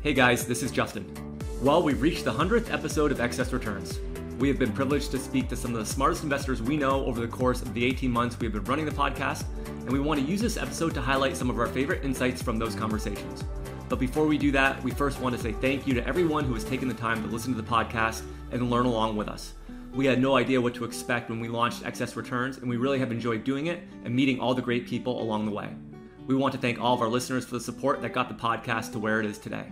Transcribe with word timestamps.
Hey 0.00 0.14
guys, 0.14 0.46
this 0.46 0.62
is 0.62 0.70
Justin. 0.70 1.12
Well, 1.60 1.82
we've 1.82 2.00
reached 2.00 2.24
the 2.24 2.32
100th 2.32 2.72
episode 2.72 3.10
of 3.10 3.20
Excess 3.20 3.52
Returns. 3.52 3.98
We 4.38 4.46
have 4.46 4.56
been 4.56 4.72
privileged 4.72 5.10
to 5.10 5.18
speak 5.18 5.48
to 5.48 5.56
some 5.56 5.74
of 5.74 5.80
the 5.80 5.92
smartest 5.92 6.22
investors 6.22 6.62
we 6.62 6.76
know 6.76 7.04
over 7.04 7.20
the 7.20 7.26
course 7.26 7.62
of 7.62 7.74
the 7.74 7.84
18 7.84 8.08
months 8.08 8.38
we 8.38 8.46
have 8.46 8.52
been 8.52 8.62
running 8.62 8.84
the 8.84 8.92
podcast, 8.92 9.44
and 9.66 9.90
we 9.90 9.98
want 9.98 10.20
to 10.20 10.24
use 10.24 10.40
this 10.40 10.56
episode 10.56 10.94
to 10.94 11.00
highlight 11.00 11.36
some 11.36 11.50
of 11.50 11.58
our 11.58 11.66
favorite 11.66 12.04
insights 12.04 12.40
from 12.40 12.60
those 12.60 12.76
conversations. 12.76 13.42
But 13.88 13.98
before 13.98 14.28
we 14.28 14.38
do 14.38 14.52
that, 14.52 14.80
we 14.84 14.92
first 14.92 15.18
want 15.18 15.34
to 15.34 15.42
say 15.42 15.50
thank 15.50 15.84
you 15.84 15.94
to 15.94 16.06
everyone 16.06 16.44
who 16.44 16.54
has 16.54 16.62
taken 16.62 16.86
the 16.86 16.94
time 16.94 17.20
to 17.24 17.28
listen 17.28 17.52
to 17.56 17.60
the 17.60 17.68
podcast 17.68 18.22
and 18.52 18.70
learn 18.70 18.86
along 18.86 19.16
with 19.16 19.26
us. 19.26 19.54
We 19.92 20.06
had 20.06 20.22
no 20.22 20.36
idea 20.36 20.60
what 20.60 20.76
to 20.76 20.84
expect 20.84 21.28
when 21.28 21.40
we 21.40 21.48
launched 21.48 21.84
Excess 21.84 22.14
Returns, 22.14 22.58
and 22.58 22.70
we 22.70 22.76
really 22.76 23.00
have 23.00 23.10
enjoyed 23.10 23.42
doing 23.42 23.66
it 23.66 23.82
and 24.04 24.14
meeting 24.14 24.38
all 24.38 24.54
the 24.54 24.62
great 24.62 24.86
people 24.86 25.20
along 25.20 25.46
the 25.46 25.52
way. 25.52 25.70
We 26.28 26.36
want 26.36 26.54
to 26.54 26.60
thank 26.60 26.80
all 26.80 26.94
of 26.94 27.00
our 27.00 27.08
listeners 27.08 27.44
for 27.44 27.54
the 27.54 27.60
support 27.60 28.00
that 28.02 28.12
got 28.12 28.28
the 28.28 28.34
podcast 28.36 28.92
to 28.92 29.00
where 29.00 29.18
it 29.18 29.26
is 29.26 29.38
today. 29.38 29.64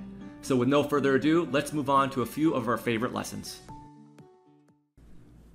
So, 0.42 0.56
with 0.56 0.68
no 0.68 0.82
further 0.82 1.16
ado, 1.16 1.48
let's 1.50 1.72
move 1.72 1.90
on 1.90 2.10
to 2.10 2.22
a 2.22 2.26
few 2.26 2.54
of 2.54 2.68
our 2.68 2.76
favorite 2.76 3.12
lessons. 3.12 3.60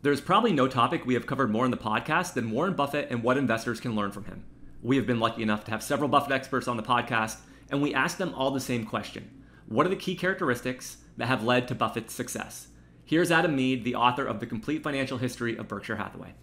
There's 0.02 0.20
probably 0.20 0.52
no 0.52 0.68
topic 0.68 1.06
we 1.06 1.14
have 1.14 1.28
covered 1.28 1.52
more 1.52 1.66
in 1.66 1.72
the 1.72 1.78
podcast 1.78 2.34
than 2.34 2.52
Warren 2.52 2.74
Buffett 2.74 3.10
and 3.12 3.22
what 3.22 3.38
investors 3.38 3.80
can 3.80 3.96
learn 3.96 4.12
from 4.12 4.26
him. 4.26 4.44
We 4.82 4.96
have 4.96 5.06
been 5.06 5.20
lucky 5.20 5.44
enough 5.44 5.64
to 5.66 5.72
have 5.72 5.84
several 5.84 6.10
Buffett 6.10 6.32
experts 6.32 6.68
on 6.68 6.76
the 6.76 6.84
podcast, 6.84 7.38
and 7.70 7.82
we 7.82 7.94
asked 7.94 8.18
them 8.18 8.34
all 8.34 8.52
the 8.52 8.60
same 8.60 8.86
question 8.86 9.44
What 9.68 9.86
are 9.86 9.90
the 9.90 9.96
key 9.96 10.16
characteristics 10.16 10.98
that 11.18 11.28
have 11.28 11.44
led 11.44 11.68
to 11.68 11.76
Buffett's 11.76 12.14
success? 12.14 12.68
Here's 13.06 13.32
Adam 13.32 13.56
Mead, 13.56 13.84
the 13.84 13.96
author 13.96 14.26
of 14.26 14.40
The 14.40 14.48
Complete 14.48 14.84
Financial 14.84 15.18
History 15.18 15.56
of 15.58 15.68
Berkshire 15.68 15.98
Hathaway. 15.98 16.34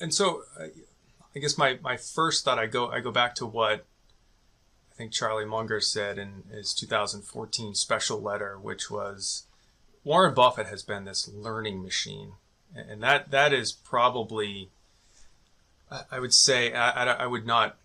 And 0.00 0.14
so, 0.14 0.42
I 1.34 1.38
guess 1.38 1.58
my, 1.58 1.78
my 1.82 1.96
first 1.96 2.44
thought 2.44 2.58
I 2.58 2.66
go 2.66 2.88
I 2.88 3.00
go 3.00 3.10
back 3.12 3.34
to 3.36 3.46
what 3.46 3.86
think 5.00 5.12
Charlie 5.12 5.46
Munger 5.46 5.80
said 5.80 6.18
in 6.18 6.42
his 6.52 6.74
2014 6.74 7.74
special 7.74 8.20
letter, 8.20 8.58
which 8.58 8.90
was 8.90 9.44
Warren 10.04 10.34
Buffett 10.34 10.66
has 10.66 10.82
been 10.82 11.06
this 11.06 11.26
learning 11.26 11.82
machine, 11.82 12.32
and 12.76 13.02
that 13.02 13.30
that 13.30 13.50
is 13.50 13.72
probably 13.72 14.68
I 16.10 16.20
would 16.20 16.34
say 16.34 16.74
I, 16.74 17.04
I 17.14 17.26
would 17.26 17.46
not 17.46 17.78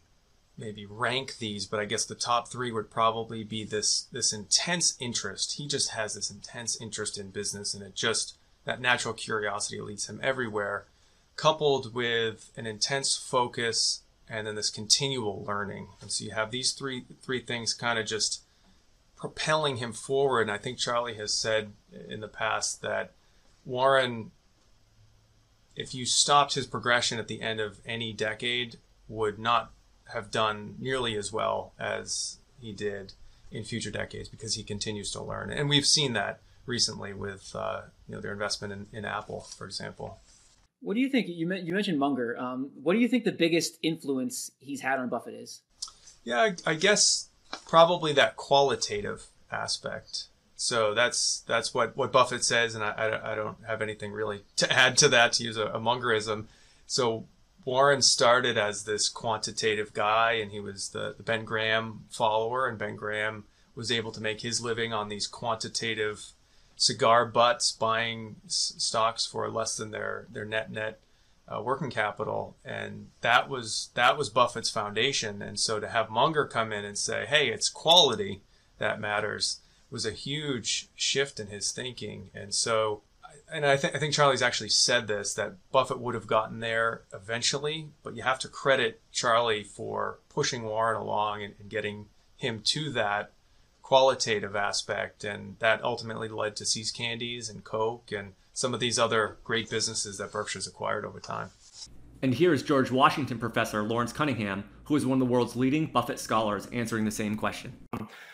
maybe 0.58 0.86
rank 0.86 1.38
these, 1.38 1.66
but 1.66 1.80
I 1.80 1.86
guess 1.86 2.03
the 2.03 2.16
top 2.16 2.49
three 2.49 2.69
would 2.69 2.91
probably 2.91 3.45
be 3.45 3.63
this 3.63 4.08
this 4.11 4.33
intense 4.33 4.97
interest. 4.99 5.53
He 5.53 5.69
just 5.69 5.91
has 5.91 6.16
this 6.16 6.30
intense 6.30 6.75
interest 6.81 7.17
in 7.17 7.30
business, 7.30 7.73
and 7.73 7.81
it 7.81 7.95
just 7.95 8.36
that 8.66 8.81
natural 8.81 9.13
curiosity 9.13 9.80
leads 9.80 10.09
him 10.09 10.19
everywhere, 10.21 10.83
coupled 11.38 11.93
with 11.93 12.52
an 12.58 12.67
intense 12.67 13.16
focus 13.16 14.02
and 14.29 14.47
then 14.47 14.55
this 14.55 14.69
continual 14.69 15.43
learning. 15.45 15.89
And 16.01 16.11
so 16.11 16.25
you 16.25 16.31
have 16.31 16.51
these 16.51 16.71
three 16.71 17.05
three 17.21 17.41
things 17.41 17.73
kind 17.73 17.99
of 17.99 18.05
just 18.05 18.41
propelling 19.15 19.77
him 19.77 19.93
forward. 19.93 20.43
And 20.43 20.51
I 20.51 20.57
think 20.57 20.77
Charlie 20.77 21.15
has 21.15 21.33
said 21.33 21.73
in 22.09 22.19
the 22.19 22.27
past 22.27 22.81
that 22.81 23.11
Warren, 23.65 24.31
if 25.75 25.95
you 25.95 26.05
stopped 26.05 26.55
his 26.55 26.67
progression 26.67 27.19
at 27.19 27.27
the 27.27 27.41
end 27.41 27.59
of 27.59 27.80
any 27.85 28.14
decade, 28.14 28.77
would 29.08 29.39
not 29.39 29.71
have 30.14 30.31
done 30.31 30.75
nearly 30.80 31.15
as 31.15 31.31
well 31.31 31.73
as 31.80 32.37
he 32.59 32.71
did 32.71 33.14
in 33.52 33.64
future 33.64 33.91
decades 33.91 34.30
because 34.30 34.55
he 34.55 34.64
continues 34.64 35.11
to 35.11 35.21
learn. 35.21 35.52
And 35.52 35.69
we've 35.69 35.85
seen 35.85 36.14
that 36.14 36.39
recently 36.65 37.14
with 37.14 37.55
uh, 37.55 37.81
you 38.08 38.15
know 38.15 38.21
their 38.21 38.33
investment 38.33 38.73
in, 38.73 38.87
in, 38.91 39.05
Apple, 39.05 39.41
for 39.41 39.65
example. 39.65 40.19
What 40.85 40.93
do 40.93 40.99
you 40.99 41.09
think? 41.09 41.27
You, 41.27 41.51
you 41.51 41.73
mentioned 41.73 41.97
Munger. 41.97 42.37
Um, 42.39 42.69
what 42.83 42.93
do 42.93 42.99
you 42.99 43.07
think 43.07 43.23
the 43.23 43.31
biggest 43.31 43.79
influence 43.81 44.51
he's 44.59 44.81
had 44.81 44.99
on 44.99 45.09
Buffett 45.09 45.33
is? 45.33 45.61
Yeah, 46.23 46.37
I, 46.37 46.55
I 46.63 46.73
guess 46.75 47.29
probably 47.67 48.13
that 48.13 48.35
qualitative 48.35 49.25
aspect. 49.51 50.25
So 50.55 50.93
that's 50.93 51.43
that's 51.47 51.73
what, 51.73 51.97
what 51.97 52.11
Buffett 52.11 52.43
says, 52.43 52.75
and 52.75 52.83
I, 52.83 52.91
I, 52.91 53.31
I 53.31 53.35
don't 53.35 53.57
have 53.65 53.81
anything 53.81 54.11
really 54.11 54.43
to 54.57 54.71
add 54.71 54.95
to 54.99 55.09
that 55.09 55.33
to 55.33 55.43
use 55.43 55.57
a, 55.57 55.65
a 55.69 55.79
Mungerism. 55.79 56.45
So 56.85 57.25
Warren 57.65 58.03
started 58.03 58.55
as 58.55 58.83
this 58.83 59.09
quantitative 59.09 59.91
guy, 59.91 60.33
and 60.33 60.52
he 60.52 60.59
was 60.59 60.89
the, 60.89 61.15
the 61.17 61.23
Ben 61.23 61.45
Graham 61.45 62.05
follower, 62.11 62.67
and 62.67 62.77
Ben 62.77 62.95
Graham 62.95 63.45
was 63.73 63.91
able 63.91 64.11
to 64.11 64.21
make 64.21 64.41
his 64.41 64.61
living 64.61 64.93
on 64.93 65.09
these 65.09 65.25
quantitative 65.25 66.27
cigar 66.75 67.25
butts, 67.25 67.71
buying 67.71 68.37
s- 68.45 68.73
stocks 68.77 69.25
for 69.25 69.49
less 69.49 69.77
than 69.77 69.91
their 69.91 70.27
their 70.30 70.45
net 70.45 70.71
net 70.71 70.99
uh, 71.47 71.61
working 71.61 71.91
capital, 71.91 72.55
and 72.65 73.09
that 73.21 73.49
was 73.49 73.89
that 73.93 74.17
was 74.17 74.30
Buffett's 74.30 74.69
foundation. 74.69 75.41
And 75.41 75.59
so 75.59 75.80
to 75.80 75.87
have 75.87 76.09
Munger 76.09 76.45
come 76.45 76.71
in 76.71 76.85
and 76.85 76.97
say, 76.97 77.25
"Hey, 77.25 77.49
it's 77.49 77.69
quality 77.69 78.41
that 78.77 78.99
matters," 78.99 79.61
was 79.89 80.05
a 80.05 80.11
huge 80.11 80.89
shift 80.95 81.39
in 81.39 81.47
his 81.47 81.71
thinking. 81.71 82.30
And 82.33 82.53
so 82.53 83.02
and 83.52 83.65
I, 83.65 83.77
th- 83.77 83.93
I 83.93 83.99
think 83.99 84.14
Charlie's 84.14 84.41
actually 84.41 84.69
said 84.69 85.08
this 85.08 85.33
that 85.35 85.55
Buffett 85.71 85.99
would 85.99 86.15
have 86.15 86.27
gotten 86.27 86.59
there 86.59 87.03
eventually, 87.14 87.89
but 88.03 88.15
you 88.15 88.23
have 88.23 88.39
to 88.39 88.47
credit 88.47 89.02
Charlie 89.11 89.64
for 89.64 90.19
pushing 90.30 90.64
Warren 90.64 90.99
along 90.99 91.43
and, 91.43 91.53
and 91.59 91.69
getting 91.69 92.08
him 92.37 92.61
to 92.65 92.91
that 92.91 93.31
qualitative 93.85 94.55
aspect, 94.55 95.23
and 95.23 95.57
that 95.59 95.83
ultimately 95.83 96.27
led 96.27 96.55
to 96.55 96.65
See's 96.65 96.89
Candies 96.89 97.49
and 97.49 97.63
Coke 97.63 98.11
and 98.11 98.33
some 98.51 98.73
of 98.73 98.79
these 98.79 98.97
other 98.97 99.37
great 99.43 99.69
businesses 99.69 100.17
that 100.17 100.31
Berkshire's 100.31 100.65
acquired 100.65 101.05
over 101.05 101.19
time. 101.19 101.51
And 102.23 102.33
here 102.33 102.51
is 102.51 102.63
George 102.63 102.89
Washington 102.89 103.37
professor 103.37 103.83
Lawrence 103.83 104.11
Cunningham, 104.11 104.63
who 104.85 104.95
is 104.95 105.05
one 105.05 105.21
of 105.21 105.27
the 105.27 105.31
world's 105.31 105.55
leading 105.55 105.85
Buffett 105.85 106.19
scholars, 106.19 106.67
answering 106.73 107.05
the 107.05 107.11
same 107.11 107.35
question. 107.35 107.77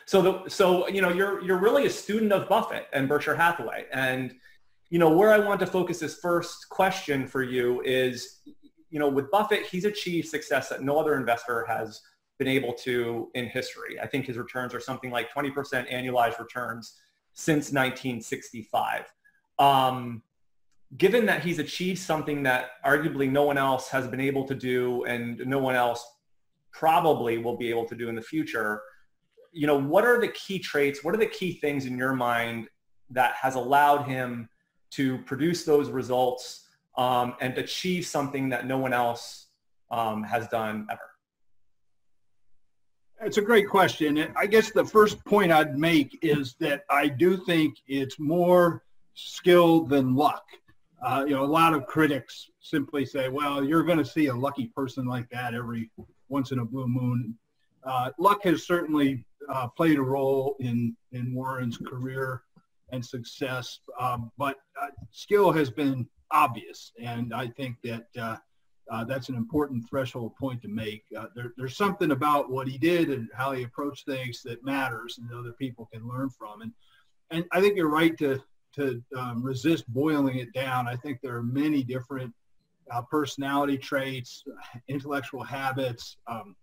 So, 0.06 0.22
the, 0.22 0.50
so 0.50 0.88
you 0.88 1.02
know, 1.02 1.10
you're 1.10 1.44
you're 1.44 1.60
really 1.60 1.86
a 1.86 1.90
student 1.90 2.32
of 2.32 2.48
Buffett 2.48 2.88
and 2.94 3.10
Berkshire 3.10 3.36
Hathaway, 3.36 3.88
and 3.92 4.34
you 4.90 5.00
know, 5.00 5.10
where 5.10 5.34
I 5.34 5.40
want 5.40 5.60
to 5.60 5.68
focus 5.68 6.00
this 6.00 6.18
first 6.20 6.70
question 6.70 7.28
for 7.28 7.44
you 7.44 7.82
is, 7.82 8.40
you 8.90 9.00
know, 9.00 9.10
with 9.10 9.30
Buffett, 9.30 9.66
he's 9.66 9.84
achieved 9.84 10.30
success 10.30 10.70
that 10.70 10.82
no 10.82 10.98
other 10.98 11.18
investor 11.18 11.66
has 11.66 12.02
been 12.42 12.48
able 12.48 12.74
to 12.74 13.30
in 13.36 13.46
history. 13.46 14.00
I 14.00 14.08
think 14.08 14.26
his 14.26 14.36
returns 14.36 14.74
are 14.74 14.80
something 14.80 15.12
like 15.12 15.32
20% 15.32 15.54
annualized 15.94 16.40
returns 16.40 16.98
since 17.34 17.66
1965. 17.66 19.06
Um, 19.60 20.24
given 20.98 21.28
that 21.28 21.44
he's 21.44 21.60
achieved 21.60 22.00
something 22.00 22.42
that 22.42 22.72
arguably 22.84 23.30
no 23.30 23.44
one 23.44 23.60
else 23.60 23.90
has 23.90 24.08
been 24.08 24.20
able 24.20 24.44
to 24.48 24.56
do 24.56 25.04
and 25.04 25.38
no 25.46 25.60
one 25.60 25.76
else 25.76 26.04
probably 26.72 27.38
will 27.38 27.58
be 27.58 27.70
able 27.70 27.86
to 27.86 27.94
do 27.94 28.10
in 28.10 28.16
the 28.16 28.24
future, 28.24 28.82
you 29.52 29.68
know, 29.68 29.78
what 29.78 30.04
are 30.04 30.20
the 30.20 30.30
key 30.30 30.58
traits? 30.58 31.04
What 31.04 31.14
are 31.14 31.20
the 31.20 31.28
key 31.28 31.60
things 31.60 31.86
in 31.86 31.96
your 31.96 32.14
mind 32.14 32.70
that 33.12 33.36
has 33.36 33.54
allowed 33.54 34.06
him 34.08 34.50
to 34.94 35.20
produce 35.20 35.64
those 35.64 35.92
results 35.92 36.68
um, 36.98 37.36
and 37.40 37.56
achieve 37.60 38.08
something 38.08 38.50
that 38.50 38.66
no 38.66 38.80
one 38.80 38.94
else 38.94 39.50
um, 39.92 40.24
has 40.24 40.48
done 40.48 40.88
ever? 40.90 41.11
It's 43.24 43.38
a 43.38 43.42
great 43.42 43.70
question. 43.70 44.34
I 44.36 44.48
guess 44.48 44.72
the 44.72 44.84
first 44.84 45.24
point 45.26 45.52
I'd 45.52 45.78
make 45.78 46.18
is 46.24 46.56
that 46.60 46.86
I 46.90 47.08
do 47.08 47.38
think 47.38 47.76
it's 47.88 48.20
more 48.20 48.84
skill 49.14 49.86
than 49.86 50.16
luck. 50.16 50.44
Uh, 51.06 51.26
you 51.28 51.36
know, 51.36 51.44
a 51.44 51.46
lot 51.46 51.76
of 51.76 51.86
critics 51.86 52.50
simply 52.62 53.06
say, 53.06 53.30
well, 53.30 53.64
you're 53.64 53.84
going 53.84 54.00
to 54.00 54.06
see 54.06 54.28
a 54.28 54.34
lucky 54.34 54.72
person 54.76 55.06
like 55.06 55.30
that 55.30 55.54
every 55.54 55.92
once 56.30 56.52
in 56.52 56.60
a 56.60 56.66
blue 56.66 56.88
moon. 56.88 57.38
Uh, 57.84 58.10
luck 58.18 58.44
has 58.44 58.66
certainly 58.66 59.24
uh, 59.50 59.68
played 59.68 60.00
a 60.00 60.04
role 60.04 60.56
in, 60.60 60.98
in 61.12 61.32
Warren's 61.32 61.78
career 61.78 62.42
and 62.92 63.06
success. 63.06 63.82
Um, 64.00 64.32
but 64.40 64.56
uh, 64.82 64.88
skill 65.12 65.52
has 65.52 65.70
been 65.70 66.08
obvious, 66.32 66.92
and 67.00 67.36
I 67.36 67.50
think 67.50 67.78
that 67.84 68.42
uh, 68.92 69.06
that's 69.06 69.30
an 69.30 69.36
important 69.36 69.88
threshold 69.90 70.36
point 70.36 70.62
to 70.62 70.68
make. 70.68 71.06
Uh, 71.18 71.28
there, 71.34 71.54
there's 71.58 71.78
something 71.78 72.12
about 72.12 72.52
what 72.52 72.68
he 72.68 72.78
did 72.78 73.10
and 73.10 73.30
how 73.34 73.54
he 73.54 73.64
approached 73.64 74.06
things 74.06 74.42
that 74.44 74.64
matters, 74.66 75.18
and 75.18 75.32
other 75.34 75.54
people 75.54 75.90
can 75.92 76.08
learn 76.08 76.30
from. 76.30 76.62
And 76.62 76.74
and 77.32 77.46
I 77.54 77.62
think 77.62 77.78
you're 77.78 77.90
right 77.90 78.18
to 78.18 78.42
to 78.76 79.02
um, 79.18 79.42
resist 79.42 79.92
boiling 79.94 80.40
it 80.40 80.52
down. 80.54 80.88
I 80.88 80.98
think 80.98 81.20
there 81.22 81.36
are 81.36 81.44
many 81.44 81.84
different 81.84 82.34
uh, 82.92 83.02
personality 83.04 83.78
traits, 83.78 84.44
intellectual 84.90 85.44
habits, 85.44 86.18
um, 86.28 86.56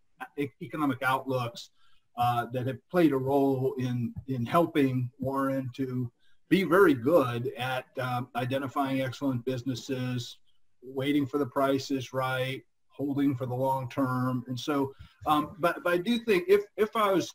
economic 0.63 1.03
outlooks 1.03 1.71
uh, 2.19 2.47
that 2.53 2.67
have 2.67 2.79
played 2.91 3.13
a 3.13 3.17
role 3.17 3.75
in 3.79 4.13
in 4.27 4.45
helping 4.45 5.11
Warren 5.19 5.71
to 5.77 6.11
be 6.51 6.65
very 6.65 6.95
good 6.95 7.53
at 7.57 7.87
um, 8.01 8.29
identifying 8.37 9.01
excellent 9.01 9.45
businesses, 9.47 10.39
waiting 10.83 11.27
for 11.27 11.39
the 11.39 11.47
prices 11.47 12.13
right, 12.13 12.63
holding 12.89 13.35
for 13.35 13.47
the 13.47 13.55
long 13.55 13.89
term, 13.89 14.45
and 14.49 14.59
so. 14.59 14.93
Um, 15.27 15.57
but, 15.59 15.83
but 15.85 15.93
I 15.95 15.99
do 15.99 16.19
think 16.19 16.45
if 16.49 16.63
if 16.77 16.95
I 16.97 17.13
was 17.13 17.33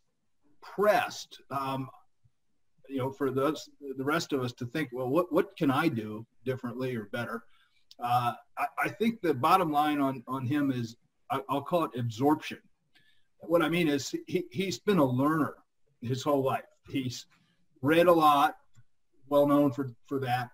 pressed, 0.61 1.41
um, 1.51 1.89
you 2.89 2.97
know, 2.97 3.11
for 3.11 3.31
those 3.31 3.69
the 3.97 4.03
rest 4.03 4.33
of 4.33 4.41
us 4.41 4.53
to 4.53 4.65
think, 4.65 4.89
well, 4.91 5.09
what 5.09 5.31
what 5.31 5.55
can 5.57 5.71
I 5.71 5.87
do 5.87 6.25
differently 6.45 6.95
or 6.95 7.05
better? 7.05 7.43
Uh, 8.03 8.33
I, 8.57 8.65
I, 8.85 8.89
think 8.89 9.21
the 9.21 9.33
bottom 9.33 9.71
line 9.71 10.01
on 10.01 10.23
on 10.27 10.45
him 10.45 10.71
is 10.71 10.95
I, 11.29 11.41
will 11.49 11.61
call 11.61 11.85
it 11.85 11.91
absorption. 11.97 12.57
What 13.39 13.61
I 13.61 13.69
mean 13.69 13.87
is 13.87 14.15
he, 14.27 14.45
he's 14.51 14.79
been 14.79 14.97
a 14.97 15.05
learner 15.05 15.55
his 16.01 16.23
whole 16.23 16.43
life. 16.43 16.63
He's 16.89 17.25
read 17.81 18.07
a 18.07 18.13
lot, 18.13 18.55
well 19.29 19.47
known 19.47 19.71
for 19.71 19.91
for 20.07 20.19
that. 20.19 20.49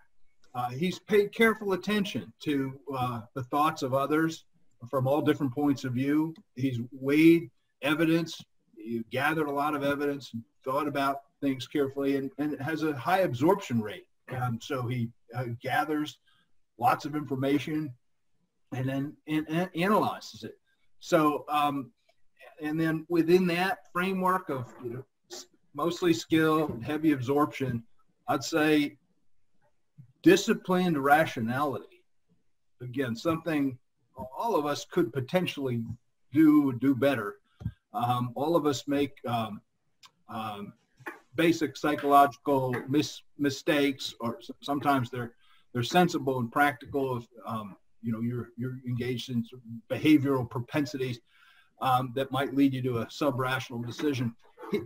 Uh, 0.56 0.70
he's 0.70 1.00
paid 1.00 1.32
careful 1.32 1.74
attention 1.74 2.32
to 2.40 2.80
uh, 2.96 3.22
the 3.36 3.44
thoughts 3.44 3.84
of 3.84 3.94
others 3.94 4.46
from 4.90 5.08
all 5.08 5.22
different 5.22 5.54
points 5.54 5.84
of 5.84 5.94
view. 5.94 6.34
He's 6.56 6.80
weighed 6.92 7.50
evidence, 7.82 8.42
he 8.76 9.04
gathered 9.12 9.48
a 9.48 9.52
lot 9.52 9.76
of 9.76 9.84
evidence, 9.84 10.32
and 10.34 10.44
thought 10.64 10.88
about 10.88 11.22
things 11.42 11.68
carefully, 11.68 12.16
and, 12.18 12.32
and 12.38 12.60
has 12.62 12.84
a 12.84 12.96
high 12.96 13.20
absorption 13.20 13.82
rate. 13.82 14.08
Um, 14.36 14.60
so 14.62 14.88
he 14.88 15.10
uh, 15.36 15.46
gathers 15.62 16.18
lots 16.78 17.06
of 17.06 17.16
information 17.16 17.94
and 18.72 18.88
then 18.88 19.14
and, 19.28 19.48
and 19.50 19.70
analyzes 19.76 20.44
it. 20.44 20.58
So, 21.00 21.46
um, 21.50 21.92
and 22.62 22.80
then 22.80 23.06
within 23.10 23.48
that 23.48 23.92
framework 23.92 24.50
of 24.50 24.74
you 24.84 24.90
know, 24.92 25.04
mostly 25.74 26.14
skill, 26.14 26.78
heavy 26.84 27.14
absorption, 27.14 27.84
I'd 28.28 28.44
say 28.44 28.98
disciplined 30.22 30.98
rationality. 30.98 32.04
Again, 32.82 33.16
something 33.16 33.78
all 34.38 34.56
of 34.56 34.66
us 34.66 34.86
could 34.86 35.12
potentially 35.14 35.84
do 36.34 36.74
do 36.74 36.96
better. 36.96 37.36
Um, 37.94 38.32
all 38.36 38.56
of 38.56 38.66
us 38.66 38.88
make 38.88 39.14
um, 39.26 39.62
um, 40.30 40.74
basic 41.36 41.76
psychological 41.78 42.76
mis- 42.88 43.22
mistakes, 43.38 44.14
or 44.20 44.40
sometimes 44.62 45.10
they're 45.10 45.34
they're 45.74 45.84
sensible 45.84 46.40
and 46.40 46.52
practical. 46.52 47.18
If 47.18 47.26
um, 47.46 47.76
you 48.02 48.12
know 48.12 48.22
you're 48.22 48.50
you're 48.58 48.78
engaged 48.88 49.30
in 49.30 49.46
behavioral 49.90 50.50
propensities 50.50 51.20
um, 51.82 52.12
that 52.16 52.32
might 52.32 52.54
lead 52.54 52.74
you 52.74 52.82
to 52.84 53.00
a 53.00 53.08
sub-rational 53.10 53.82
decision. 53.82 54.34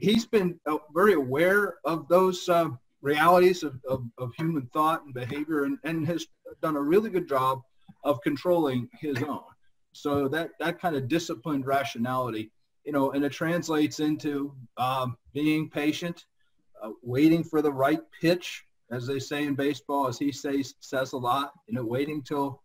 He, 0.01 0.13
has 0.13 0.25
been 0.25 0.59
uh, 0.65 0.77
very 0.94 1.13
aware 1.13 1.75
of 1.83 2.07
those 2.07 2.47
uh, 2.47 2.69
realities 3.04 3.62
of, 3.64 3.76
of, 3.88 4.04
of, 4.18 4.34
human 4.36 4.66
thought 4.74 5.04
and 5.04 5.14
behavior, 5.14 5.66
and, 5.66 5.78
and 5.84 6.08
has 6.08 6.26
done 6.62 6.78
a 6.78 6.82
really 6.82 7.10
good 7.10 7.28
job 7.28 7.62
of 8.04 8.22
controlling 8.22 8.90
his 9.00 9.22
own. 9.24 9.44
So 9.92 10.28
that 10.30 10.52
that 10.60 10.80
kind 10.80 10.96
of 10.96 11.08
disciplined 11.08 11.68
rationality, 11.68 12.52
you 12.86 12.92
know, 12.92 13.12
and 13.12 13.24
it 13.24 13.32
translates 13.32 14.00
into 14.00 14.56
um, 14.78 15.18
being 15.34 15.70
patient, 15.70 16.26
uh, 16.82 16.92
waiting 17.04 17.44
for 17.44 17.62
the 17.62 17.72
right 17.72 18.02
pitch, 18.20 18.64
as 18.90 19.06
they 19.06 19.20
say 19.20 19.46
in 19.46 19.54
baseball, 19.54 20.08
as 20.08 20.18
he 20.18 20.32
says 20.32 20.74
says 20.80 21.14
a 21.14 21.18
lot. 21.18 21.52
You 21.68 21.76
know, 21.76 21.86
waiting 21.86 22.24
till 22.24 22.64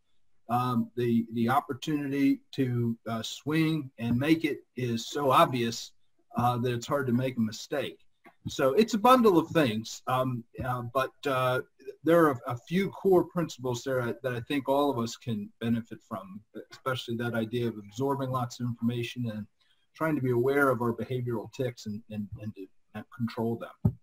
um, 0.48 0.90
the 0.96 1.26
the 1.34 1.48
opportunity 1.50 2.40
to 2.52 2.96
uh, 3.06 3.22
swing 3.22 3.90
and 3.98 4.18
make 4.18 4.44
it 4.44 4.60
is 4.76 5.08
so 5.08 5.30
obvious 5.30 5.92
uh, 6.36 6.56
that 6.58 6.72
it's 6.72 6.86
hard 6.86 7.06
to 7.08 7.12
make 7.12 7.36
a 7.36 7.40
mistake. 7.40 7.98
So 8.48 8.72
it's 8.74 8.94
a 8.94 8.98
bundle 8.98 9.38
of 9.38 9.48
things, 9.48 10.02
um, 10.06 10.44
uh, 10.64 10.82
but 10.92 11.12
uh, 11.26 11.60
there 12.04 12.26
are 12.26 12.38
a 12.46 12.56
few 12.56 12.90
core 12.90 13.24
principles 13.24 13.82
there 13.84 14.16
that 14.22 14.32
I 14.32 14.40
think 14.40 14.68
all 14.68 14.90
of 14.90 14.98
us 14.98 15.16
can 15.16 15.50
benefit 15.60 15.98
from, 16.08 16.40
especially 16.72 17.16
that 17.16 17.34
idea 17.34 17.68
of 17.68 17.74
absorbing 17.78 18.30
lots 18.30 18.60
of 18.60 18.66
information 18.66 19.30
and 19.30 19.46
trying 19.94 20.14
to 20.14 20.22
be 20.22 20.30
aware 20.30 20.70
of 20.70 20.80
our 20.80 20.92
behavioral 20.92 21.52
ticks 21.52 21.86
and, 21.86 22.02
and, 22.10 22.28
and 22.40 22.54
to 22.54 22.66
control 23.16 23.56
them. 23.56 23.94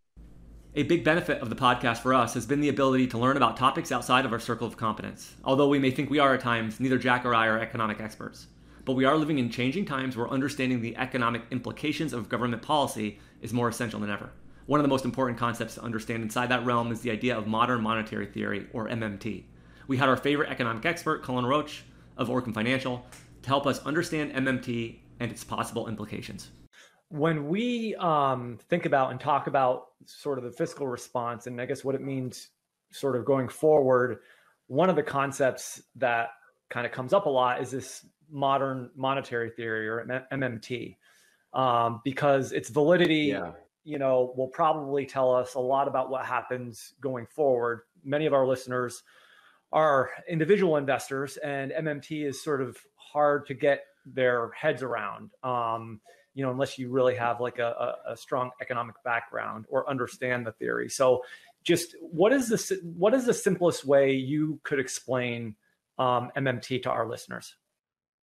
A 0.77 0.83
big 0.83 1.05
benefit 1.05 1.41
of 1.41 1.49
the 1.49 1.55
podcast 1.55 1.99
for 1.99 2.13
us 2.13 2.33
has 2.33 2.45
been 2.45 2.59
the 2.59 2.67
ability 2.67 3.07
to 3.07 3.17
learn 3.17 3.37
about 3.37 3.55
topics 3.55 3.93
outside 3.93 4.25
of 4.25 4.33
our 4.33 4.39
circle 4.39 4.67
of 4.67 4.75
competence. 4.75 5.33
Although 5.45 5.69
we 5.69 5.79
may 5.79 5.89
think 5.89 6.09
we 6.09 6.19
are 6.19 6.33
at 6.33 6.41
times, 6.41 6.81
neither 6.81 6.97
Jack 6.97 7.25
or 7.25 7.33
I 7.33 7.47
are 7.47 7.57
economic 7.57 8.01
experts. 8.01 8.47
But 8.83 8.93
we 8.93 9.05
are 9.05 9.15
living 9.15 9.39
in 9.39 9.49
changing 9.49 9.85
times 9.85 10.17
where 10.17 10.29
understanding 10.29 10.81
the 10.81 10.97
economic 10.97 11.43
implications 11.49 12.11
of 12.11 12.27
government 12.27 12.61
policy 12.61 13.19
is 13.41 13.53
more 13.53 13.69
essential 13.69 13.99
than 13.99 14.09
ever. 14.09 14.31
One 14.65 14.79
of 14.79 14.83
the 14.83 14.89
most 14.89 15.05
important 15.05 15.37
concepts 15.37 15.75
to 15.75 15.83
understand 15.83 16.23
inside 16.23 16.49
that 16.49 16.65
realm 16.65 16.91
is 16.91 17.01
the 17.01 17.11
idea 17.11 17.37
of 17.37 17.45
modern 17.45 17.81
monetary 17.81 18.25
theory, 18.25 18.67
or 18.73 18.87
MMT. 18.87 19.43
We 19.87 19.97
had 19.97 20.09
our 20.09 20.17
favorite 20.17 20.49
economic 20.49 20.85
expert, 20.85 21.23
Cullen 21.23 21.45
Roche 21.45 21.83
of 22.17 22.29
Orcam 22.29 22.53
Financial, 22.53 23.05
to 23.43 23.47
help 23.47 23.67
us 23.67 23.79
understand 23.85 24.33
MMT 24.33 24.97
and 25.19 25.31
its 25.31 25.43
possible 25.43 25.87
implications. 25.87 26.49
When 27.09 27.47
we 27.47 27.95
um, 27.95 28.57
think 28.69 28.87
about 28.87 29.11
and 29.11 29.19
talk 29.19 29.45
about 29.45 29.89
sort 30.05 30.39
of 30.39 30.43
the 30.43 30.51
fiscal 30.51 30.87
response 30.87 31.45
and 31.45 31.61
I 31.61 31.65
guess 31.67 31.83
what 31.83 31.93
it 31.93 32.01
means 32.01 32.49
sort 32.91 33.15
of 33.15 33.23
going 33.23 33.47
forward, 33.47 34.17
one 34.67 34.89
of 34.89 34.95
the 34.95 35.03
concepts 35.03 35.81
that 35.97 36.29
kind 36.69 36.87
of 36.87 36.91
comes 36.91 37.13
up 37.13 37.27
a 37.27 37.29
lot 37.29 37.61
is 37.61 37.69
this 37.69 38.05
modern 38.31 38.89
monetary 38.95 39.51
theory 39.51 39.87
or 39.87 40.05
MMT 40.31 40.97
um, 41.55 42.01
because 42.03 42.51
its 42.51 42.69
validity 42.69 43.33
yeah 43.33 43.51
you 43.85 43.99
know, 43.99 44.33
will 44.35 44.47
probably 44.47 45.05
tell 45.05 45.33
us 45.33 45.53
a 45.53 45.59
lot 45.59 45.87
about 45.87 46.09
what 46.09 46.25
happens 46.25 46.95
going 46.99 47.27
forward. 47.27 47.81
Many 48.03 48.25
of 48.25 48.33
our 48.33 48.45
listeners 48.45 49.03
are 49.71 50.09
individual 50.27 50.77
investors, 50.77 51.37
and 51.37 51.71
MMT 51.71 52.25
is 52.25 52.43
sort 52.43 52.61
of 52.61 52.77
hard 52.95 53.45
to 53.45 53.53
get 53.53 53.83
their 54.05 54.49
heads 54.59 54.81
around. 54.81 55.29
Um, 55.43 56.01
you 56.33 56.43
know, 56.43 56.51
unless 56.51 56.79
you 56.79 56.89
really 56.89 57.15
have 57.15 57.39
like 57.39 57.59
a, 57.59 57.95
a, 58.07 58.13
a, 58.13 58.17
strong 58.17 58.51
economic 58.59 58.95
background 59.05 59.65
or 59.69 59.89
understand 59.89 60.45
the 60.45 60.51
theory. 60.51 60.89
So, 60.89 61.23
just 61.63 61.95
what 62.01 62.33
is 62.33 62.49
the 62.49 62.79
what 62.97 63.13
is 63.13 63.25
the 63.25 63.33
simplest 63.33 63.85
way 63.85 64.13
you 64.13 64.59
could 64.63 64.79
explain 64.79 65.55
um, 65.97 66.31
MMT 66.35 66.83
to 66.83 66.89
our 66.89 67.07
listeners? 67.07 67.55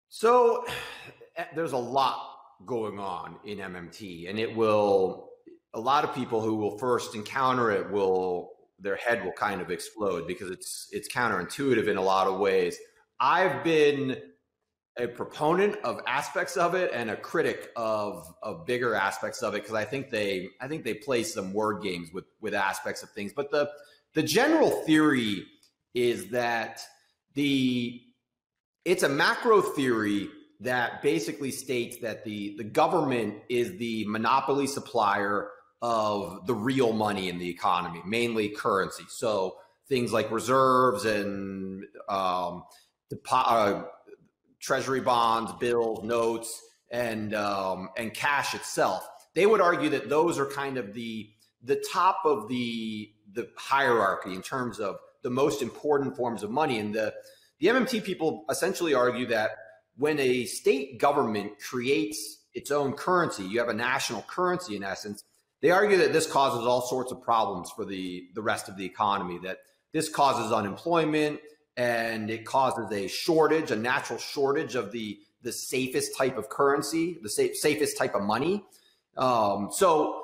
So, 0.08 0.64
eh, 1.36 1.44
there's 1.54 1.72
a 1.72 1.78
lot 1.78 2.31
going 2.66 2.98
on 2.98 3.36
in 3.44 3.58
MMT, 3.58 4.28
and 4.28 4.38
it 4.38 4.54
will 4.54 5.28
a 5.74 5.80
lot 5.80 6.04
of 6.04 6.14
people 6.14 6.40
who 6.40 6.56
will 6.56 6.78
first 6.78 7.14
encounter 7.14 7.70
it 7.70 7.90
will 7.90 8.50
their 8.78 8.96
head 8.96 9.24
will 9.24 9.32
kind 9.32 9.60
of 9.60 9.70
explode 9.70 10.26
because 10.26 10.50
it's 10.50 10.88
it's 10.90 11.12
counterintuitive 11.12 11.88
in 11.88 11.96
a 11.96 12.02
lot 12.02 12.26
of 12.26 12.38
ways. 12.38 12.76
I've 13.20 13.62
been 13.62 14.16
a 14.98 15.06
proponent 15.06 15.76
of 15.84 16.00
aspects 16.06 16.56
of 16.56 16.74
it 16.74 16.90
and 16.92 17.10
a 17.10 17.16
critic 17.16 17.70
of 17.76 18.26
of 18.42 18.66
bigger 18.66 18.94
aspects 18.94 19.42
of 19.42 19.54
it 19.54 19.62
because 19.62 19.74
I 19.74 19.84
think 19.84 20.10
they 20.10 20.48
I 20.60 20.68
think 20.68 20.84
they 20.84 20.94
play 20.94 21.22
some 21.22 21.52
word 21.52 21.82
games 21.82 22.10
with 22.12 22.24
with 22.40 22.54
aspects 22.54 23.02
of 23.02 23.10
things. 23.10 23.32
But 23.34 23.50
the 23.50 23.70
the 24.14 24.22
general 24.22 24.70
theory 24.84 25.46
is 25.94 26.28
that 26.30 26.80
the 27.34 28.02
it's 28.84 29.02
a 29.02 29.08
macro 29.08 29.62
theory 29.62 30.28
that 30.62 31.02
basically 31.02 31.50
states 31.50 31.98
that 31.98 32.24
the 32.24 32.54
the 32.56 32.64
government 32.64 33.36
is 33.48 33.76
the 33.78 34.04
monopoly 34.06 34.66
supplier 34.66 35.50
of 35.80 36.46
the 36.46 36.54
real 36.54 36.92
money 36.92 37.28
in 37.28 37.38
the 37.38 37.48
economy, 37.48 38.00
mainly 38.06 38.48
currency. 38.48 39.04
So 39.08 39.56
things 39.88 40.12
like 40.12 40.30
reserves 40.30 41.04
and 41.04 41.84
um, 42.08 42.64
uh, 43.30 43.82
treasury 44.60 45.00
bonds, 45.00 45.52
bills, 45.54 46.04
notes, 46.04 46.62
and 46.90 47.34
um, 47.34 47.90
and 47.96 48.14
cash 48.14 48.54
itself. 48.54 49.06
They 49.34 49.46
would 49.46 49.60
argue 49.60 49.90
that 49.90 50.08
those 50.08 50.38
are 50.38 50.46
kind 50.46 50.78
of 50.78 50.94
the 50.94 51.28
the 51.62 51.82
top 51.92 52.18
of 52.24 52.48
the 52.48 53.10
the 53.32 53.48
hierarchy 53.56 54.34
in 54.34 54.42
terms 54.42 54.78
of 54.78 54.96
the 55.22 55.30
most 55.30 55.62
important 55.62 56.16
forms 56.16 56.42
of 56.42 56.50
money. 56.50 56.78
And 56.78 56.94
the 56.94 57.12
the 57.58 57.66
MMT 57.68 58.04
people 58.04 58.44
essentially 58.48 58.94
argue 58.94 59.26
that 59.26 59.50
when 59.96 60.18
a 60.18 60.44
state 60.46 60.98
government 60.98 61.52
creates 61.60 62.38
its 62.54 62.70
own 62.70 62.92
currency, 62.92 63.44
you 63.44 63.58
have 63.58 63.68
a 63.68 63.74
national 63.74 64.22
currency 64.22 64.76
in 64.76 64.82
essence 64.82 65.24
they 65.62 65.70
argue 65.70 65.96
that 65.98 66.12
this 66.12 66.26
causes 66.26 66.66
all 66.66 66.82
sorts 66.82 67.12
of 67.12 67.22
problems 67.22 67.70
for 67.70 67.84
the, 67.84 68.28
the 68.34 68.42
rest 68.42 68.68
of 68.68 68.76
the 68.76 68.84
economy, 68.84 69.38
that 69.44 69.58
this 69.92 70.08
causes 70.08 70.52
unemployment 70.52 71.40
and 71.76 72.30
it 72.30 72.44
causes 72.44 72.90
a 72.90 73.06
shortage, 73.06 73.70
a 73.70 73.76
natural 73.76 74.18
shortage 74.18 74.74
of 74.74 74.90
the, 74.90 75.20
the 75.42 75.52
safest 75.52 76.18
type 76.18 76.36
of 76.36 76.48
currency, 76.48 77.18
the 77.22 77.30
safe, 77.30 77.56
safest 77.56 77.96
type 77.96 78.16
of 78.16 78.22
money. 78.22 78.64
Um, 79.16 79.68
so, 79.70 80.21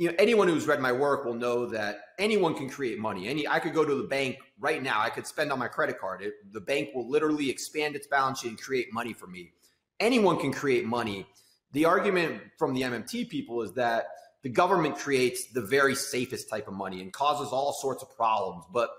you 0.00 0.08
know, 0.08 0.14
anyone 0.18 0.48
who's 0.48 0.66
read 0.66 0.80
my 0.80 0.90
work 0.90 1.24
will 1.24 1.34
know 1.34 1.66
that 1.66 2.00
anyone 2.18 2.54
can 2.54 2.68
create 2.68 2.98
money. 2.98 3.28
Any, 3.28 3.46
I 3.46 3.60
could 3.60 3.74
go 3.74 3.84
to 3.84 3.94
the 3.94 4.08
bank 4.08 4.38
right 4.58 4.82
now. 4.82 5.00
I 5.00 5.10
could 5.10 5.26
spend 5.26 5.52
on 5.52 5.58
my 5.58 5.68
credit 5.68 6.00
card. 6.00 6.22
It, 6.22 6.34
the 6.52 6.60
bank 6.60 6.88
will 6.94 7.08
literally 7.08 7.48
expand 7.48 7.94
its 7.94 8.08
balance 8.08 8.40
sheet 8.40 8.48
and 8.48 8.60
create 8.60 8.92
money 8.92 9.12
for 9.12 9.28
me. 9.28 9.52
Anyone 10.00 10.38
can 10.38 10.52
create 10.52 10.84
money 10.84 11.26
the 11.72 11.84
argument 11.84 12.42
from 12.58 12.74
the 12.74 12.82
MMT 12.82 13.28
people 13.28 13.62
is 13.62 13.72
that 13.74 14.06
the 14.42 14.48
government 14.48 14.96
creates 14.96 15.52
the 15.52 15.60
very 15.60 15.94
safest 15.94 16.48
type 16.48 16.66
of 16.66 16.74
money 16.74 17.00
and 17.00 17.12
causes 17.12 17.48
all 17.52 17.72
sorts 17.72 18.02
of 18.02 18.14
problems. 18.16 18.64
But 18.72 18.90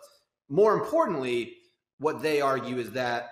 more 0.49 0.73
importantly, 0.73 1.57
what 1.97 2.21
they 2.21 2.41
argue 2.41 2.77
is 2.77 2.91
that 2.91 3.31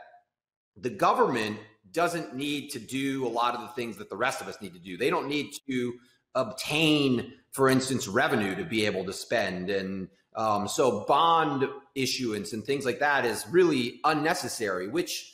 the 0.75 0.89
government 0.89 1.57
doesn't 1.91 2.35
need 2.35 2.69
to 2.71 2.79
do 2.79 3.25
a 3.25 3.29
lot 3.29 3.55
of 3.55 3.61
the 3.61 3.67
things 3.69 3.97
that 3.97 4.09
the 4.09 4.17
rest 4.17 4.41
of 4.41 4.47
us 4.47 4.61
need 4.61 4.73
to 4.73 4.79
do. 4.79 4.97
They 4.97 5.09
don't 5.09 5.27
need 5.27 5.53
to 5.67 5.93
obtain, 6.35 7.33
for 7.51 7.69
instance, 7.69 8.07
revenue 8.07 8.55
to 8.55 8.63
be 8.63 8.85
able 8.85 9.05
to 9.05 9.13
spend. 9.13 9.69
And 9.69 10.07
um, 10.35 10.67
so 10.67 11.05
bond 11.07 11.65
issuance 11.95 12.53
and 12.53 12.63
things 12.63 12.85
like 12.85 12.99
that 12.99 13.25
is 13.25 13.45
really 13.49 13.99
unnecessary, 14.03 14.87
which, 14.87 15.33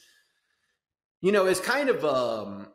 you 1.21 1.31
know, 1.31 1.45
is 1.45 1.59
kind 1.59 1.89
of 1.89 2.05
um, 2.05 2.67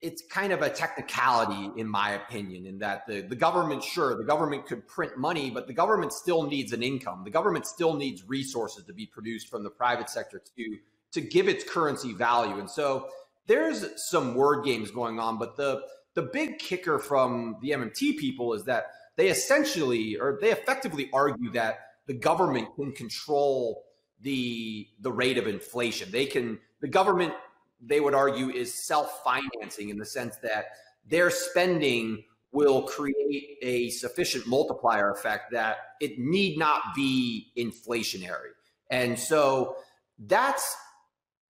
it's 0.00 0.22
kind 0.30 0.52
of 0.52 0.62
a 0.62 0.68
technicality 0.68 1.70
in 1.80 1.88
my 1.88 2.10
opinion 2.10 2.66
in 2.66 2.78
that 2.78 3.06
the, 3.06 3.22
the 3.22 3.36
government 3.36 3.82
sure 3.82 4.16
the 4.16 4.24
government 4.24 4.66
could 4.66 4.86
print 4.86 5.16
money 5.16 5.50
but 5.50 5.66
the 5.66 5.72
government 5.72 6.12
still 6.12 6.42
needs 6.44 6.72
an 6.72 6.82
income 6.82 7.22
the 7.24 7.30
government 7.30 7.66
still 7.66 7.94
needs 7.94 8.22
resources 8.28 8.84
to 8.84 8.92
be 8.92 9.06
produced 9.06 9.48
from 9.48 9.62
the 9.64 9.70
private 9.70 10.10
sector 10.10 10.40
to 10.56 10.78
to 11.12 11.20
give 11.20 11.48
its 11.48 11.64
currency 11.64 12.12
value 12.12 12.58
and 12.58 12.70
so 12.70 13.08
there's 13.46 13.84
some 13.96 14.34
word 14.34 14.64
games 14.64 14.90
going 14.90 15.18
on 15.18 15.38
but 15.38 15.56
the 15.56 15.82
the 16.16 16.22
big 16.22 16.58
kicker 16.58 16.98
from 16.98 17.56
the 17.62 17.70
mmt 17.70 18.16
people 18.16 18.52
is 18.52 18.64
that 18.64 18.86
they 19.16 19.28
essentially 19.28 20.16
or 20.16 20.38
they 20.40 20.50
effectively 20.50 21.08
argue 21.12 21.52
that 21.52 21.78
the 22.06 22.14
government 22.14 22.68
can 22.74 22.90
control 22.90 23.84
the 24.22 24.88
the 25.00 25.12
rate 25.12 25.38
of 25.38 25.46
inflation 25.46 26.10
they 26.10 26.26
can 26.26 26.58
the 26.80 26.88
government 26.88 27.32
they 27.80 28.00
would 28.00 28.14
argue 28.14 28.50
is 28.50 28.86
self-financing 28.86 29.90
in 29.90 29.98
the 29.98 30.06
sense 30.06 30.36
that 30.42 30.66
their 31.08 31.30
spending 31.30 32.24
will 32.52 32.82
create 32.82 33.58
a 33.62 33.90
sufficient 33.90 34.46
multiplier 34.46 35.10
effect 35.10 35.52
that 35.52 35.76
it 36.00 36.18
need 36.18 36.58
not 36.58 36.80
be 36.94 37.52
inflationary. 37.56 38.52
And 38.90 39.18
so 39.18 39.76
that's 40.18 40.76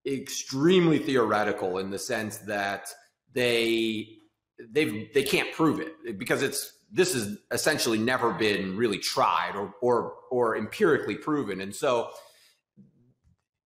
extremely 0.04 0.98
theoretical 0.98 1.78
in 1.78 1.90
the 1.90 1.98
sense 1.98 2.38
that 2.38 2.88
they 3.32 4.15
they 4.58 5.10
they 5.14 5.22
can't 5.22 5.52
prove 5.52 5.80
it 5.80 6.18
because 6.18 6.42
it's 6.42 6.72
this 6.90 7.14
has 7.14 7.36
essentially 7.50 7.98
never 7.98 8.32
been 8.32 8.76
really 8.76 8.98
tried 8.98 9.52
or 9.54 9.74
or 9.82 10.14
or 10.30 10.56
empirically 10.56 11.16
proven. 11.16 11.60
And 11.60 11.74
so 11.74 12.10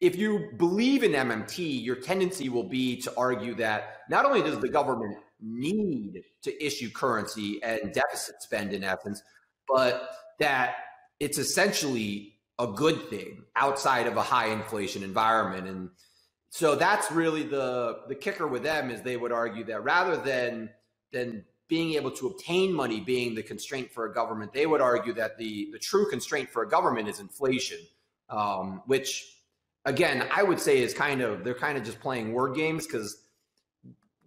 if 0.00 0.16
you 0.16 0.50
believe 0.56 1.02
in 1.02 1.12
MMT, 1.12 1.85
your 1.85 1.97
tendency 1.97 2.49
will 2.49 2.68
be 2.68 3.00
to 3.02 3.12
argue 3.16 3.54
that 3.56 3.99
not 4.09 4.25
only 4.25 4.42
does 4.42 4.59
the 4.59 4.68
government 4.68 5.18
need 5.42 6.23
to 6.42 6.64
issue 6.64 6.90
currency 6.90 7.62
and 7.62 7.92
deficit 7.92 8.37
spend 8.40 8.73
in 8.73 8.82
essence, 8.82 9.23
but 9.68 10.11
that 10.38 10.75
it's 11.18 11.38
essentially 11.38 12.35
a 12.59 12.66
good 12.66 13.09
thing 13.11 13.44
outside 13.56 14.06
of 14.06 14.16
a 14.16 14.23
high 14.23 14.49
inflation 14.49 15.02
environment. 15.02 15.68
And 15.68 15.90
so 16.49 16.75
that's 16.75 17.12
really 17.12 17.42
the 17.42 18.00
the 18.09 18.14
kicker 18.14 18.47
with 18.47 18.62
them 18.62 18.90
is 18.90 19.02
they 19.02 19.16
would 19.16 19.32
argue 19.32 19.64
that 19.64 19.85
rather 19.85 20.16
than 20.16 20.70
than 21.12 21.45
being 21.69 21.95
able 21.95 22.11
to 22.11 22.26
obtain 22.26 22.73
money 22.73 23.00
being 23.00 23.35
the 23.35 23.43
constraint 23.43 23.90
for 23.93 24.07
a 24.07 24.12
government, 24.12 24.52
they 24.52 24.67
would 24.67 24.81
argue 24.81 25.12
that 25.14 25.38
the 25.38 25.69
the 25.73 25.79
true 25.79 26.09
constraint 26.11 26.50
for 26.50 26.62
a 26.62 26.69
government 26.69 27.09
is 27.09 27.21
inflation, 27.21 27.79
um, 28.29 28.83
which 28.87 29.37
again, 29.85 30.26
I 30.33 30.43
would 30.43 30.61
say 30.61 30.79
is 30.79 30.95
kind 30.95 31.21
of 31.21 31.45
they're 31.45 31.55
kind 31.55 31.79
of 31.79 31.85
just 31.85 32.00
playing 32.00 32.33
word 32.33 32.55
games 32.55 32.87
because 32.87 33.25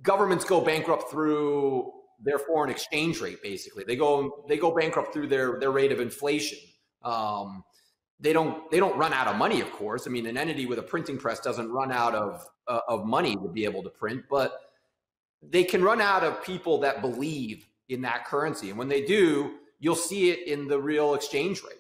governments 0.02 0.46
go 0.46 0.62
bankrupt 0.62 1.12
through 1.12 1.92
their 2.22 2.40
foreign 2.40 2.70
exchange 2.70 3.20
rate. 3.20 3.42
Basically, 3.42 3.84
they 3.84 3.96
go 3.96 4.46
they 4.48 4.58
go 4.58 4.74
bankrupt 4.74 5.14
through 5.14 5.28
their 5.28 5.60
their 5.60 5.72
rate 5.72 5.92
of 5.92 6.00
inflation. 6.00 6.60
Um, 7.04 7.64
they 8.20 8.34
don't 8.34 8.70
they 8.72 8.80
don't 8.80 8.98
run 8.98 9.14
out 9.14 9.28
of 9.28 9.36
money, 9.36 9.62
of 9.62 9.72
course. 9.72 10.08
I 10.08 10.10
mean, 10.10 10.26
an 10.28 10.38
entity 10.38 10.66
with 10.66 10.80
a 10.80 10.84
printing 10.84 11.18
press 11.18 11.40
doesn't 11.40 11.70
run 11.70 11.92
out 11.92 12.16
of 12.16 12.46
uh, 12.68 12.80
of 12.88 13.06
money 13.06 13.36
to 13.36 13.50
be 13.50 13.66
able 13.66 13.84
to 13.84 13.90
print, 13.90 14.24
but 14.30 14.60
they 15.50 15.64
can 15.64 15.84
run 15.84 16.02
out 16.02 16.24
of 16.24 16.44
people 16.44 16.80
that 16.80 17.02
believe 17.02 17.68
in 17.90 18.02
that 18.02 18.26
currency, 18.26 18.70
and 18.70 18.78
when 18.78 18.88
they 18.88 19.02
do, 19.02 19.56
you'll 19.80 19.96
see 19.96 20.32
it 20.32 20.48
in 20.48 20.68
the 20.68 20.80
real 20.80 21.14
exchange 21.14 21.62
rate. 21.64 21.80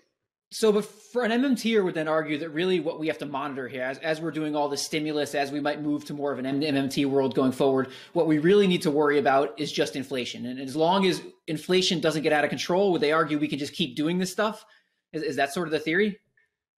So, 0.53 0.71
but 0.71 0.85
for 0.85 1.23
an 1.23 1.31
MMTer 1.31 1.83
would 1.83 1.95
then 1.95 2.07
argue 2.07 2.37
that 2.37 2.49
really 2.49 2.79
what 2.79 2.99
we 2.99 3.07
have 3.07 3.17
to 3.17 3.25
monitor 3.25 3.67
here, 3.67 3.81
as, 3.81 3.97
as 3.99 4.21
we're 4.21 4.29
doing 4.29 4.55
all 4.55 4.69
the 4.69 4.77
stimulus, 4.77 5.33
as 5.33 5.51
we 5.51 5.59
might 5.59 5.81
move 5.81 6.05
to 6.05 6.13
more 6.13 6.31
of 6.31 6.37
an 6.37 6.45
MMT 6.45 7.07
world 7.07 7.33
going 7.33 7.51
forward, 7.51 7.89
what 8.13 8.27
we 8.27 8.37
really 8.37 8.67
need 8.67 8.83
to 8.83 8.91
worry 8.91 9.17
about 9.17 9.59
is 9.59 9.71
just 9.71 9.95
inflation. 9.95 10.45
And 10.45 10.59
as 10.59 10.75
long 10.75 11.07
as 11.07 11.23
inflation 11.47 11.99
doesn't 11.99 12.21
get 12.21 12.33
out 12.33 12.43
of 12.43 12.51
control, 12.51 12.91
would 12.91 13.01
they 13.01 13.11
argue 13.11 13.39
we 13.39 13.47
can 13.47 13.57
just 13.57 13.73
keep 13.73 13.95
doing 13.95 14.19
this 14.19 14.31
stuff? 14.31 14.63
Is, 15.11 15.23
is 15.23 15.35
that 15.37 15.53
sort 15.53 15.67
of 15.67 15.71
the 15.71 15.79
theory? 15.79 16.19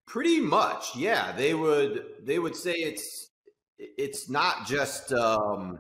Pretty 0.08 0.40
much, 0.40 0.96
yeah. 0.96 1.34
They 1.34 1.54
would 1.54 2.06
they 2.24 2.40
would 2.40 2.56
say 2.56 2.76
it's 2.76 3.32
it's 3.78 4.30
not 4.30 4.66
just 4.68 5.12
um, 5.12 5.80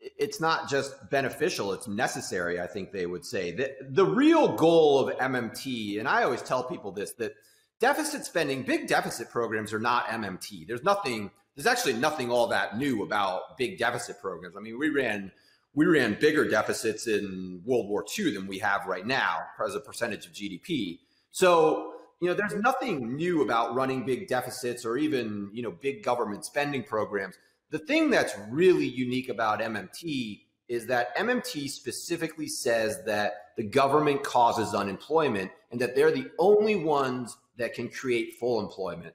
it's 0.00 0.40
not 0.40 0.68
just 0.68 1.10
beneficial, 1.10 1.72
it's 1.72 1.88
necessary, 1.88 2.60
I 2.60 2.66
think 2.66 2.92
they 2.92 3.06
would 3.06 3.24
say. 3.24 3.52
The, 3.52 3.74
the 3.90 4.06
real 4.06 4.54
goal 4.56 5.00
of 5.08 5.16
MMT, 5.18 5.98
and 5.98 6.08
I 6.08 6.22
always 6.22 6.42
tell 6.42 6.62
people 6.62 6.92
this, 6.92 7.12
that 7.14 7.34
deficit 7.80 8.24
spending, 8.24 8.62
big 8.62 8.86
deficit 8.86 9.30
programs 9.30 9.72
are 9.72 9.80
not 9.80 10.06
MMT. 10.06 10.66
There's 10.66 10.84
nothing, 10.84 11.30
there's 11.56 11.66
actually 11.66 11.94
nothing 11.94 12.30
all 12.30 12.46
that 12.48 12.78
new 12.78 13.02
about 13.02 13.56
big 13.56 13.78
deficit 13.78 14.20
programs. 14.20 14.56
I 14.56 14.60
mean, 14.60 14.78
we 14.78 14.90
ran 14.90 15.32
we 15.74 15.86
ran 15.86 16.16
bigger 16.18 16.48
deficits 16.48 17.06
in 17.06 17.62
World 17.64 17.88
War 17.88 18.04
II 18.18 18.34
than 18.34 18.48
we 18.48 18.58
have 18.58 18.86
right 18.86 19.06
now 19.06 19.42
as 19.64 19.76
a 19.76 19.80
percentage 19.80 20.26
of 20.26 20.32
GDP. 20.32 20.98
So, 21.30 21.92
you 22.20 22.26
know, 22.26 22.34
there's 22.34 22.56
nothing 22.56 23.14
new 23.14 23.42
about 23.42 23.76
running 23.76 24.04
big 24.04 24.26
deficits 24.26 24.84
or 24.84 24.96
even, 24.96 25.50
you 25.52 25.62
know, 25.62 25.70
big 25.70 26.02
government 26.02 26.44
spending 26.44 26.82
programs. 26.82 27.36
The 27.70 27.78
thing 27.78 28.10
that's 28.10 28.34
really 28.50 28.86
unique 28.86 29.28
about 29.28 29.60
MMT 29.60 30.42
is 30.68 30.86
that 30.86 31.16
MMT 31.16 31.68
specifically 31.68 32.46
says 32.46 33.02
that 33.04 33.52
the 33.56 33.62
government 33.62 34.22
causes 34.22 34.74
unemployment 34.74 35.50
and 35.70 35.80
that 35.80 35.94
they're 35.94 36.10
the 36.10 36.30
only 36.38 36.76
ones 36.76 37.36
that 37.56 37.74
can 37.74 37.88
create 37.88 38.34
full 38.38 38.60
employment. 38.60 39.14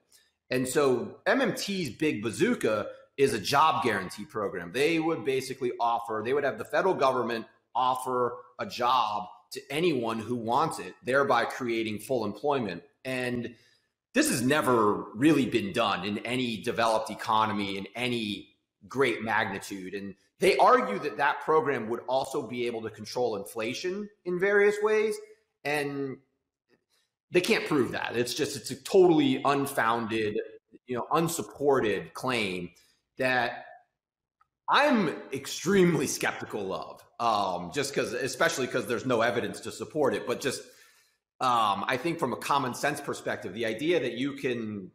And 0.50 0.68
so 0.68 1.18
MMT's 1.26 1.92
big 1.92 2.22
bazooka 2.22 2.88
is 3.18 3.34
a 3.34 3.40
job 3.40 3.84
guarantee 3.84 4.26
program. 4.26 4.72
They 4.72 5.00
would 5.00 5.24
basically 5.24 5.72
offer, 5.80 6.22
they 6.26 6.34
would 6.34 6.44
have 6.44 6.58
the 6.58 6.66
federal 6.66 6.94
government 6.94 7.46
offer 7.76 8.36
a 8.60 8.66
job 8.66 9.28
to 9.52 9.62
anyone 9.70 10.20
who 10.20 10.36
wants 10.36 10.80
it, 10.80 10.96
thereby 11.04 11.46
creating 11.46 12.00
full 12.00 12.26
employment. 12.26 12.84
And 13.06 13.56
this 14.14 14.30
has 14.30 14.42
never 14.42 15.06
really 15.16 15.46
been 15.46 15.74
done 15.74 16.06
in 16.06 16.20
any 16.20 16.58
developed 16.58 17.10
economy 17.10 17.78
in 17.78 17.88
any 17.96 18.50
great 18.88 19.24
magnitude. 19.24 19.94
And 19.94 20.14
they 20.40 20.58
argue 20.58 21.00
that 21.00 21.18
that 21.18 21.42
program 21.42 21.90
would 21.90 22.02
also 22.08 22.46
be 22.46 22.68
able 22.68 22.82
to 22.84 22.90
control 22.90 23.36
inflation 23.38 24.08
in 24.26 24.40
various 24.40 24.76
ways. 24.82 25.16
And 25.64 26.18
they 27.32 27.42
can't 27.42 27.66
prove 27.66 27.92
that. 27.94 28.16
It's 28.16 28.34
just, 28.34 28.56
it's 28.56 28.70
a 28.70 28.76
totally 28.84 29.42
unfounded, 29.44 30.38
you 30.86 30.96
know, 30.96 31.08
unsupported 31.12 32.14
claim 32.14 32.70
that 33.18 33.66
I'm 34.70 35.10
extremely 35.32 36.08
skeptical 36.08 36.74
of. 36.74 37.04
Um, 37.20 37.72
just 37.74 37.94
because, 37.94 38.14
especially 38.14 38.66
because 38.66 38.86
there's 38.86 39.06
no 39.06 39.22
evidence 39.22 39.62
to 39.62 39.72
support 39.72 40.14
it, 40.14 40.28
but 40.28 40.42
just 40.42 40.62
um, 41.44 41.86
I 41.88 41.98
think 41.98 42.20
from 42.20 42.34
a 42.34 42.38
common 42.38 42.74
sense 42.74 43.02
perspective, 43.02 43.54
the 43.54 43.66
idea 43.66 44.00
that 44.00 44.14
you 44.14 44.34
can 44.34 44.92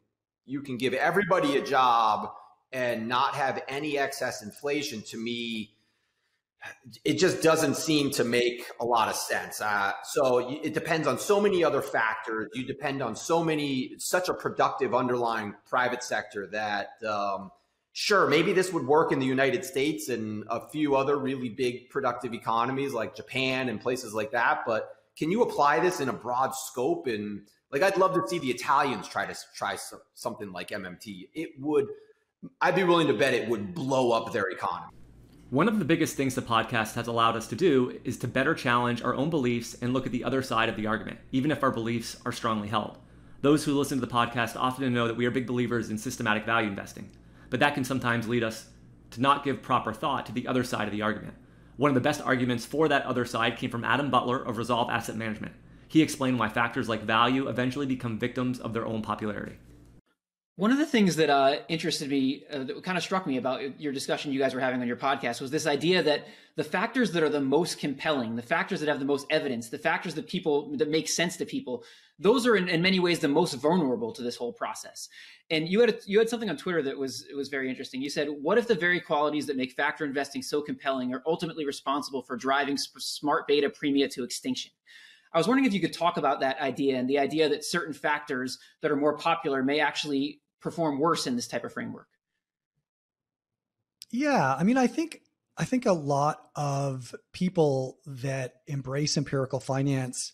you 0.47 0.63
can 0.63 0.79
give 0.79 0.95
everybody 0.95 1.57
a 1.57 1.65
job 1.65 2.31
and 2.73 3.07
not 3.07 3.35
have 3.35 3.63
any 3.69 3.99
excess 3.99 4.43
inflation 4.43 5.03
to 5.03 5.19
me 5.19 5.75
it 7.05 7.19
just 7.19 7.43
doesn't 7.43 7.77
seem 7.77 8.11
to 8.11 8.25
make 8.25 8.65
a 8.81 8.85
lot 8.85 9.09
of 9.09 9.15
sense. 9.15 9.61
Uh, 9.61 9.93
so 10.05 10.39
it 10.63 10.75
depends 10.75 11.07
on 11.07 11.19
so 11.19 11.41
many 11.41 11.63
other 11.63 11.81
factors. 11.81 12.49
You 12.53 12.65
depend 12.65 13.03
on 13.03 13.15
so 13.15 13.45
many, 13.45 13.95
such 13.99 14.29
a 14.29 14.35
productive 14.35 14.95
underlying 14.95 15.55
private 15.69 16.03
sector 16.03 16.49
that, 16.49 16.89
um, 17.09 17.51
sure, 17.93 18.27
maybe 18.27 18.53
this 18.53 18.73
would 18.73 18.87
work 18.87 19.13
in 19.13 19.21
the 19.21 19.27
United 19.27 19.65
States 19.65 20.09
and 20.09 20.45
a 20.51 20.69
few 20.69 20.97
other 20.97 21.17
really 21.17 21.49
big 21.49 21.91
productive 21.91 22.35
economies 22.35 22.93
like 22.93 23.15
Japan 23.15 23.69
and 23.69 23.81
places 23.81 24.13
like 24.13 24.33
that. 24.33 24.63
But 24.67 24.98
can 25.19 25.31
you 25.31 25.43
apply 25.43 25.81
this 25.81 26.01
in 26.01 26.09
a 26.09 26.13
broad 26.13 26.55
scope? 26.55 27.09
And 27.09 27.43
like, 27.73 27.83
I'd 27.83 27.97
love 27.97 28.15
to 28.15 28.27
see 28.29 28.39
the 28.39 28.51
Italians 28.51 29.09
try 29.09 29.27
to 29.27 29.37
try 29.55 29.77
something 30.15 30.53
like 30.53 30.69
MMT. 30.69 31.29
It 31.35 31.51
would, 31.59 31.89
I'd 32.61 32.77
be 32.77 32.85
willing 32.85 33.09
to 33.09 33.15
bet 33.15 33.35
it 33.35 33.49
would 33.49 33.75
blow 33.75 34.13
up 34.13 34.33
their 34.33 34.49
economy. 34.51 34.93
One 35.51 35.67
of 35.67 35.79
the 35.79 35.85
biggest 35.85 36.17
things 36.17 36.35
the 36.35 36.43
podcast 36.43 36.95
has 36.95 37.07
allowed 37.07 37.35
us 37.35 37.49
to 37.49 37.57
do 37.57 37.99
is 38.05 38.19
to 38.19 38.29
better 38.29 38.55
challenge 38.55 39.03
our 39.03 39.15
own 39.15 39.31
beliefs 39.31 39.75
and 39.81 39.93
look 39.93 40.07
at 40.07 40.13
the 40.13 40.23
other 40.23 40.43
side 40.43 40.69
of 40.69 40.77
the 40.77 40.87
argument, 40.87 41.19
even 41.33 41.51
if 41.51 41.63
our 41.63 41.71
beliefs 41.71 42.17
are 42.25 42.33
strongly 42.33 42.69
held. 42.69 42.99
Those 43.41 43.65
who 43.65 43.77
listen 43.77 43.99
to 43.99 44.07
the 44.07 44.13
podcast 44.13 44.57
often 44.57 44.93
know 44.93 45.07
that 45.07 45.17
we 45.17 45.27
are 45.27 45.31
big 45.31 45.47
believers 45.47 45.91
in 45.91 45.99
systematic 45.99 46.45
value 46.45 46.69
investing, 46.69 47.11
but 47.51 47.61
that 47.61 47.75
can 47.75 47.85
sometimes 47.85 48.29
lead 48.29 48.45
us 48.45 48.69
to 49.13 49.23
not 49.23 49.43
give 49.43 49.63
proper 49.63 49.93
thought 49.93 50.27
to 50.27 50.33
the 50.33 50.47
other 50.47 50.65
side 50.65 50.87
of 50.87 50.93
the 50.93 51.03
argument. 51.03 51.35
One 51.79 51.93
of 51.93 51.95
the 51.95 52.01
best 52.01 52.21
arguments 52.21 52.67
for 52.67 52.89
that 52.89 53.07
other 53.07 53.25
side 53.25 53.57
came 53.57 53.71
from 53.71 53.85
Adam 53.85 54.11
Butler 54.11 54.43
of 54.43 54.59
Resolve 54.59 54.91
Asset 54.91 55.15
Management. 55.15 55.55
He 55.87 56.03
explained 56.03 56.37
why 56.37 56.49
factors 56.49 56.89
like 56.89 57.03
value 57.03 57.47
eventually 57.49 57.87
become 57.87 58.19
victims 58.19 58.59
of 58.59 58.73
their 58.73 58.85
own 58.85 59.01
popularity. 59.01 59.59
One 60.59 60.73
of 60.73 60.79
the 60.79 60.87
things 60.87 61.15
that 61.15 61.31
uh, 61.31 61.61
interested 61.69 62.11
me, 62.11 62.43
uh, 62.53 62.65
that 62.65 62.83
kind 62.83 62.99
of 62.99 63.05
struck 63.05 63.29
me 63.29 63.37
about 63.37 63.81
your 63.81 63.93
discussion 63.93 64.33
you 64.33 64.41
guys 64.41 64.55
were 64.55 64.61
having 64.61 64.81
on 64.81 64.89
your 64.89 64.97
podcast 64.97 65.41
was 65.41 65.53
this 65.53 65.69
idea 65.69 66.03
that 66.03 66.27
the 66.57 66.65
factors 66.65 67.13
that 67.13 67.23
are 67.23 67.29
the 67.29 67.41
most 67.41 67.79
compelling, 67.79 68.35
the 68.35 68.43
factors 68.43 68.81
that 68.81 68.89
have 68.89 68.99
the 68.99 69.05
most 69.05 69.25
evidence, 69.31 69.69
the 69.69 69.79
factors 69.79 70.15
that 70.15 70.27
people 70.27 70.77
that 70.79 70.91
make 70.91 71.09
sense 71.09 71.37
to 71.37 71.47
people, 71.47 71.85
those 72.19 72.45
are 72.45 72.57
in, 72.57 72.69
in 72.69 72.83
many 72.83 72.99
ways 72.99 73.21
the 73.21 73.29
most 73.29 73.55
vulnerable 73.55 74.11
to 74.13 74.21
this 74.21 74.35
whole 74.35 74.53
process. 74.53 75.09
And 75.49 75.69
you 75.69 75.79
had 75.79 75.91
a, 75.91 75.95
you 76.07 76.19
had 76.19 76.29
something 76.29 76.51
on 76.51 76.57
Twitter 76.57 76.83
that 76.83 76.99
was 76.99 77.25
was 77.37 77.49
very 77.49 77.71
interesting. 77.71 78.03
You 78.03 78.11
said, 78.11 78.27
"What 78.29 78.59
if 78.59 78.67
the 78.67 78.75
very 78.75 79.01
qualities 79.01 79.47
that 79.47 79.57
make 79.57 79.71
factor 79.71 80.05
investing 80.05 80.43
so 80.43 80.61
compelling 80.61 81.15
are 81.15 81.23
ultimately 81.25 81.67
responsible 81.67 82.23
for 82.23 82.37
driving 82.37 82.77
smart 82.77 83.47
beta 83.47 83.71
premia 83.71 84.11
to 84.11 84.25
extinction?" 84.25 84.73
I 85.33 85.39
was 85.39 85.47
wondering 85.47 85.67
if 85.67 85.73
you 85.73 85.81
could 85.81 85.93
talk 85.93 86.17
about 86.17 86.41
that 86.41 86.61
idea 86.61 86.97
and 86.97 87.09
the 87.09 87.21
idea 87.21 87.49
that 87.49 87.65
certain 87.65 87.95
factors 87.95 88.59
that 88.81 88.91
are 88.91 88.97
more 88.97 89.17
popular 89.17 89.63
may 89.63 89.79
actually 89.79 90.41
perform 90.61 90.99
worse 90.99 91.27
in 91.27 91.37
this 91.37 91.49
type 91.49 91.65
of 91.65 91.73
framework? 91.73 92.09
Yeah, 94.11 94.55
I 94.55 94.65
mean, 94.65 94.77
I 94.77 94.87
think 94.87 95.23
I 95.57 95.65
think 95.65 95.87
a 95.87 95.93
lot 95.93 96.51
of 96.55 97.15
people 97.33 97.99
that 98.07 98.55
embrace 98.67 99.17
empirical 99.17 99.61
finance, 99.61 100.33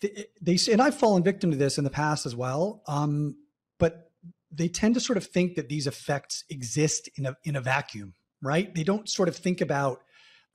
they, 0.00 0.26
they 0.40 0.58
and 0.72 0.80
I've 0.80 0.96
fallen 0.96 1.22
victim 1.22 1.50
to 1.50 1.56
this 1.56 1.78
in 1.78 1.84
the 1.84 1.90
past 1.90 2.26
as 2.26 2.34
well. 2.34 2.82
Um, 2.88 3.36
but 3.78 4.10
they 4.50 4.68
tend 4.68 4.94
to 4.94 5.00
sort 5.00 5.16
of 5.16 5.26
think 5.26 5.56
that 5.56 5.68
these 5.68 5.86
effects 5.86 6.44
exist 6.48 7.08
in 7.16 7.26
a 7.26 7.36
in 7.44 7.54
a 7.54 7.60
vacuum, 7.60 8.14
right? 8.42 8.74
They 8.74 8.84
don't 8.84 9.08
sort 9.08 9.28
of 9.28 9.36
think 9.36 9.60
about 9.60 10.00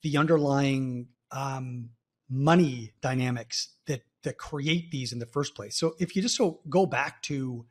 the 0.01 0.17
underlying 0.17 1.09
um, 1.31 1.91
money 2.29 2.93
dynamics 3.01 3.75
that 3.87 4.01
that 4.23 4.37
create 4.37 4.91
these 4.91 5.13
in 5.13 5.19
the 5.19 5.25
first 5.25 5.55
place. 5.55 5.77
So 5.77 5.95
if 5.99 6.15
you 6.15 6.21
just 6.21 6.35
so 6.35 6.59
go 6.69 6.85
back 6.85 7.21
to 7.23 7.65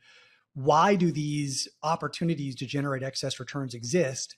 why 0.58 0.96
do 0.96 1.12
these 1.12 1.68
opportunities 1.84 2.56
to 2.56 2.66
generate 2.66 3.04
excess 3.04 3.38
returns 3.38 3.74
exist? 3.74 4.34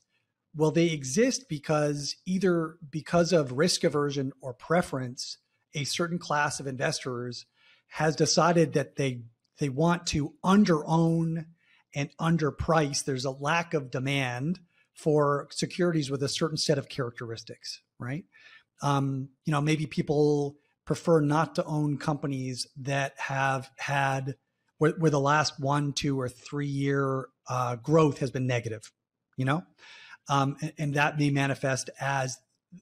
Well, 0.54 0.70
they 0.70 0.90
exist 0.90 1.48
because 1.48 2.16
either 2.26 2.76
because 2.90 3.32
of 3.32 3.52
risk 3.52 3.84
aversion 3.84 4.32
or 4.42 4.52
preference, 4.52 5.38
a 5.74 5.84
certain 5.84 6.18
class 6.18 6.60
of 6.60 6.66
investors 6.66 7.46
has 7.88 8.16
decided 8.16 8.74
that 8.74 8.96
they 8.96 9.22
they 9.60 9.70
want 9.70 10.06
to 10.08 10.34
under 10.44 10.86
own 10.86 11.46
and 11.94 12.10
underprice. 12.20 13.02
There's 13.02 13.24
a 13.24 13.30
lack 13.30 13.72
of 13.72 13.90
demand 13.90 14.60
for 14.92 15.48
securities 15.50 16.10
with 16.10 16.22
a 16.22 16.28
certain 16.28 16.58
set 16.58 16.76
of 16.76 16.90
characteristics, 16.90 17.80
right? 17.98 18.26
Um, 18.82 19.30
you 19.46 19.52
know, 19.52 19.62
maybe 19.62 19.86
people 19.86 20.56
prefer 20.84 21.20
not 21.20 21.54
to 21.54 21.64
own 21.64 21.96
companies 21.96 22.66
that 22.76 23.18
have 23.18 23.70
had 23.78 24.34
where, 24.80 24.92
where 24.92 25.10
the 25.10 25.20
last 25.20 25.60
one, 25.60 25.92
two, 25.92 26.18
or 26.18 26.28
three 26.28 26.66
year 26.66 27.26
uh, 27.48 27.76
growth 27.76 28.18
has 28.18 28.30
been 28.30 28.46
negative, 28.46 28.90
you 29.36 29.44
know? 29.44 29.62
Um, 30.28 30.56
and, 30.62 30.72
and 30.78 30.94
that 30.94 31.18
may 31.18 31.30
manifest 31.30 31.90
as 32.00 32.38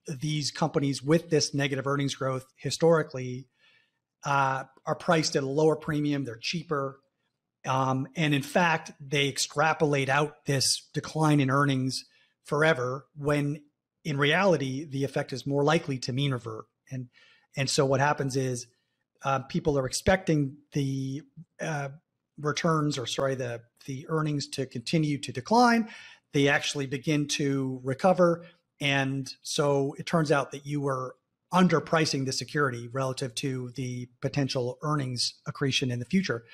these 0.07 0.52
companies 0.52 1.02
with 1.02 1.28
this 1.28 1.52
negative 1.55 1.87
earnings 1.87 2.14
growth 2.14 2.47
historically 2.57 3.49
uh, 4.25 4.64
are 4.87 4.95
priced 4.95 5.35
at 5.35 5.43
a 5.43 5.49
lower 5.49 5.75
premium, 5.75 6.25
they're 6.25 6.38
cheaper. 6.40 7.00
Um, 7.67 8.07
and 8.14 8.33
in 8.33 8.43
fact, 8.43 8.93
they 9.00 9.28
extrapolate 9.28 10.09
out 10.09 10.47
this 10.47 10.88
decline 10.95 11.40
in 11.40 11.50
earnings 11.50 12.05
forever 12.45 13.07
when 13.17 13.62
in 14.05 14.17
reality, 14.17 14.87
the 14.88 15.02
effect 15.02 15.33
is 15.33 15.47
more 15.47 15.64
likely 15.64 15.99
to 15.99 16.12
mean 16.12 16.31
revert. 16.31 16.67
And, 16.93 17.09
and 17.57 17.69
so 17.69 17.85
what 17.85 18.00
happens 18.00 18.37
is 18.37 18.69
uh, 19.25 19.41
people 19.41 19.79
are 19.79 19.87
expecting 19.87 20.57
the 20.73 21.23
uh, 21.61 21.88
returns 22.40 22.99
or 22.99 23.07
sorry 23.07 23.35
the 23.35 23.61
the 23.87 24.07
earnings 24.09 24.47
to 24.49 24.66
continue 24.66 25.19
to 25.19 25.33
decline. 25.33 25.88
They 26.33 26.49
actually 26.49 26.87
begin 26.87 27.27
to 27.29 27.81
recover. 27.83 28.45
And 28.81 29.33
so 29.42 29.95
it 29.99 30.07
turns 30.07 30.31
out 30.31 30.53
that 30.53 30.66
you 30.66 30.81
were 30.81 31.16
underpricing 31.53 32.27
the 32.27 32.33
security 32.33 32.88
relative 32.92 33.35
to 33.37 33.73
the 33.75 34.09
potential 34.21 34.79
earnings 34.83 35.35
accretion 35.47 35.90
in 35.90 35.99
the 35.99 36.05
future. 36.05 36.45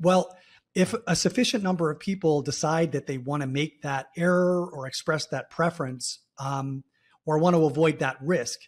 Well 0.00 0.34
if 0.74 0.94
a 1.06 1.14
sufficient 1.14 1.62
number 1.62 1.90
of 1.90 2.00
people 2.00 2.40
decide 2.40 2.92
that 2.92 3.06
they 3.06 3.18
want 3.18 3.42
to 3.42 3.46
make 3.46 3.82
that 3.82 4.06
error 4.16 4.66
or 4.72 4.86
express 4.86 5.26
that 5.26 5.50
preference 5.50 6.20
um, 6.38 6.82
or 7.26 7.38
want 7.38 7.54
to 7.54 7.66
avoid 7.66 7.98
that 7.98 8.16
risk 8.22 8.58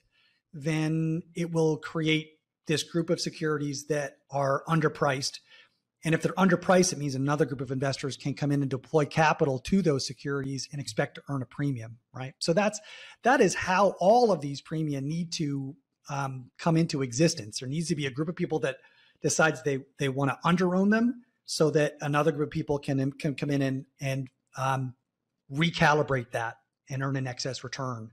then 0.55 1.23
it 1.35 1.51
will 1.51 1.77
create 1.79 2.34
this 2.67 2.83
group 2.83 3.11
of 3.11 3.21
securities 3.21 3.87
that 3.87 4.19
are 4.31 4.63
underpriced. 4.69 5.41
And 6.05 6.15
if 6.15 6.23
they're 6.23 6.33
underpriced, 6.33 6.93
it 6.93 6.99
means 6.99 7.15
another 7.15 7.47
group 7.47 7.63
of 7.63 7.71
investors 7.71 8.17
can 8.17 8.35
come 8.35 8.53
in 8.53 8.61
and 8.61 8.71
deploy 8.71 9.07
capital 9.07 9.59
to 9.61 9.81
those 9.81 10.07
securities 10.07 10.69
and 10.71 10.81
expect 10.81 11.15
to 11.15 11.23
earn 11.29 11.43
a 11.43 11.47
premium, 11.47 11.99
right? 12.13 12.35
So 12.39 12.53
that's 12.53 12.81
that 13.23 13.41
is 13.41 13.55
how 13.55 13.95
all 14.01 14.31
of 14.31 14.41
these 14.41 14.61
premia 14.61 15.03
need 15.03 15.33
to 15.35 15.75
um, 16.11 16.51
come 16.59 16.77
into 16.77 17.03
existence. 17.03 17.61
There 17.61 17.69
needs 17.69 17.89
to 17.89 17.97
be 17.97 18.07
a 18.07 18.11
group 18.11 18.29
of 18.29 18.37
people 18.37 18.59
that 18.61 18.77
decides 19.23 19.63
they 19.63 19.81
they 19.99 20.11
want 20.11 20.31
to 20.31 20.39
underown 20.45 20.91
them, 20.91 21.23
so 21.47 21.71
that 21.71 21.95
another 22.03 22.33
group 22.33 22.49
of 22.49 22.53
people 22.53 22.79
can 22.79 23.13
can 23.13 23.35
come 23.35 23.51
in 23.51 23.63
and 23.63 23.87
and 24.01 24.29
um, 24.59 24.95
recalibrate 25.51 26.33
that 26.33 26.57
and 26.91 27.03
earn 27.03 27.17
an 27.17 27.27
excess 27.27 27.65
return. 27.65 28.11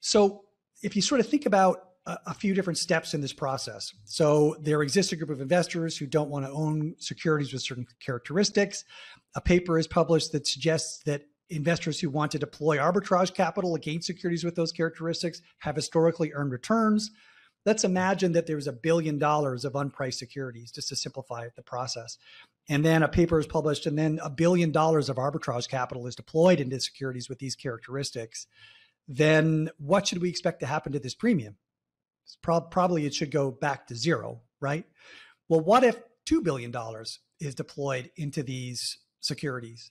So 0.00 0.44
if 0.82 0.96
you 0.96 1.02
sort 1.02 1.20
of 1.20 1.28
think 1.28 1.44
about 1.44 1.89
a, 2.26 2.34
few 2.34 2.54
different 2.54 2.78
steps 2.78 3.14
in 3.14 3.20
this 3.20 3.32
process. 3.32 3.92
So 4.04 4.56
there 4.60 4.82
exists 4.82 5.12
a 5.12 5.16
group 5.16 5.30
of 5.30 5.40
investors 5.40 5.96
who 5.96 6.06
don't 6.06 6.30
want 6.30 6.46
to 6.46 6.52
own 6.52 6.94
securities 6.98 7.52
with 7.52 7.62
certain 7.62 7.86
characteristics. 8.04 8.84
A 9.34 9.40
paper 9.40 9.78
is 9.78 9.86
published 9.86 10.32
that 10.32 10.46
suggests 10.46 11.02
that 11.04 11.22
investors 11.48 12.00
who 12.00 12.08
want 12.08 12.32
to 12.32 12.38
deploy 12.38 12.78
arbitrage 12.78 13.34
capital 13.34 13.74
against 13.74 14.06
securities 14.06 14.44
with 14.44 14.54
those 14.54 14.72
characteristics 14.72 15.42
have 15.58 15.76
historically 15.76 16.32
earned 16.32 16.52
returns. 16.52 17.10
Let's 17.66 17.84
imagine 17.84 18.32
that 18.32 18.46
there's 18.46 18.66
a 18.66 18.72
billion 18.72 19.18
dollars 19.18 19.64
of 19.64 19.74
unpriced 19.74 20.14
securities, 20.14 20.70
just 20.70 20.88
to 20.88 20.96
simplify 20.96 21.48
the 21.56 21.62
process. 21.62 22.16
And 22.68 22.84
then 22.84 23.02
a 23.02 23.08
paper 23.08 23.38
is 23.38 23.46
published, 23.46 23.84
and 23.86 23.98
then 23.98 24.20
a 24.22 24.30
billion 24.30 24.70
dollars 24.70 25.08
of 25.08 25.16
arbitrage 25.16 25.68
capital 25.68 26.06
is 26.06 26.14
deployed 26.14 26.60
into 26.60 26.80
securities 26.80 27.28
with 27.28 27.38
these 27.38 27.56
characteristics. 27.56 28.46
Then 29.08 29.70
what 29.78 30.06
should 30.06 30.22
we 30.22 30.30
expect 30.30 30.60
to 30.60 30.66
happen 30.66 30.92
to 30.92 31.00
this 31.00 31.14
premium? 31.14 31.56
Pro- 32.42 32.60
probably 32.60 33.06
it 33.06 33.14
should 33.14 33.30
go 33.30 33.50
back 33.50 33.86
to 33.88 33.94
zero, 33.94 34.40
right? 34.60 34.84
Well, 35.48 35.60
what 35.60 35.84
if 35.84 36.00
$2 36.26 36.42
billion 36.42 36.74
is 37.40 37.54
deployed 37.54 38.10
into 38.16 38.42
these 38.42 38.98
securities? 39.20 39.90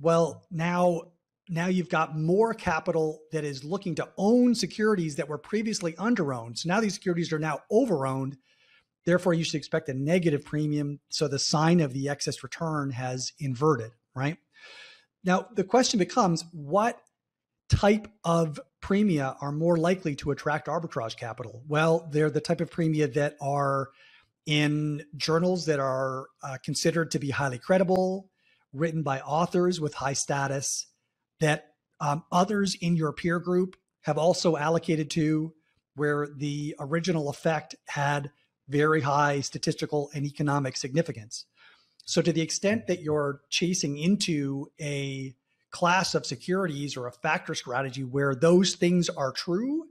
Well, 0.00 0.44
now 0.50 1.12
now 1.48 1.66
you've 1.66 1.90
got 1.90 2.16
more 2.16 2.54
capital 2.54 3.20
that 3.30 3.44
is 3.44 3.64
looking 3.64 3.94
to 3.96 4.08
own 4.16 4.54
securities 4.54 5.16
that 5.16 5.28
were 5.28 5.38
previously 5.38 5.92
underowned. 5.94 6.58
So 6.58 6.68
now 6.68 6.80
these 6.80 6.94
securities 6.94 7.32
are 7.32 7.38
now 7.38 7.60
overowned. 7.70 8.38
Therefore, 9.04 9.34
you 9.34 9.44
should 9.44 9.56
expect 9.56 9.90
a 9.90 9.94
negative 9.94 10.44
premium. 10.44 11.00
So 11.10 11.28
the 11.28 11.38
sign 11.38 11.80
of 11.80 11.92
the 11.92 12.08
excess 12.08 12.42
return 12.42 12.90
has 12.92 13.32
inverted, 13.38 13.92
right? 14.14 14.38
Now, 15.22 15.46
the 15.54 15.64
question 15.64 15.98
becomes 15.98 16.44
what 16.52 17.00
type 17.68 18.08
of 18.24 18.60
premia 18.82 19.36
are 19.40 19.52
more 19.52 19.76
likely 19.76 20.14
to 20.16 20.30
attract 20.30 20.66
arbitrage 20.66 21.16
capital? 21.16 21.62
Well, 21.66 22.08
they're 22.12 22.30
the 22.30 22.40
type 22.40 22.60
of 22.60 22.70
premia 22.70 23.12
that 23.14 23.36
are 23.40 23.90
in 24.46 25.04
journals 25.16 25.66
that 25.66 25.80
are 25.80 26.26
uh, 26.42 26.58
considered 26.62 27.10
to 27.12 27.18
be 27.18 27.30
highly 27.30 27.58
credible, 27.58 28.30
written 28.72 29.02
by 29.02 29.20
authors 29.20 29.80
with 29.80 29.94
high 29.94 30.12
status, 30.12 30.86
that 31.40 31.68
um, 32.00 32.24
others 32.30 32.76
in 32.80 32.96
your 32.96 33.12
peer 33.12 33.38
group 33.38 33.76
have 34.02 34.18
also 34.18 34.56
allocated 34.56 35.10
to, 35.10 35.54
where 35.96 36.28
the 36.36 36.74
original 36.78 37.30
effect 37.30 37.74
had 37.86 38.30
very 38.68 39.00
high 39.00 39.40
statistical 39.40 40.10
and 40.14 40.26
economic 40.26 40.76
significance. 40.76 41.46
So, 42.04 42.20
to 42.20 42.32
the 42.32 42.42
extent 42.42 42.86
that 42.88 43.00
you're 43.00 43.40
chasing 43.48 43.96
into 43.96 44.70
a 44.80 45.34
class 45.74 46.14
of 46.14 46.24
securities 46.24 46.96
or 46.96 47.08
a 47.08 47.12
factor 47.12 47.54
strategy 47.54 48.04
where 48.04 48.34
those 48.34 48.76
things 48.76 49.08
are 49.08 49.32
true, 49.32 49.84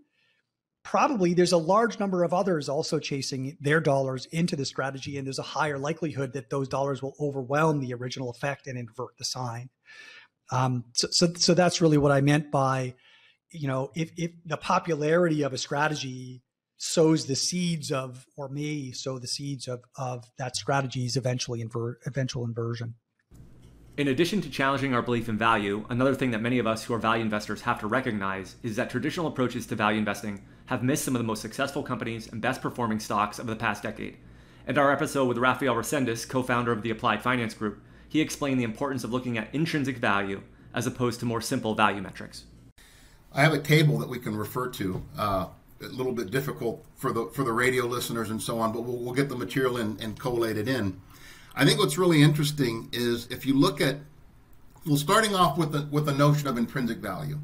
probably 0.83 1.33
there's 1.33 1.51
a 1.51 1.57
large 1.57 1.99
number 1.99 2.23
of 2.23 2.33
others 2.33 2.69
also 2.69 2.99
chasing 2.99 3.57
their 3.59 3.81
dollars 3.81 4.25
into 4.27 4.55
the 4.55 4.65
strategy, 4.65 5.17
and 5.17 5.27
there's 5.27 5.39
a 5.39 5.43
higher 5.57 5.77
likelihood 5.77 6.31
that 6.33 6.49
those 6.49 6.69
dollars 6.69 7.01
will 7.01 7.15
overwhelm 7.19 7.81
the 7.81 7.93
original 7.93 8.29
effect 8.29 8.65
and 8.65 8.77
invert 8.77 9.17
the 9.17 9.25
sign. 9.25 9.69
Um, 10.51 10.85
so, 10.93 11.07
so, 11.11 11.33
so 11.35 11.53
that's 11.53 11.81
really 11.81 11.97
what 11.97 12.13
I 12.13 12.21
meant 12.21 12.49
by, 12.49 12.95
you 13.51 13.67
know, 13.67 13.91
if, 13.93 14.11
if 14.15 14.31
the 14.45 14.57
popularity 14.57 15.43
of 15.43 15.51
a 15.51 15.57
strategy 15.57 16.43
sows 16.77 17.25
the 17.25 17.35
seeds 17.35 17.91
of, 17.91 18.25
or 18.37 18.47
may 18.47 18.91
sow 18.91 19.19
the 19.19 19.27
seeds 19.27 19.67
of, 19.67 19.81
of 19.97 20.25
that 20.37 20.55
strategy's 20.55 21.17
eventually 21.17 21.59
invert, 21.61 21.99
eventual 22.05 22.45
inversion. 22.45 22.95
In 23.95 24.07
addition 24.07 24.41
to 24.41 24.49
challenging 24.49 24.95
our 24.95 25.03
belief 25.03 25.29
in 25.29 25.37
value, 25.37 25.85
another 25.87 26.15
thing 26.15 26.31
that 26.31 26.41
many 26.41 26.57
of 26.57 26.65
us 26.65 26.83
who 26.83 26.95
are 26.95 26.99
value 26.99 27.21
investors 27.21 27.61
have 27.61 27.79
to 27.81 27.85
recognize 27.85 28.55
is 28.63 28.75
that 28.75 28.89
traditional 28.89 29.27
approaches 29.27 29.67
to 29.67 29.75
value 29.75 29.99
investing 29.99 30.41
have 30.65 30.81
missed 30.81 31.05
some 31.05 31.15
of 31.15 31.19
the 31.19 31.27
most 31.27 31.43
successful 31.43 31.83
companies 31.83 32.27
and 32.27 32.41
best 32.41 32.59
performing 32.59 32.99
stocks 32.99 33.37
of 33.37 33.45
the 33.45 33.55
past 33.55 33.83
decade. 33.83 34.17
In 34.67 34.79
our 34.79 34.91
episode 34.91 35.25
with 35.25 35.37
Rafael 35.37 35.75
Resendes, 35.75 36.27
co 36.27 36.41
founder 36.41 36.71
of 36.71 36.81
the 36.81 36.89
Applied 36.89 37.21
Finance 37.21 37.53
Group, 37.53 37.83
he 38.09 38.19
explained 38.19 38.59
the 38.59 38.63
importance 38.63 39.03
of 39.03 39.13
looking 39.13 39.37
at 39.37 39.53
intrinsic 39.53 39.97
value 39.97 40.41
as 40.73 40.87
opposed 40.87 41.19
to 41.19 41.27
more 41.27 41.41
simple 41.41 41.75
value 41.75 42.01
metrics. 42.01 42.45
I 43.31 43.43
have 43.43 43.53
a 43.53 43.59
table 43.59 43.99
that 43.99 44.09
we 44.09 44.17
can 44.17 44.35
refer 44.35 44.69
to. 44.69 45.05
Uh, 45.15 45.47
a 45.81 45.87
little 45.89 46.13
bit 46.13 46.31
difficult 46.31 46.83
for 46.95 47.11
the 47.11 47.27
for 47.27 47.43
the 47.43 47.51
radio 47.51 47.85
listeners 47.85 48.31
and 48.31 48.41
so 48.41 48.57
on, 48.57 48.71
but 48.71 48.85
we'll, 48.85 48.97
we'll 48.97 49.13
get 49.13 49.29
the 49.29 49.35
material 49.35 49.77
in, 49.77 49.97
and 50.01 50.17
collate 50.19 50.57
it 50.57 50.67
in. 50.67 50.99
I 51.55 51.65
think 51.65 51.79
what's 51.79 51.97
really 51.97 52.21
interesting 52.21 52.89
is 52.91 53.27
if 53.27 53.45
you 53.45 53.53
look 53.53 53.79
at, 53.79 53.97
well, 54.85 54.97
starting 54.97 55.35
off 55.35 55.57
with 55.57 55.71
the 55.71 55.87
with 55.91 56.05
the 56.05 56.13
notion 56.13 56.47
of 56.47 56.57
intrinsic 56.57 56.97
value. 56.97 57.39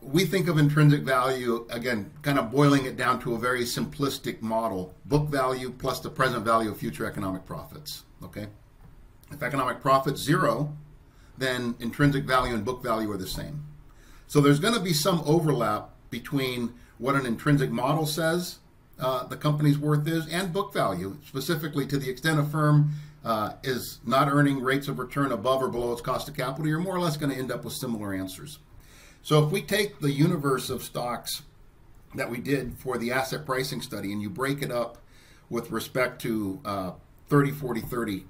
We 0.00 0.26
think 0.26 0.48
of 0.48 0.58
intrinsic 0.58 1.00
value 1.00 1.66
again, 1.70 2.10
kind 2.20 2.38
of 2.38 2.50
boiling 2.50 2.84
it 2.84 2.94
down 2.94 3.20
to 3.20 3.34
a 3.34 3.38
very 3.38 3.62
simplistic 3.62 4.42
model: 4.42 4.94
book 5.06 5.28
value 5.28 5.70
plus 5.70 6.00
the 6.00 6.10
present 6.10 6.44
value 6.44 6.70
of 6.70 6.76
future 6.76 7.06
economic 7.06 7.46
profits. 7.46 8.02
Okay, 8.22 8.48
if 9.30 9.42
economic 9.42 9.80
profits 9.80 10.20
zero, 10.20 10.76
then 11.38 11.74
intrinsic 11.80 12.24
value 12.24 12.52
and 12.52 12.66
book 12.66 12.82
value 12.82 13.10
are 13.12 13.16
the 13.16 13.26
same. 13.26 13.64
So 14.26 14.42
there's 14.42 14.60
going 14.60 14.74
to 14.74 14.80
be 14.80 14.92
some 14.92 15.22
overlap 15.24 15.90
between 16.10 16.74
what 16.98 17.14
an 17.14 17.24
intrinsic 17.24 17.70
model 17.70 18.04
says 18.04 18.58
uh, 18.98 19.26
the 19.26 19.36
company's 19.36 19.78
worth 19.78 20.06
is 20.06 20.26
and 20.28 20.52
book 20.52 20.72
value, 20.72 21.16
specifically 21.26 21.86
to 21.86 21.98
the 21.98 22.08
extent 22.08 22.38
a 22.38 22.44
firm 22.44 22.92
uh, 23.24 23.54
is 23.62 24.00
not 24.04 24.28
earning 24.28 24.60
rates 24.60 24.86
of 24.86 24.98
return 24.98 25.32
above 25.32 25.62
or 25.62 25.68
below 25.68 25.92
its 25.92 26.02
cost 26.02 26.28
of 26.28 26.36
capital, 26.36 26.68
you're 26.68 26.78
more 26.78 26.94
or 26.94 27.00
less 27.00 27.16
going 27.16 27.32
to 27.32 27.38
end 27.38 27.50
up 27.50 27.64
with 27.64 27.72
similar 27.72 28.12
answers. 28.12 28.58
So 29.22 29.44
if 29.44 29.50
we 29.50 29.62
take 29.62 30.00
the 30.00 30.12
universe 30.12 30.68
of 30.68 30.82
stocks 30.82 31.42
that 32.14 32.30
we 32.30 32.38
did 32.38 32.76
for 32.78 32.98
the 32.98 33.12
asset 33.12 33.46
pricing 33.46 33.80
study 33.80 34.12
and 34.12 34.20
you 34.20 34.28
break 34.30 34.62
it 34.62 34.70
up 34.70 34.98
with 35.48 35.70
respect 35.70 36.20
to 36.22 36.60
uh, 36.64 36.92
30, 37.28 37.52
40, 37.52 37.80
30 37.80 38.26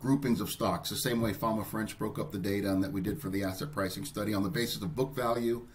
groupings 0.00 0.40
of 0.40 0.50
stocks, 0.50 0.90
the 0.90 0.96
same 0.96 1.22
way 1.22 1.32
Fama 1.32 1.64
French 1.64 1.98
broke 1.98 2.18
up 2.18 2.30
the 2.30 2.38
data 2.38 2.76
that 2.80 2.92
we 2.92 3.00
did 3.00 3.20
for 3.20 3.30
the 3.30 3.42
asset 3.42 3.72
pricing 3.72 4.04
study 4.04 4.34
on 4.34 4.42
the 4.42 4.50
basis 4.50 4.82
of 4.82 4.94
book 4.94 5.14
value 5.16 5.66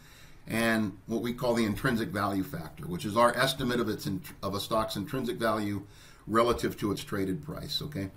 and 0.52 0.98
what 1.08 1.22
we 1.22 1.32
call 1.32 1.54
the 1.54 1.64
intrinsic 1.64 2.10
value 2.10 2.44
factor, 2.44 2.86
which 2.86 3.06
is 3.06 3.16
our 3.16 3.36
estimate 3.38 3.80
of 3.80 3.88
its 3.88 4.08
of 4.44 4.54
a 4.54 4.60
stock's 4.60 4.98
intrinsic 4.98 5.38
value 5.38 5.82
relative 6.28 6.78
to 6.78 6.92
its 6.92 7.04
traded 7.04 7.44
price. 7.44 7.82
Okay. 7.82 8.10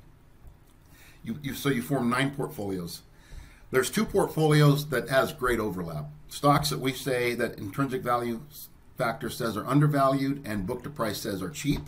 You, 1.22 1.38
you 1.42 1.54
so 1.54 1.68
you 1.68 1.80
form 1.80 2.10
nine 2.10 2.32
portfolios. 2.32 3.02
There's 3.70 3.88
two 3.88 4.04
portfolios 4.04 4.88
that 4.88 5.08
has 5.08 5.32
great 5.32 5.60
overlap. 5.60 6.06
Stocks 6.28 6.70
that 6.70 6.80
we 6.80 6.92
say 6.92 7.34
that 7.36 7.56
intrinsic 7.58 8.02
value 8.02 8.40
factor 8.98 9.30
says 9.30 9.56
are 9.56 9.66
undervalued 9.66 10.42
and 10.44 10.66
book 10.66 10.82
to 10.82 10.90
price 10.90 11.18
says 11.18 11.40
are 11.40 11.50
cheap. 11.50 11.82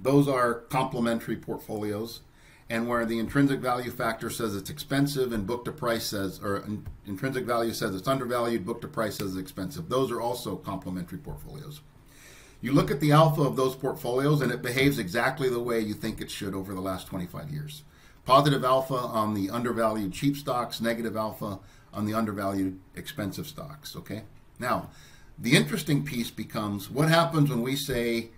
Those 0.00 0.28
are 0.28 0.54
complementary 0.54 1.36
portfolios 1.36 2.20
and 2.70 2.88
where 2.88 3.04
the 3.04 3.18
intrinsic 3.18 3.60
value 3.60 3.90
factor 3.90 4.30
says 4.30 4.56
it's 4.56 4.70
expensive 4.70 5.32
and 5.32 5.46
book 5.46 5.64
to 5.66 5.72
price 5.72 6.06
says, 6.06 6.40
or 6.42 6.58
in, 6.58 6.86
intrinsic 7.06 7.44
value 7.44 7.72
says 7.72 7.94
it's 7.94 8.08
undervalued, 8.08 8.64
book 8.64 8.80
to 8.80 8.88
price 8.88 9.16
says 9.16 9.32
it's 9.32 9.40
expensive. 9.40 9.88
Those 9.88 10.10
are 10.10 10.20
also 10.20 10.56
complementary 10.56 11.18
portfolios. 11.18 11.80
You 12.60 12.72
look 12.72 12.90
at 12.90 13.00
the 13.00 13.12
alpha 13.12 13.42
of 13.42 13.56
those 13.56 13.76
portfolios 13.76 14.40
and 14.40 14.50
it 14.50 14.62
behaves 14.62 14.98
exactly 14.98 15.50
the 15.50 15.60
way 15.60 15.80
you 15.80 15.92
think 15.92 16.20
it 16.20 16.30
should 16.30 16.54
over 16.54 16.72
the 16.72 16.80
last 16.80 17.06
25 17.06 17.50
years. 17.50 17.84
Positive 18.24 18.64
alpha 18.64 18.94
on 18.94 19.34
the 19.34 19.50
undervalued 19.50 20.14
cheap 20.14 20.34
stocks, 20.34 20.80
negative 20.80 21.14
alpha 21.14 21.58
on 21.92 22.06
the 22.06 22.14
undervalued 22.14 22.80
expensive 22.96 23.46
stocks. 23.46 23.94
Okay. 23.94 24.22
Now, 24.58 24.88
the 25.38 25.56
interesting 25.56 26.04
piece 26.04 26.30
becomes 26.30 26.90
what 26.90 27.10
happens 27.10 27.50
when 27.50 27.60
we 27.60 27.76
say 27.76 28.30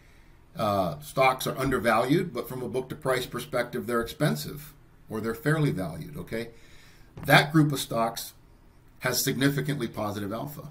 uh, 0.58 0.98
stocks 1.00 1.46
are 1.46 1.56
undervalued, 1.58 2.32
but 2.32 2.48
from 2.48 2.62
a 2.62 2.68
book 2.68 2.88
to 2.88 2.94
price 2.94 3.26
perspective, 3.26 3.86
they're 3.86 4.00
expensive 4.00 4.72
or 5.08 5.20
they're 5.20 5.34
fairly 5.34 5.70
valued. 5.70 6.16
Okay, 6.16 6.50
that 7.24 7.52
group 7.52 7.72
of 7.72 7.80
stocks 7.80 8.34
has 9.00 9.22
significantly 9.22 9.88
positive 9.88 10.32
alpha. 10.32 10.68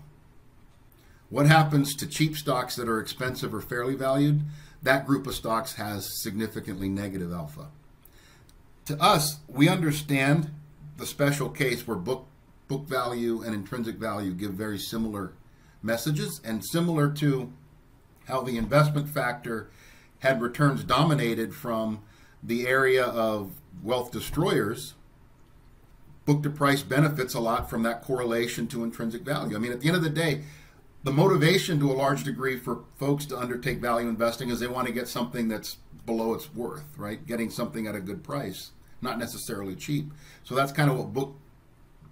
What 1.29 1.47
happens 1.47 1.95
to 1.95 2.07
cheap 2.07 2.35
stocks 2.35 2.75
that 2.75 2.87
are 2.87 2.99
expensive 2.99 3.53
or 3.53 3.61
fairly 3.61 3.95
valued? 3.95 4.41
That 4.83 5.05
group 5.05 5.25
of 5.25 5.35
stocks 5.35 5.73
has 5.73 6.21
significantly 6.21 6.89
negative 6.89 7.33
alpha. 7.33 7.67
To 8.85 9.01
us, 9.01 9.39
we 9.47 9.67
understand 9.67 10.51
the 10.97 11.05
special 11.05 11.49
case 11.49 11.87
where 11.87 11.97
book 11.97 12.27
book 12.67 12.87
value 12.87 13.41
and 13.43 13.53
intrinsic 13.53 13.95
value 13.95 14.33
give 14.33 14.51
very 14.51 14.79
similar 14.79 15.33
messages 15.83 16.41
and 16.43 16.65
similar 16.65 17.11
to 17.11 17.51
how 18.25 18.41
the 18.41 18.57
investment 18.57 19.09
factor 19.09 19.69
had 20.19 20.41
returns 20.41 20.83
dominated 20.83 21.53
from 21.53 22.01
the 22.41 22.67
area 22.67 23.03
of 23.03 23.51
wealth 23.83 24.11
destroyers, 24.11 24.93
book 26.25 26.41
to 26.43 26.49
price 26.49 26.81
benefits 26.81 27.33
a 27.33 27.39
lot 27.39 27.69
from 27.69 27.83
that 27.83 28.01
correlation 28.01 28.67
to 28.67 28.83
intrinsic 28.83 29.21
value. 29.21 29.55
I 29.55 29.59
mean, 29.59 29.71
at 29.71 29.81
the 29.81 29.87
end 29.87 29.97
of 29.97 30.03
the 30.03 30.09
day, 30.09 30.43
the 31.03 31.11
motivation 31.11 31.79
to 31.79 31.91
a 31.91 31.93
large 31.93 32.23
degree 32.23 32.57
for 32.57 32.83
folks 32.97 33.25
to 33.27 33.37
undertake 33.37 33.79
value 33.79 34.09
investing 34.09 34.49
is 34.49 34.59
they 34.59 34.67
want 34.67 34.87
to 34.87 34.93
get 34.93 35.07
something 35.07 35.47
that's 35.47 35.77
below 36.05 36.33
its 36.33 36.53
worth, 36.53 36.85
right? 36.97 37.25
Getting 37.25 37.51
something 37.51 37.85
at 37.85 37.95
a 37.95 37.99
good 37.99 38.23
price, 38.23 38.71
not 39.01 39.19
necessarily 39.19 39.75
cheap. 39.75 40.11
So 40.43 40.55
that's 40.55 40.71
kind 40.71 40.89
of 40.89 40.97
what 40.97 41.13
book 41.13 41.35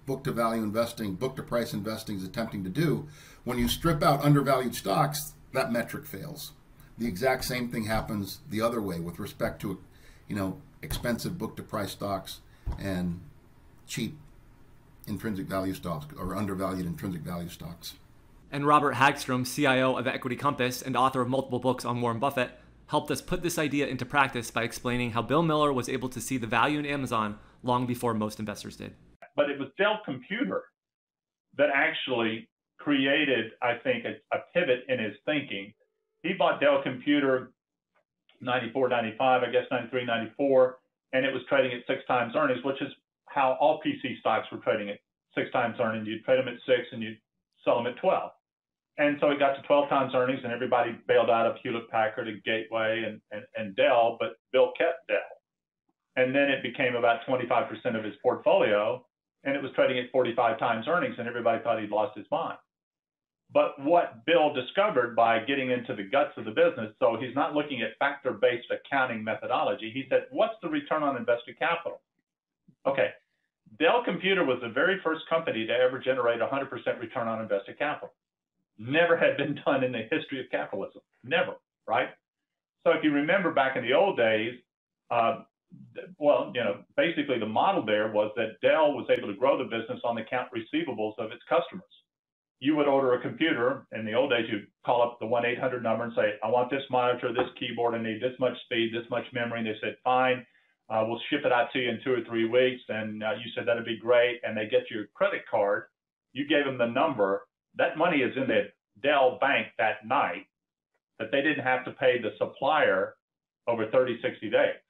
book 0.06 0.22
to 0.22 0.32
value 0.32 0.62
investing, 0.62 1.14
book 1.14 1.34
to 1.34 1.42
price 1.42 1.72
investing 1.72 2.16
is 2.16 2.24
attempting 2.24 2.62
to 2.62 2.70
do. 2.70 3.08
When 3.44 3.58
you 3.58 3.68
strip 3.68 4.02
out 4.02 4.22
undervalued 4.22 4.74
stocks, 4.74 5.32
that 5.54 5.72
metric 5.72 6.06
fails. 6.06 6.52
The 6.98 7.06
exact 7.06 7.44
same 7.44 7.68
thing 7.70 7.86
happens 7.86 8.40
the 8.50 8.60
other 8.60 8.80
way 8.80 9.00
with 9.00 9.18
respect 9.18 9.60
to, 9.62 9.80
you 10.28 10.36
know, 10.36 10.60
expensive 10.82 11.38
book 11.38 11.56
to 11.56 11.62
price 11.62 11.92
stocks 11.92 12.40
and 12.78 13.20
cheap 13.86 14.16
intrinsic 15.06 15.46
value 15.46 15.74
stocks 15.74 16.06
or 16.18 16.36
undervalued 16.36 16.86
intrinsic 16.86 17.22
value 17.22 17.48
stocks. 17.48 17.94
And 18.50 18.66
Robert 18.66 18.94
Hagstrom, 18.94 19.44
CIO 19.52 19.96
of 19.96 20.06
Equity 20.06 20.36
Compass 20.36 20.80
and 20.80 20.96
author 20.96 21.20
of 21.20 21.28
multiple 21.28 21.58
books 21.58 21.84
on 21.84 22.00
Warren 22.00 22.20
Buffett, 22.20 22.50
helped 22.86 23.10
us 23.10 23.20
put 23.20 23.42
this 23.42 23.58
idea 23.58 23.86
into 23.86 24.04
practice 24.04 24.50
by 24.50 24.62
explaining 24.62 25.10
how 25.10 25.22
Bill 25.22 25.42
Miller 25.42 25.72
was 25.72 25.88
able 25.88 26.08
to 26.10 26.20
see 26.20 26.36
the 26.36 26.46
value 26.46 26.78
in 26.78 26.86
Amazon 26.86 27.38
long 27.62 27.86
before 27.86 28.14
most 28.14 28.38
investors 28.38 28.76
did. 28.76 28.94
But 29.34 29.50
it 29.50 29.58
was 29.58 29.68
Dell 29.76 30.00
Computer 30.04 30.62
that 31.56 31.70
actually 31.74 32.48
created, 32.84 33.52
I 33.62 33.76
think, 33.82 34.04
a, 34.04 34.36
a 34.36 34.40
pivot 34.52 34.84
in 34.88 34.98
his 34.98 35.14
thinking. 35.24 35.72
He 36.22 36.34
bought 36.34 36.60
Dell 36.60 36.82
Computer 36.82 37.52
94, 38.42 38.88
95, 38.88 39.42
I 39.42 39.50
guess 39.50 39.64
93, 39.70 40.04
94, 40.04 40.78
and 41.14 41.24
it 41.24 41.32
was 41.32 41.42
trading 41.48 41.72
at 41.72 41.86
six 41.86 42.06
times 42.06 42.34
earnings, 42.36 42.62
which 42.62 42.80
is 42.82 42.92
how 43.26 43.56
all 43.60 43.80
PC 43.84 44.20
stocks 44.20 44.46
were 44.52 44.58
trading 44.58 44.90
at 44.90 44.98
six 45.34 45.50
times 45.50 45.76
earnings. 45.80 46.06
You'd 46.06 46.24
trade 46.24 46.38
them 46.38 46.48
at 46.48 46.60
six 46.66 46.86
and 46.92 47.02
you'd 47.02 47.18
sell 47.64 47.76
them 47.76 47.86
at 47.86 47.96
12. 47.96 48.30
And 48.98 49.16
so 49.20 49.30
it 49.30 49.38
got 49.38 49.54
to 49.56 49.62
12 49.62 49.88
times 49.88 50.12
earnings, 50.14 50.40
and 50.44 50.52
everybody 50.52 50.96
bailed 51.08 51.30
out 51.30 51.46
of 51.46 51.56
Hewlett 51.62 51.90
Packard 51.90 52.28
and 52.28 52.42
Gateway 52.44 53.02
and, 53.04 53.20
and, 53.32 53.42
and 53.56 53.74
Dell, 53.74 54.16
but 54.20 54.36
Bill 54.52 54.72
kept 54.78 55.08
Dell. 55.08 55.18
And 56.16 56.32
then 56.32 56.48
it 56.48 56.62
became 56.62 56.94
about 56.94 57.26
25% 57.28 57.98
of 57.98 58.04
his 58.04 58.14
portfolio, 58.22 59.04
and 59.42 59.56
it 59.56 59.62
was 59.62 59.72
trading 59.74 59.98
at 59.98 60.12
45 60.12 60.60
times 60.60 60.86
earnings, 60.86 61.16
and 61.18 61.26
everybody 61.26 61.60
thought 61.64 61.80
he'd 61.80 61.90
lost 61.90 62.16
his 62.16 62.26
mind. 62.30 62.58
But 63.52 63.80
what 63.80 64.24
Bill 64.26 64.52
discovered 64.52 65.14
by 65.14 65.40
getting 65.44 65.70
into 65.70 65.94
the 65.94 66.02
guts 66.04 66.32
of 66.36 66.44
the 66.44 66.50
business, 66.50 66.92
so 66.98 67.16
he's 67.20 67.34
not 67.34 67.54
looking 67.54 67.82
at 67.82 67.96
factor 67.98 68.32
based 68.32 68.66
accounting 68.70 69.22
methodology. 69.22 69.90
He 69.92 70.04
said, 70.08 70.26
What's 70.30 70.54
the 70.62 70.68
return 70.68 71.02
on 71.02 71.16
invested 71.16 71.58
capital? 71.58 72.00
Okay. 72.86 73.10
Dell 73.78 74.02
Computer 74.04 74.44
was 74.44 74.58
the 74.62 74.68
very 74.68 75.00
first 75.02 75.22
company 75.28 75.66
to 75.66 75.72
ever 75.72 75.98
generate 75.98 76.40
100% 76.40 77.00
return 77.00 77.28
on 77.28 77.42
invested 77.42 77.78
capital. 77.78 78.12
Never 78.78 79.16
had 79.16 79.36
been 79.36 79.58
done 79.64 79.84
in 79.84 79.92
the 79.92 80.02
history 80.10 80.40
of 80.40 80.46
capitalism. 80.50 81.02
Never, 81.24 81.54
right? 81.88 82.08
So 82.84 82.92
if 82.92 83.04
you 83.04 83.12
remember 83.12 83.52
back 83.52 83.76
in 83.76 83.82
the 83.84 83.94
old 83.94 84.16
days, 84.16 84.54
uh, 85.10 85.42
well, 86.18 86.52
you 86.54 86.62
know, 86.62 86.78
basically 86.96 87.38
the 87.38 87.46
model 87.46 87.84
there 87.84 88.12
was 88.12 88.32
that 88.36 88.60
Dell 88.62 88.92
was 88.92 89.06
able 89.10 89.28
to 89.28 89.38
grow 89.38 89.58
the 89.58 89.64
business 89.64 90.00
on 90.04 90.16
the 90.16 90.22
account 90.22 90.50
receivables 90.52 91.18
of 91.18 91.32
its 91.32 91.42
customers 91.48 91.84
you 92.64 92.74
would 92.74 92.88
order 92.88 93.12
a 93.12 93.20
computer. 93.20 93.86
In 93.92 94.06
the 94.06 94.14
old 94.14 94.30
days, 94.30 94.46
you'd 94.50 94.66
call 94.86 95.02
up 95.02 95.18
the 95.20 95.26
1 95.26 95.44
800 95.44 95.82
number 95.82 96.04
and 96.04 96.14
say, 96.16 96.36
I 96.42 96.48
want 96.48 96.70
this 96.70 96.82
monitor, 96.90 97.30
this 97.30 97.52
keyboard, 97.60 97.94
I 97.94 98.02
need 98.02 98.22
this 98.22 98.32
much 98.40 98.54
speed, 98.64 98.90
this 98.90 99.08
much 99.10 99.24
memory. 99.34 99.58
And 99.58 99.68
they 99.68 99.76
said, 99.82 99.96
fine, 100.02 100.46
uh, 100.88 101.04
we'll 101.06 101.20
ship 101.28 101.42
it 101.44 101.52
out 101.52 101.68
to 101.74 101.78
you 101.78 101.90
in 101.90 102.00
two 102.02 102.14
or 102.14 102.24
three 102.26 102.48
weeks. 102.48 102.80
And 102.88 103.22
uh, 103.22 103.32
you 103.32 103.52
said, 103.54 103.68
that'd 103.68 103.84
be 103.84 103.98
great. 103.98 104.40
And 104.42 104.56
they 104.56 104.66
get 104.66 104.90
your 104.90 105.08
credit 105.12 105.42
card. 105.50 105.84
You 106.32 106.48
gave 106.48 106.64
them 106.64 106.78
the 106.78 106.86
number. 106.86 107.46
That 107.76 107.98
money 107.98 108.18
is 108.18 108.34
in 108.34 108.48
the 108.48 108.72
Dell 109.02 109.36
bank 109.42 109.66
that 109.76 110.06
night, 110.06 110.46
but 111.18 111.28
they 111.30 111.42
didn't 111.42 111.64
have 111.64 111.84
to 111.84 111.90
pay 111.90 112.16
the 112.18 112.30
supplier 112.38 113.16
over 113.68 113.90
30, 113.90 114.20
60 114.22 114.48
days. 114.48 114.80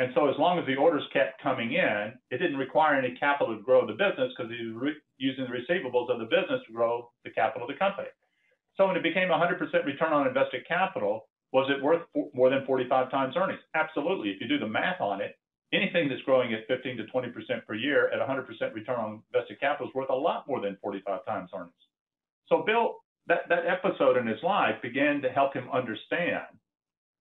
And 0.00 0.10
so 0.16 0.28
as 0.28 0.34
long 0.40 0.58
as 0.58 0.66
the 0.66 0.74
orders 0.74 1.06
kept 1.12 1.40
coming 1.40 1.74
in, 1.74 2.14
it 2.30 2.38
didn't 2.38 2.56
require 2.56 2.96
any 2.96 3.14
capital 3.20 3.54
to 3.54 3.62
grow 3.62 3.86
the 3.86 3.92
business 3.92 4.32
because 4.34 4.50
he 4.50 4.66
was 4.66 4.74
re- 4.74 5.02
using 5.20 5.44
the 5.44 5.52
receivables 5.52 6.10
of 6.10 6.18
the 6.18 6.24
business 6.24 6.60
to 6.66 6.72
grow 6.72 7.10
the 7.24 7.30
capital 7.30 7.68
of 7.68 7.72
the 7.72 7.78
company. 7.78 8.08
So 8.76 8.86
when 8.86 8.96
it 8.96 9.02
became 9.02 9.28
100% 9.28 9.60
return 9.84 10.12
on 10.12 10.26
invested 10.26 10.66
capital, 10.66 11.28
was 11.52 11.70
it 11.70 11.82
worth 11.82 12.02
more 12.32 12.50
than 12.50 12.64
45 12.64 13.10
times 13.10 13.34
earnings? 13.36 13.60
Absolutely. 13.74 14.30
If 14.30 14.40
you 14.40 14.48
do 14.48 14.58
the 14.58 14.66
math 14.66 15.00
on 15.00 15.20
it, 15.20 15.36
anything 15.72 16.08
that's 16.08 16.22
growing 16.22 16.54
at 16.54 16.66
15 16.66 16.96
to 16.96 17.04
20% 17.04 17.66
per 17.66 17.74
year 17.74 18.08
at 18.08 18.26
100% 18.26 18.74
return 18.74 18.96
on 18.96 19.22
invested 19.32 19.60
capital 19.60 19.88
is 19.88 19.94
worth 19.94 20.10
a 20.10 20.14
lot 20.14 20.48
more 20.48 20.60
than 20.60 20.78
45 20.82 21.24
times 21.26 21.50
earnings. 21.54 21.72
So 22.48 22.62
Bill, 22.64 22.96
that, 23.26 23.48
that 23.48 23.66
episode 23.66 24.16
in 24.16 24.26
his 24.26 24.42
life 24.42 24.76
began 24.82 25.20
to 25.22 25.28
help 25.28 25.54
him 25.54 25.68
understand 25.72 26.46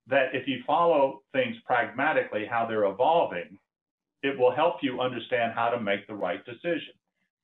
that 0.07 0.33
if 0.33 0.47
you 0.47 0.63
follow 0.65 1.21
things 1.33 1.55
pragmatically, 1.65 2.45
how 2.49 2.65
they're 2.65 2.85
evolving, 2.85 3.57
it 4.23 4.38
will 4.38 4.53
help 4.53 4.77
you 4.81 4.99
understand 4.99 5.53
how 5.53 5.69
to 5.69 5.79
make 5.79 6.07
the 6.07 6.13
right 6.13 6.43
decision. 6.45 6.93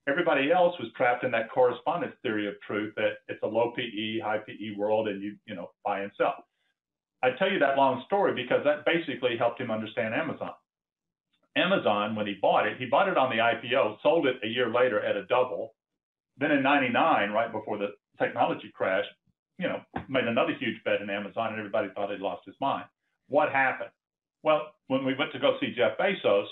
Everybody 0.07 0.51
else 0.51 0.75
was 0.79 0.91
trapped 0.95 1.23
in 1.23 1.31
that 1.31 1.51
correspondence 1.51 2.13
theory 2.21 2.47
of 2.47 2.53
truth 2.61 2.93
that 2.95 3.25
it's 3.27 3.41
a 3.41 3.47
low 3.47 3.71
PE, 3.75 4.19
high 4.19 4.37
PE 4.37 4.75
world 4.77 5.07
and 5.07 5.21
you, 5.21 5.35
you 5.45 5.55
know, 5.55 5.71
buy 5.83 6.01
and 6.01 6.11
sell. 6.17 6.45
I 7.23 7.31
tell 7.31 7.51
you 7.51 7.57
that 7.59 7.77
long 7.77 8.03
story 8.05 8.35
because 8.35 8.63
that 8.65 8.85
basically 8.85 9.35
helped 9.37 9.59
him 9.59 9.71
understand 9.71 10.13
Amazon. 10.13 10.51
Amazon, 11.55 12.15
when 12.15 12.27
he 12.27 12.35
bought 12.39 12.67
it, 12.67 12.77
he 12.77 12.85
bought 12.85 13.07
it 13.07 13.17
on 13.17 13.29
the 13.29 13.41
IPO, 13.41 13.97
sold 14.03 14.27
it 14.27 14.35
a 14.43 14.47
year 14.47 14.71
later 14.71 14.99
at 14.99 15.15
a 15.15 15.25
double. 15.25 15.73
Then 16.37 16.51
in 16.51 16.61
99, 16.61 17.31
right 17.31 17.51
before 17.51 17.77
the 17.77 17.93
technology 18.19 18.71
crash, 18.75 19.05
you 19.57 19.67
know, 19.67 19.79
made 20.09 20.25
another 20.25 20.53
huge 20.59 20.83
bet 20.83 21.01
in 21.01 21.09
Amazon 21.09 21.51
and 21.51 21.57
everybody 21.57 21.87
thought 21.95 22.11
he'd 22.11 22.19
lost 22.19 22.45
his 22.45 22.55
mind. 22.59 22.85
What 23.27 23.51
happened? 23.51 23.91
Well, 24.43 24.73
when 24.87 25.05
we 25.05 25.15
went 25.15 25.31
to 25.31 25.39
go 25.39 25.57
see 25.59 25.73
Jeff 25.75 25.97
Bezos, 25.97 26.45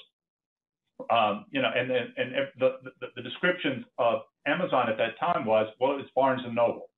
um, 1.09 1.45
you 1.51 1.61
know, 1.61 1.69
and, 1.75 1.91
and, 1.91 2.13
and 2.17 2.47
the, 2.59 2.77
the, 3.01 3.07
the 3.15 3.21
descriptions 3.21 3.85
of 3.97 4.21
Amazon 4.45 4.89
at 4.89 4.97
that 4.97 5.19
time 5.19 5.45
was, 5.45 5.67
well, 5.79 5.97
it's 5.99 6.09
Barnes 6.15 6.41
and 6.45 6.55
Noble. 6.55 6.89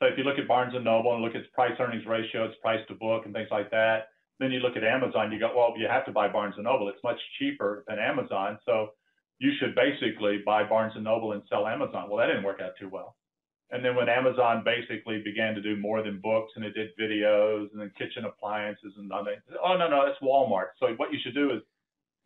So 0.00 0.06
if 0.06 0.18
you 0.18 0.24
look 0.24 0.38
at 0.38 0.48
Barnes 0.48 0.74
and 0.74 0.84
Noble 0.84 1.14
and 1.14 1.22
look 1.22 1.34
at 1.34 1.42
its 1.42 1.50
price 1.54 1.72
earnings 1.78 2.04
ratio, 2.06 2.44
its 2.44 2.56
price 2.60 2.80
to 2.88 2.94
book 2.94 3.24
and 3.24 3.34
things 3.34 3.48
like 3.50 3.70
that, 3.70 4.08
then 4.40 4.50
you 4.50 4.58
look 4.58 4.76
at 4.76 4.82
Amazon, 4.82 5.30
you 5.30 5.38
go, 5.38 5.52
well, 5.54 5.74
you 5.78 5.86
have 5.88 6.04
to 6.06 6.12
buy 6.12 6.28
Barnes 6.28 6.54
and 6.56 6.64
Noble. 6.64 6.88
It's 6.88 7.02
much 7.04 7.18
cheaper 7.38 7.84
than 7.86 7.98
Amazon. 7.98 8.58
So 8.66 8.88
you 9.38 9.52
should 9.58 9.74
basically 9.74 10.42
buy 10.44 10.64
Barnes 10.64 10.92
and 10.96 11.04
Noble 11.04 11.32
and 11.32 11.42
sell 11.48 11.66
Amazon. 11.66 12.08
Well, 12.08 12.18
that 12.18 12.26
didn't 12.26 12.42
work 12.42 12.60
out 12.60 12.72
too 12.78 12.88
well. 12.88 13.16
And 13.70 13.84
then 13.84 13.96
when 13.96 14.08
Amazon 14.08 14.62
basically 14.64 15.22
began 15.24 15.54
to 15.54 15.62
do 15.62 15.76
more 15.76 16.02
than 16.02 16.20
books 16.20 16.52
and 16.56 16.64
it 16.64 16.74
did 16.74 16.90
videos 17.00 17.70
and 17.72 17.80
then 17.80 17.90
kitchen 17.96 18.24
appliances 18.24 18.92
and 18.98 19.10
other, 19.10 19.42
oh 19.64 19.76
no, 19.76 19.88
no, 19.88 20.04
that's 20.04 20.20
Walmart. 20.22 20.76
So 20.78 20.88
what 20.96 21.12
you 21.12 21.18
should 21.22 21.34
do 21.34 21.50
is 21.50 21.62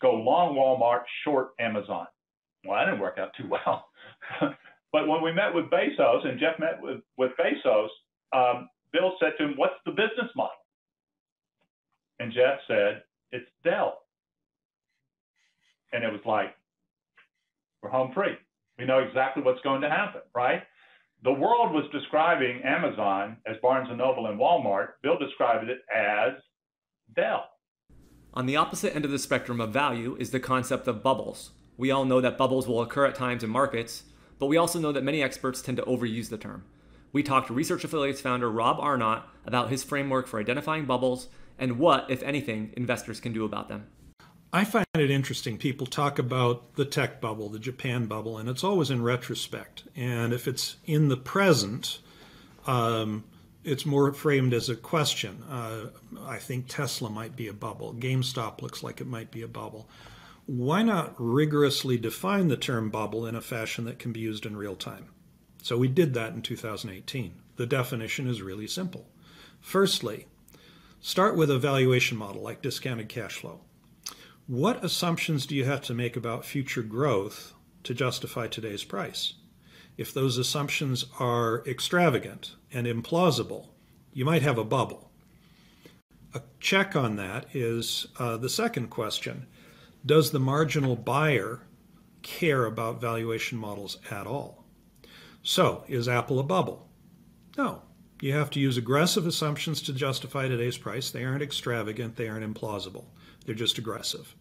go 0.01 0.15
long 0.15 0.55
Walmart, 0.55 1.03
short 1.25 1.51
Amazon. 1.59 2.07
Well, 2.65 2.79
that 2.79 2.87
didn't 2.87 3.01
work 3.01 3.19
out 3.19 3.31
too 3.37 3.49
well. 3.49 3.87
but 4.93 5.09
when 5.09 5.23
we 5.23 5.33
met 5.33 5.55
with 5.55 5.67
Bezos 5.67 6.27
and 6.27 6.39
Jeff 6.39 6.59
met 6.59 6.81
with, 6.81 7.01
with 7.17 7.33
Bezos, 7.39 7.89
um, 8.33 8.69
Bill 8.93 9.13
said 9.21 9.33
to 9.39 9.45
him, 9.45 9.55
what's 9.57 9.75
the 9.85 9.93
business 9.93 10.31
model? 10.35 10.51
And 12.21 12.33
Jeff 12.33 12.59
said, 12.67 13.03
it's 13.33 13.49
Dell. 13.63 13.99
And 15.93 16.05
it 16.05 16.13
was 16.13 16.21
like, 16.27 16.55
we're 17.83 17.91
home 17.91 18.13
free. 18.15 18.35
We 18.79 18.85
know 18.85 18.99
exactly 18.99 19.43
what's 19.43 19.61
going 19.63 19.81
to 19.83 19.91
happen, 19.91 20.23
right? 20.35 20.63
The 21.25 21.33
world 21.33 21.73
was 21.73 21.85
describing 21.93 22.63
Amazon 22.63 23.39
as 23.47 23.57
Barnes 23.63 23.89
and 23.89 23.99
Noble 23.99 24.27
and 24.27 24.39
Walmart. 24.39 24.91
Bill 25.03 25.19
described 25.19 25.69
it 25.69 25.81
as 25.95 26.35
Dell. 27.15 27.45
On 28.35 28.47
the 28.47 28.57
opposite 28.57 28.95
end 28.95 29.05
of 29.05 29.11
the 29.11 29.19
spectrum 29.19 29.61
of 29.61 29.73
value 29.73 30.17
is 30.19 30.31
the 30.31 30.41
concept 30.41 30.87
of 30.87 31.03
bubbles. 31.03 31.51
We 31.77 31.91
all 31.91 32.05
know 32.05 32.21
that 32.21 32.38
bubbles 32.38 32.69
will 32.69 32.83
occur 32.83 33.07
at 33.07 33.14
times 33.14 33.43
in 33.43 33.51
markets, 33.51 34.05
but 34.38 34.47
we 34.47 34.57
also 34.57 34.79
know 34.79 34.93
that 34.93 35.05
many 35.05 35.23
experts 35.23 35.62
tend 35.62 35.77
to 35.79 35.85
overuse 35.85 36.29
the 36.29 36.38
term. 36.38 36.64
We 37.12 37.23
talked 37.23 37.47
to 37.49 37.55
Research 37.55 37.85
Affiliates 37.85 38.21
founder 38.21 38.51
Rob 38.51 38.79
Arnott 38.81 39.23
about 39.47 39.71
his 39.71 39.83
framework 39.83 40.27
for 40.27 40.38
identifying 40.38 40.85
bubbles 40.85 41.29
and 41.59 41.79
what, 41.79 42.11
if 42.11 42.23
anything, 42.23 42.73
investors 42.77 43.19
can 43.19 43.33
do 43.33 43.45
about 43.45 43.69
them. 43.69 43.87
I 44.53 44.64
find 44.64 44.87
it 44.95 45.11
interesting. 45.11 45.59
People 45.59 45.87
talk 45.87 46.19
about 46.19 46.75
the 46.77 46.85
tech 46.85 47.21
bubble, 47.21 47.49
the 47.49 47.59
Japan 47.59 48.07
bubble, 48.07 48.38
and 48.38 48.49
it's 48.49 48.64
always 48.64 48.91
in 48.91 49.03
retrospect. 49.03 49.85
And 49.95 50.33
if 50.33 50.49
it's 50.49 50.77
in 50.87 51.09
the 51.09 51.17
present, 51.17 51.99
um, 52.67 53.25
it's 53.69 53.87
more 53.87 54.13
framed 54.13 54.55
as 54.55 54.69
a 54.69 54.77
question. 54.77 55.43
Uh, 55.49 55.91
I 56.27 56.39
think 56.39 56.67
Tesla 56.69 57.11
might 57.11 57.37
be 57.37 57.49
a 57.49 57.53
bubble. 57.53 57.95
GameStop 57.95 58.63
looks 58.63 58.83
like 58.83 59.01
it 59.01 59.07
might 59.07 59.31
be 59.31 59.43
a 59.43 59.49
bubble. 59.49 59.89
Why 60.47 60.83
not 60.83 61.15
rigorously 61.19 61.99
define 61.99 62.49
the 62.49 62.57
term 62.57 62.89
bubble 62.89 63.27
in 63.27 63.35
a 63.35 63.41
fashion 63.43 63.85
that 63.85 63.99
can 63.99 64.13
be 64.13 64.21
used 64.21 64.47
in 64.47 64.57
real 64.57 64.77
time? 64.77 65.11
So 65.63 65.77
we 65.77 65.89
did 65.89 66.15
that 66.15 66.33
in 66.33 66.43
2018. 66.43 67.35
The 67.57 67.67
definition 67.67 68.27
is 68.27 68.41
really 68.41 68.67
simple. 68.67 69.07
Firstly, 69.61 70.27
start 71.01 71.37
with 71.37 71.51
a 71.51 71.59
valuation 71.59 72.17
model 72.17 72.41
like 72.41 72.63
discounted 72.63 73.09
cash 73.09 73.35
flow. 73.35 73.61
What 74.47 74.83
assumptions 74.83 75.45
do 75.45 75.55
you 75.55 75.67
have 75.67 75.83
to 75.83 75.95
make 75.95 76.17
about 76.17 76.47
future 76.47 76.83
growth 76.83 77.53
to 77.83 77.93
justify 77.93 78.47
today's 78.47 78.85
price? 78.85 79.35
If 79.99 80.15
those 80.15 80.39
assumptions 80.39 81.05
are 81.19 81.65
extravagant 81.67 82.55
and 82.73 82.87
implausible, 82.87 83.67
you 84.13 84.25
might 84.25 84.43
have 84.43 84.57
a 84.57 84.65
bubble. 84.65 85.11
A 86.33 86.41
check 86.61 86.95
on 86.95 87.17
that 87.17 87.47
is 87.53 88.07
uh, 88.19 88.37
the 88.37 88.49
second 88.49 88.91
question 88.91 89.47
Does 90.07 90.31
the 90.31 90.39
marginal 90.39 90.95
buyer 90.95 91.63
care 92.23 92.65
about 92.65 93.01
valuation 93.01 93.59
models 93.59 93.99
at 94.09 94.27
all? 94.27 94.65
So, 95.43 95.85
is 95.89 96.09
Apple 96.09 96.39
a 96.39 96.45
bubble? 96.45 96.89
No. 97.57 97.83
You 98.21 98.33
have 98.35 98.51
to 98.51 98.61
use 98.61 98.77
aggressive 98.77 99.27
assumptions 99.27 99.81
to 99.83 99.93
justify 99.93 100.47
today's 100.49 100.79
price. 100.79 101.11
They 101.11 101.25
aren't 101.25 101.43
extravagant, 101.43 102.17
they 102.17 102.29
aren't 102.29 102.55
implausible. 102.55 103.07
They're 103.47 103.55
just 103.55 103.79
aggressive. 103.79 104.35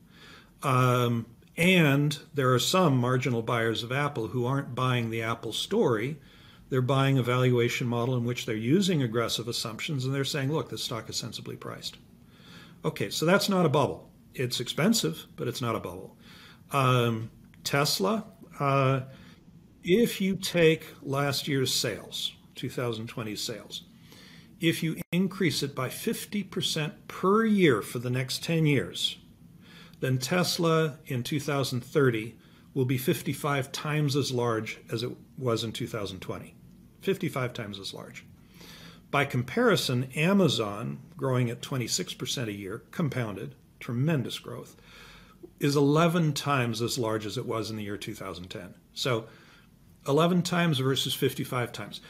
Um, 0.64 1.26
and 1.58 2.20
there 2.34 2.54
are 2.54 2.60
some 2.60 2.98
marginal 2.98 3.42
buyers 3.42 3.82
of 3.82 3.92
Apple 3.92 4.28
who 4.28 4.46
aren't 4.46 4.76
buying 4.76 5.10
the 5.10 5.24
Apple 5.24 5.52
story. 5.52 6.18
They're 6.70 6.82
buying 6.82 7.18
a 7.18 7.24
valuation 7.24 7.88
model 7.88 8.16
in 8.16 8.26
which 8.26 8.46
they're 8.46 8.56
using 8.56 9.02
aggressive 9.02 9.48
assumptions 9.48 10.06
and 10.06 10.14
they're 10.14 10.24
saying, 10.24 10.52
look, 10.52 10.70
this 10.70 10.84
stock 10.84 11.10
is 11.10 11.16
sensibly 11.16 11.56
priced. 11.56 11.98
Okay, 12.86 13.10
so 13.10 13.26
that's 13.26 13.50
not 13.50 13.66
a 13.66 13.70
bubble. 13.70 14.12
It's 14.36 14.60
expensive, 14.60 15.26
but 15.36 15.48
it's 15.48 15.62
not 15.62 15.76
a 15.76 15.80
bubble. 15.80 16.16
Um, 16.72 17.32
Tesla, 17.64 18.26
uh, 18.60 19.02
if 19.84 20.22
you 20.22 20.36
take 20.36 20.86
last 21.02 21.48
year's 21.48 21.74
sales, 21.74 22.34
2020 22.56 23.36
sales, 23.36 23.84
if 24.60 24.84
you 24.84 24.98
increase 25.12 25.64
it 25.64 25.74
by 25.74 25.90
50% 25.90 26.92
per 27.08 27.46
year 27.46 27.82
for 27.82 28.00
the 28.00 28.10
next 28.10 28.44
10 28.44 28.66
years, 28.66 29.18
then 30.00 30.18
Tesla 30.18 31.00
in 31.06 31.24
2030 31.24 32.36
will 32.74 32.86
be 32.86 32.98
55 32.98 33.72
times 33.72 34.16
as 34.16 34.32
large 34.32 34.80
as 34.92 35.04
it 35.04 35.12
was 35.38 35.64
in 35.64 35.72
2020. 35.72 36.54
55 37.02 37.54
times 37.54 37.80
as 37.80 37.94
large. 37.94 38.26
By 39.10 39.26
comparison, 39.26 40.10
Amazon, 40.16 41.00
growing 41.16 41.50
at 41.50 41.62
26% 41.62 42.48
a 42.48 42.52
year, 42.52 42.84
compounded, 42.92 43.56
tremendous 43.80 44.38
growth, 44.38 44.76
is 45.60 45.76
11 45.76 46.34
times 46.34 46.82
as 46.82 46.98
large 46.98 47.26
as 47.26 47.38
it 47.38 47.46
was 47.46 47.72
in 47.72 47.78
the 47.78 47.84
year 47.84 47.98
2010. 47.98 48.76
So 48.94 49.26
11 50.08 50.44
times 50.44 50.80
versus 50.80 51.14
55 51.14 51.72
times 51.72 52.02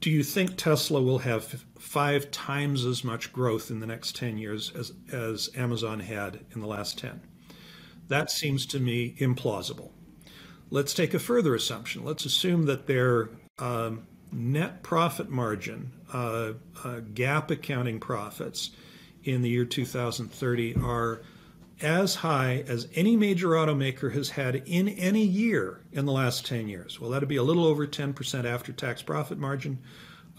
do 0.00 0.10
you 0.10 0.22
think 0.22 0.56
Tesla 0.56 1.00
will 1.02 1.18
have 1.18 1.64
five 1.78 2.30
times 2.30 2.84
as 2.84 3.02
much 3.02 3.32
growth 3.32 3.70
in 3.70 3.80
the 3.80 3.86
next 3.86 4.16
10 4.16 4.38
years 4.38 4.72
as, 4.74 4.92
as 5.12 5.50
Amazon 5.56 6.00
had 6.00 6.44
in 6.54 6.60
the 6.60 6.66
last 6.66 6.98
10? 6.98 7.20
That 8.08 8.30
seems 8.30 8.66
to 8.66 8.78
me 8.80 9.14
implausible. 9.18 9.90
Let's 10.70 10.94
take 10.94 11.14
a 11.14 11.18
further 11.18 11.54
assumption. 11.54 12.04
Let's 12.04 12.24
assume 12.24 12.66
that 12.66 12.86
their 12.86 13.30
um, 13.58 14.06
net 14.32 14.82
profit 14.82 15.30
margin, 15.30 15.92
uh, 16.12 16.52
uh, 16.84 17.00
GAAP 17.14 17.50
accounting 17.50 18.00
profits 18.00 18.70
in 19.24 19.42
the 19.42 19.48
year 19.48 19.64
2030 19.64 20.76
are 20.82 21.22
as 21.80 22.16
high 22.16 22.64
as 22.66 22.88
any 22.94 23.16
major 23.16 23.48
automaker 23.48 24.12
has 24.14 24.30
had 24.30 24.56
in 24.66 24.88
any 24.88 25.22
year 25.22 25.82
in 25.92 26.06
the 26.06 26.12
last 26.12 26.46
10 26.46 26.68
years. 26.68 26.98
Well, 26.98 27.10
that'd 27.10 27.28
be 27.28 27.36
a 27.36 27.42
little 27.42 27.66
over 27.66 27.86
10% 27.86 28.44
after 28.44 28.72
tax 28.72 29.02
profit 29.02 29.38
margin. 29.38 29.78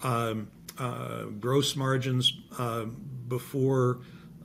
Um, 0.02 0.50
uh, 0.78 1.24
gross 1.24 1.76
margins 1.76 2.32
uh, 2.58 2.84
before 2.84 4.00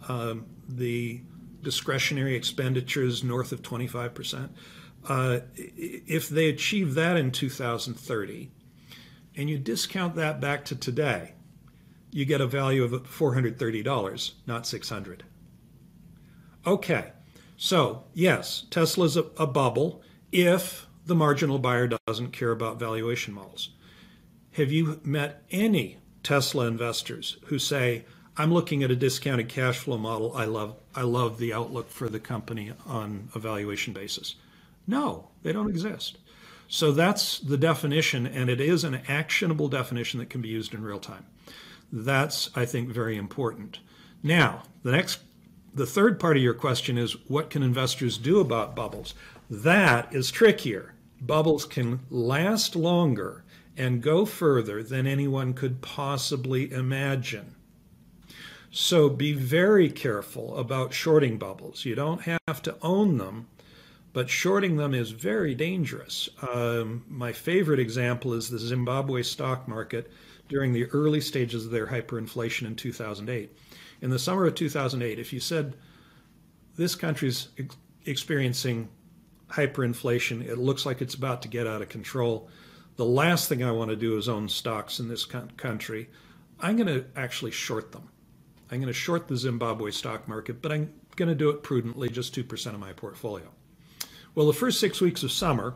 um, 0.07 0.45
the 0.67 1.21
discretionary 1.61 2.35
expenditures 2.35 3.23
north 3.23 3.51
of 3.51 3.61
25%. 3.61 4.49
Uh, 5.07 5.39
if 5.55 6.29
they 6.29 6.49
achieve 6.49 6.95
that 6.95 7.17
in 7.17 7.31
2030 7.31 8.51
and 9.35 9.49
you 9.49 9.57
discount 9.57 10.15
that 10.15 10.39
back 10.39 10.65
to 10.65 10.75
today, 10.75 11.33
you 12.11 12.25
get 12.25 12.41
a 12.41 12.47
value 12.47 12.83
of 12.83 12.91
$430, 12.91 14.31
not 14.45 14.67
600. 14.67 15.23
Okay, 16.65 17.11
so 17.57 18.03
yes, 18.13 18.65
Tesla's 18.69 19.17
a, 19.17 19.25
a 19.37 19.47
bubble 19.47 20.01
if 20.31 20.87
the 21.05 21.15
marginal 21.15 21.59
buyer 21.59 21.89
doesn't 22.07 22.31
care 22.31 22.51
about 22.51 22.79
valuation 22.79 23.33
models. 23.33 23.69
Have 24.53 24.71
you 24.71 25.01
met 25.03 25.43
any 25.51 25.97
Tesla 26.23 26.67
investors 26.67 27.37
who 27.45 27.59
say, 27.59 28.05
I'm 28.37 28.53
looking 28.53 28.81
at 28.81 28.89
a 28.89 28.95
discounted 28.95 29.49
cash 29.49 29.77
flow 29.77 29.97
model. 29.97 30.35
I 30.35 30.45
love 30.45 30.75
I 30.95 31.01
love 31.01 31.37
the 31.37 31.53
outlook 31.53 31.89
for 31.89 32.09
the 32.09 32.19
company 32.19 32.71
on 32.87 33.29
a 33.35 33.39
valuation 33.39 33.93
basis. 33.93 34.35
No, 34.87 35.29
they 35.43 35.51
don't 35.51 35.69
exist. 35.69 36.17
So 36.67 36.91
that's 36.91 37.39
the 37.39 37.57
definition, 37.57 38.25
and 38.25 38.49
it 38.49 38.59
is 38.59 38.83
an 38.83 39.01
actionable 39.07 39.67
definition 39.67 40.19
that 40.19 40.29
can 40.29 40.41
be 40.41 40.49
used 40.49 40.73
in 40.73 40.83
real 40.83 40.99
time. 40.99 41.25
That's, 41.91 42.49
I 42.55 42.65
think, 42.65 42.89
very 42.89 43.17
important. 43.17 43.79
Now, 44.23 44.63
the 44.81 44.91
next, 44.91 45.19
the 45.73 45.85
third 45.85 46.19
part 46.19 46.37
of 46.37 46.43
your 46.43 46.53
question 46.53 46.97
is 46.97 47.13
what 47.27 47.49
can 47.49 47.63
investors 47.63 48.17
do 48.17 48.39
about 48.39 48.75
bubbles? 48.75 49.13
That 49.49 50.13
is 50.13 50.31
trickier. 50.31 50.93
Bubbles 51.21 51.65
can 51.65 52.01
last 52.09 52.75
longer 52.75 53.43
and 53.75 54.01
go 54.01 54.25
further 54.25 54.83
than 54.83 55.07
anyone 55.07 55.53
could 55.53 55.81
possibly 55.81 56.71
imagine. 56.71 57.55
So 58.71 59.09
be 59.09 59.33
very 59.33 59.89
careful 59.89 60.57
about 60.57 60.93
shorting 60.93 61.37
bubbles. 61.37 61.85
You 61.85 61.95
don't 61.95 62.21
have 62.47 62.61
to 62.63 62.75
own 62.81 63.17
them, 63.17 63.47
but 64.13 64.29
shorting 64.29 64.77
them 64.77 64.93
is 64.93 65.11
very 65.11 65.55
dangerous. 65.55 66.29
Um, 66.41 67.03
my 67.07 67.31
favorite 67.31 67.79
example 67.79 68.33
is 68.33 68.49
the 68.49 68.59
Zimbabwe 68.59 69.21
stock 69.23 69.67
market 69.67 70.11
during 70.49 70.73
the 70.73 70.85
early 70.85 71.21
stages 71.21 71.65
of 71.65 71.71
their 71.71 71.87
hyperinflation 71.87 72.67
in 72.67 72.75
2008. 72.75 73.55
In 74.03 74.09
the 74.09 74.19
summer 74.19 74.45
of 74.45 74.55
2008, 74.55 75.17
if 75.17 75.31
you 75.31 75.39
said 75.39 75.77
this 76.75 76.93
country's 76.93 77.47
ex- 77.57 77.77
experiencing 78.05 78.89
hyperinflation, 79.49 80.45
it 80.45 80.57
looks 80.57 80.85
like 80.85 81.01
it's 81.01 81.13
about 81.13 81.41
to 81.43 81.47
get 81.47 81.67
out 81.67 81.81
of 81.81 81.87
control. 81.87 82.49
The 82.97 83.05
last 83.05 83.47
thing 83.47 83.63
I 83.63 83.71
want 83.71 83.91
to 83.91 83.95
do 83.95 84.17
is 84.17 84.27
own 84.27 84.49
stocks 84.49 84.99
in 84.99 85.07
this 85.07 85.23
country. 85.23 86.09
I'm 86.59 86.75
going 86.75 86.87
to 86.87 87.05
actually 87.15 87.51
short 87.51 87.93
them. 87.93 88.09
I'm 88.69 88.81
going 88.81 88.87
to 88.87 88.93
short 88.93 89.29
the 89.29 89.37
Zimbabwe 89.37 89.91
stock 89.91 90.27
market, 90.27 90.61
but 90.61 90.73
I'm 90.73 90.93
going 91.15 91.29
to 91.29 91.35
do 91.35 91.49
it 91.49 91.63
prudently, 91.63 92.09
just 92.09 92.35
2% 92.35 92.73
of 92.73 92.79
my 92.81 92.91
portfolio. 92.91 93.53
Well, 94.35 94.47
the 94.47 94.53
first 94.53 94.81
six 94.81 94.99
weeks 94.99 95.23
of 95.23 95.31
summer, 95.31 95.75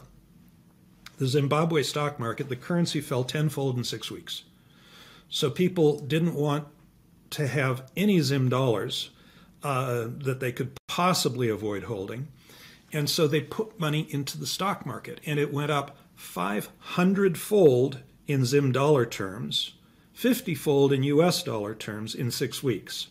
the 1.17 1.27
Zimbabwe 1.27 1.81
stock 1.81 2.19
market, 2.19 2.49
the 2.49 2.57
currency 2.57 2.99
fell 2.99 3.23
tenfold 3.23 3.77
in 3.77 3.85
six 3.85 4.11
weeks. 4.11 4.43
So 5.29 5.49
people 5.49 6.01
didn't 6.01 6.35
want 6.35 6.67
to 7.31 7.47
have 7.47 7.89
any 7.95 8.19
Zim 8.21 8.49
dollars 8.49 9.09
uh, 9.63 10.07
that 10.19 10.39
they 10.39 10.51
could 10.51 10.77
possibly 10.87 11.49
avoid 11.49 11.83
holding. 11.83 12.27
And 12.93 13.09
so 13.09 13.27
they 13.27 13.41
put 13.41 13.79
money 13.79 14.07
into 14.09 14.37
the 14.37 14.47
stock 14.47 14.85
market, 14.85 15.19
and 15.25 15.39
it 15.39 15.53
went 15.53 15.71
up 15.71 15.97
500 16.15 17.37
fold 17.37 17.99
in 18.27 18.45
Zim 18.45 18.71
dollar 18.71 19.05
terms, 19.05 19.73
50 20.13 20.55
fold 20.55 20.93
in 20.93 21.03
US 21.03 21.43
dollar 21.43 21.75
terms 21.75 22.15
in 22.15 22.31
six 22.31 22.63
weeks. 22.63 23.07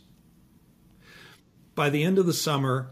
By 1.74 1.90
the 1.90 2.02
end 2.02 2.18
of 2.18 2.26
the 2.26 2.32
summer, 2.32 2.90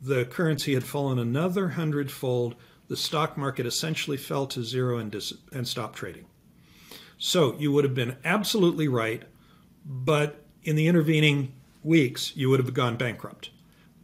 the 0.00 0.24
currency 0.24 0.74
had 0.74 0.84
fallen 0.84 1.18
another 1.18 1.70
hundredfold. 1.70 2.54
The 2.88 2.96
stock 2.96 3.36
market 3.36 3.66
essentially 3.66 4.16
fell 4.16 4.46
to 4.48 4.62
zero 4.62 4.98
and, 4.98 5.10
dis- 5.10 5.34
and 5.52 5.66
stopped 5.66 5.96
trading. 5.96 6.26
So 7.18 7.56
you 7.58 7.72
would 7.72 7.84
have 7.84 7.94
been 7.94 8.16
absolutely 8.24 8.88
right, 8.88 9.22
but 9.84 10.45
in 10.66 10.74
the 10.74 10.88
intervening 10.88 11.52
weeks, 11.84 12.36
you 12.36 12.50
would 12.50 12.58
have 12.58 12.74
gone 12.74 12.96
bankrupt. 12.96 13.50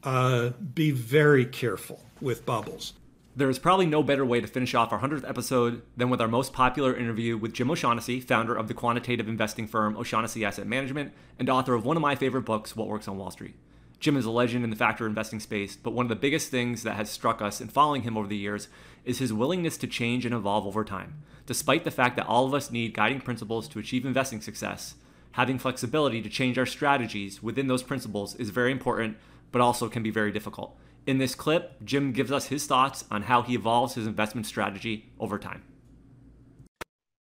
Uh, 0.05 0.51
be 0.75 0.93
very 0.93 1.45
careful 1.45 2.01
with 2.21 2.47
bubbles. 2.47 2.95
There 3.35 3.51
is 3.51 3.59
probably 3.59 3.87
no 3.87 4.03
better 4.03 4.25
way 4.25 4.41
to 4.41 4.47
finish 4.47 4.75
off 4.75 4.93
our 4.93 5.01
100th 5.01 5.29
episode 5.29 5.83
than 5.97 6.09
with 6.09 6.21
our 6.21 6.29
most 6.29 6.53
popular 6.53 6.95
interview 6.95 7.37
with 7.37 7.53
Jim 7.53 7.71
O'Shaughnessy, 7.71 8.21
founder 8.21 8.55
of 8.55 8.69
the 8.69 8.75
quantitative 8.75 9.29
investing 9.29 9.67
firm 9.67 9.97
O'Shaughnessy 9.97 10.45
Asset 10.45 10.67
Management 10.67 11.13
and 11.39 11.51
author 11.51 11.75
of 11.75 11.85
one 11.85 11.97
of 11.97 12.01
my 12.01 12.15
favorite 12.15 12.43
books, 12.43 12.77
What 12.77 12.87
Works 12.87 13.09
on 13.09 13.19
Wall 13.19 13.31
Street. 13.33 13.57
Jim 13.99 14.17
is 14.17 14.25
a 14.25 14.31
legend 14.31 14.63
in 14.63 14.71
the 14.71 14.77
factor 14.77 15.07
investing 15.07 15.41
space, 15.41 15.77
but 15.77 15.93
one 15.93 16.05
of 16.05 16.11
the 16.11 16.17
biggest 16.17 16.51
things 16.51 16.85
that 16.85 16.95
has 16.95 17.11
struck 17.11 17.43
us 17.43 17.61
in 17.61 17.69
following 17.69 18.03
him 18.03 18.17
over 18.17 18.29
the 18.29 18.37
years 18.37 18.69
is 19.05 19.19
his 19.19 19.33
willingness 19.33 19.77
to 19.79 19.87
change 19.89 20.25
and 20.25 20.35
evolve 20.35 20.67
over 20.67 20.85
time. 20.85 21.23
Despite 21.47 21.83
the 21.83 21.91
fact 21.91 22.17
that 22.17 22.27
all 22.27 22.47
of 22.47 22.55
us 22.55 22.71
need 22.71 22.95
guiding 22.95 23.21
principles 23.21 23.67
to 23.69 23.79
achieve 23.79 24.05
investing 24.05 24.41
success, 24.41 24.95
having 25.33 25.59
flexibility 25.59 26.23
to 26.23 26.29
change 26.29 26.59
our 26.59 26.67
strategies 26.67 27.43
within 27.43 27.67
those 27.67 27.83
principles 27.83 28.35
is 28.37 28.51
very 28.51 28.71
important, 28.71 29.17
but 29.51 29.61
also 29.61 29.89
can 29.89 30.03
be 30.03 30.11
very 30.11 30.33
difficult. 30.33 30.77
In 31.07 31.19
this 31.19 31.35
clip, 31.35 31.83
Jim 31.85 32.13
gives 32.13 32.31
us 32.31 32.47
his 32.47 32.67
thoughts 32.67 33.05
on 33.11 33.23
how 33.23 33.43
he 33.43 33.55
evolves 33.55 33.95
his 33.95 34.07
investment 34.07 34.47
strategy 34.47 35.11
over 35.19 35.39
time. 35.39 35.63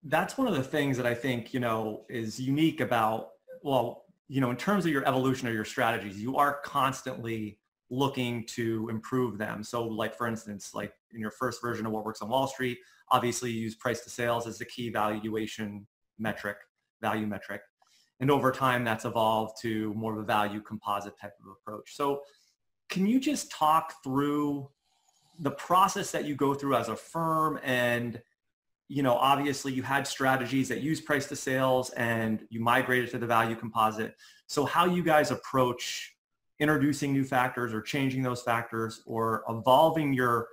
That's 0.02 0.36
one 0.36 0.46
of 0.46 0.54
the 0.54 0.62
things 0.62 0.96
that 0.96 1.06
I 1.06 1.14
think, 1.14 1.54
you 1.54 1.60
know, 1.60 2.04
is 2.08 2.40
unique 2.40 2.80
about, 2.80 3.30
well, 3.62 4.04
you 4.28 4.40
know, 4.40 4.50
in 4.50 4.56
terms 4.56 4.84
of 4.86 4.92
your 4.92 5.06
evolution 5.06 5.48
or 5.48 5.52
your 5.52 5.64
strategies, 5.64 6.20
you 6.20 6.36
are 6.36 6.60
constantly 6.64 7.58
looking 7.90 8.44
to 8.46 8.88
improve 8.88 9.38
them. 9.38 9.64
So 9.64 9.84
like, 9.84 10.16
for 10.16 10.26
instance, 10.26 10.74
like 10.74 10.92
in 11.12 11.20
your 11.20 11.32
first 11.32 11.60
version 11.60 11.86
of 11.86 11.92
what 11.92 12.04
works 12.04 12.22
on 12.22 12.28
Wall 12.28 12.46
Street, 12.46 12.78
obviously 13.10 13.50
you 13.50 13.60
use 13.60 13.74
price 13.74 14.02
to 14.04 14.10
sales 14.10 14.46
as 14.46 14.58
the 14.58 14.64
key 14.64 14.90
valuation 14.90 15.86
metric, 16.18 16.56
value 17.02 17.26
metric. 17.26 17.62
And 18.20 18.30
over 18.30 18.52
time 18.52 18.84
that's 18.84 19.04
evolved 19.04 19.60
to 19.62 19.92
more 19.94 20.12
of 20.12 20.18
a 20.18 20.24
value 20.24 20.60
composite 20.60 21.18
type 21.18 21.34
of 21.40 21.50
approach. 21.50 21.96
So 21.96 22.22
can 22.88 23.06
you 23.06 23.18
just 23.18 23.50
talk 23.50 23.94
through 24.04 24.68
the 25.38 25.50
process 25.52 26.10
that 26.10 26.26
you 26.26 26.34
go 26.34 26.54
through 26.54 26.76
as 26.76 26.88
a 26.88 26.96
firm 26.96 27.58
and 27.64 28.20
you 28.88 29.04
know, 29.04 29.14
obviously 29.14 29.72
you 29.72 29.84
had 29.84 30.04
strategies 30.04 30.68
that 30.68 30.80
use 30.80 31.00
price 31.00 31.26
to 31.26 31.36
sales 31.36 31.90
and 31.90 32.44
you 32.50 32.58
migrated 32.58 33.08
to 33.12 33.18
the 33.18 33.26
value 33.26 33.54
composite. 33.54 34.16
So 34.48 34.64
how 34.64 34.84
you 34.84 35.04
guys 35.04 35.30
approach 35.30 36.16
introducing 36.58 37.12
new 37.12 37.22
factors 37.24 37.72
or 37.72 37.80
changing 37.80 38.22
those 38.22 38.42
factors 38.42 39.02
or 39.06 39.44
evolving 39.48 40.12
your 40.12 40.48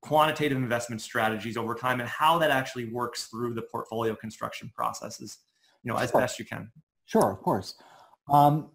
quantitative 0.00 0.58
investment 0.58 1.00
strategies 1.00 1.56
over 1.56 1.76
time 1.76 2.00
and 2.00 2.08
how 2.08 2.38
that 2.38 2.50
actually 2.50 2.86
works 2.86 3.26
through 3.26 3.54
the 3.54 3.62
portfolio 3.62 4.16
construction 4.16 4.70
processes, 4.74 5.38
you 5.84 5.92
know, 5.92 5.98
as 5.98 6.10
sure. 6.10 6.20
best 6.20 6.38
you 6.38 6.44
can. 6.44 6.70
Sure, 7.06 7.30
of 7.30 7.38
course. 7.38 7.74
Um, 8.28 8.70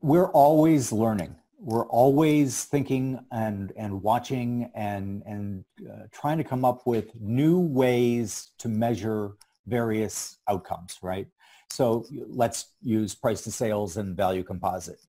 we're 0.00 0.30
always 0.30 0.92
learning 0.92 1.34
we're 1.60 1.86
always 1.88 2.64
thinking 2.64 3.18
and 3.30 3.72
and 3.76 4.02
watching 4.02 4.70
and 4.74 5.22
and 5.26 5.64
uh, 5.88 6.04
trying 6.10 6.38
to 6.38 6.44
come 6.44 6.64
up 6.64 6.86
with 6.86 7.14
new 7.20 7.60
ways 7.60 8.52
to 8.58 8.68
measure 8.68 9.32
various 9.66 10.38
outcomes 10.48 10.98
right 11.02 11.28
so 11.68 12.04
let's 12.28 12.72
use 12.82 13.14
price 13.14 13.42
to 13.42 13.52
sales 13.52 13.98
and 13.98 14.16
value 14.16 14.42
composite 14.42 15.00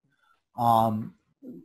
um, 0.59 1.13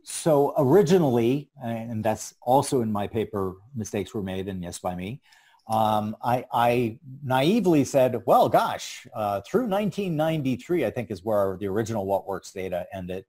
so 0.03 0.53
originally 0.57 1.49
and 1.61 2.03
that's 2.03 2.33
also 2.41 2.81
in 2.81 2.91
my 2.91 3.05
paper 3.05 3.55
mistakes 3.75 4.13
were 4.13 4.23
made 4.23 4.47
and 4.47 4.63
yes 4.63 4.79
by 4.79 4.95
me 4.95 5.21
um, 5.69 6.15
I, 6.23 6.45
I, 6.51 6.99
naively 7.23 7.83
said, 7.83 8.21
well, 8.25 8.47
gosh, 8.47 9.05
uh, 9.13 9.41
through 9.41 9.67
1993, 9.67 10.85
I 10.85 10.89
think 10.89 11.11
is 11.11 11.25
where 11.25 11.57
the 11.59 11.67
original 11.67 12.05
What 12.05 12.25
Works 12.25 12.53
data 12.53 12.87
ended 12.93 13.25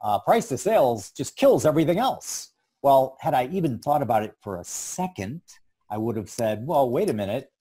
uh, 0.00 0.18
price 0.18 0.48
to 0.48 0.58
sales 0.58 1.10
just 1.10 1.36
kills 1.36 1.66
everything 1.66 1.98
else. 1.98 2.48
Well, 2.80 3.16
had 3.20 3.34
I 3.34 3.46
even 3.52 3.78
thought 3.78 4.02
about 4.02 4.22
it 4.22 4.34
for 4.40 4.58
a 4.58 4.64
second, 4.64 5.42
I 5.90 5.98
would 5.98 6.16
have 6.16 6.30
said, 6.30 6.66
well, 6.66 6.90
wait 6.90 7.10
a 7.10 7.14
minute. 7.14 7.52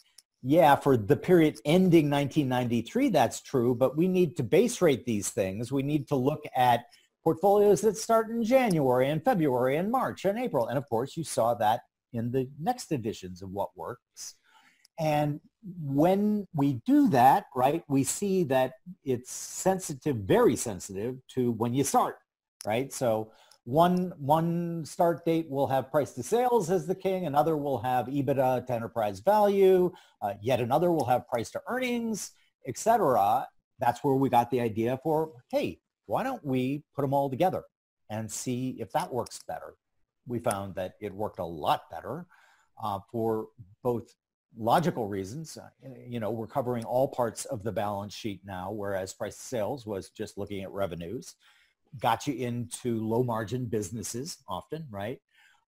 Yeah, 0.41 0.75
for 0.75 0.97
the 0.97 1.17
period 1.17 1.59
ending 1.65 2.09
1993, 2.09 3.09
that's 3.09 3.41
true, 3.41 3.75
but 3.75 3.95
we 3.95 4.07
need 4.07 4.35
to 4.37 4.43
base 4.43 4.81
rate 4.81 5.05
these 5.05 5.29
things. 5.29 5.71
We 5.71 5.83
need 5.83 6.07
to 6.07 6.15
look 6.15 6.43
at 6.55 6.85
portfolios 7.23 7.81
that 7.81 7.97
start 7.97 8.31
in 8.31 8.43
January 8.43 9.09
and 9.09 9.23
February 9.23 9.77
and 9.77 9.91
March 9.91 10.25
and 10.25 10.39
April. 10.39 10.67
And 10.67 10.77
of 10.77 10.89
course, 10.89 11.15
you 11.15 11.23
saw 11.23 11.53
that 11.55 11.81
in 12.13 12.31
the 12.31 12.49
next 12.59 12.91
editions 12.91 13.41
of 13.41 13.51
What 13.51 13.69
Works. 13.75 14.35
And 14.99 15.39
when 15.81 16.47
we 16.53 16.81
do 16.85 17.09
that, 17.09 17.45
right, 17.55 17.83
we 17.87 18.03
see 18.03 18.43
that 18.45 18.73
it's 19.03 19.31
sensitive, 19.31 20.17
very 20.17 20.55
sensitive 20.55 21.15
to 21.29 21.51
when 21.51 21.73
you 21.73 21.83
start 21.83 22.17
right? 22.65 22.91
So 22.91 23.31
one 23.63 24.13
one 24.17 24.85
start 24.85 25.23
date 25.25 25.47
will 25.49 25.67
have 25.67 25.91
price 25.91 26.13
to 26.13 26.23
sales 26.23 26.69
as 26.69 26.87
the 26.87 26.95
king, 26.95 27.25
another 27.25 27.57
will 27.57 27.79
have 27.79 28.07
EBITDA 28.07 28.65
to 28.67 28.73
enterprise 28.73 29.19
value, 29.19 29.91
uh, 30.21 30.33
yet 30.41 30.59
another 30.59 30.91
will 30.91 31.05
have 31.05 31.27
price 31.27 31.51
to 31.51 31.61
earnings, 31.67 32.31
etc. 32.67 33.47
That's 33.79 34.03
where 34.03 34.15
we 34.15 34.29
got 34.29 34.51
the 34.51 34.61
idea 34.61 34.99
for, 35.03 35.31
hey, 35.51 35.79
why 36.05 36.23
don't 36.23 36.43
we 36.43 36.83
put 36.95 37.01
them 37.03 37.13
all 37.13 37.29
together 37.29 37.63
and 38.09 38.31
see 38.31 38.77
if 38.79 38.91
that 38.91 39.13
works 39.13 39.39
better? 39.47 39.75
We 40.27 40.39
found 40.39 40.75
that 40.75 40.95
it 41.01 41.13
worked 41.13 41.39
a 41.39 41.45
lot 41.45 41.89
better 41.89 42.25
uh, 42.81 42.99
for 43.11 43.47
both 43.83 44.13
logical 44.57 45.07
reasons. 45.07 45.57
Uh, 45.57 45.89
you 46.07 46.19
know, 46.19 46.31
we're 46.31 46.47
covering 46.47 46.83
all 46.83 47.07
parts 47.07 47.45
of 47.45 47.63
the 47.63 47.71
balance 47.71 48.13
sheet 48.13 48.41
now, 48.45 48.71
whereas 48.71 49.13
price 49.13 49.37
sales 49.37 49.85
was 49.85 50.09
just 50.09 50.37
looking 50.37 50.63
at 50.63 50.71
revenues 50.71 51.35
got 51.99 52.27
you 52.27 52.33
into 52.33 53.05
low 53.05 53.23
margin 53.23 53.65
businesses 53.65 54.37
often, 54.47 54.85
right? 54.89 55.19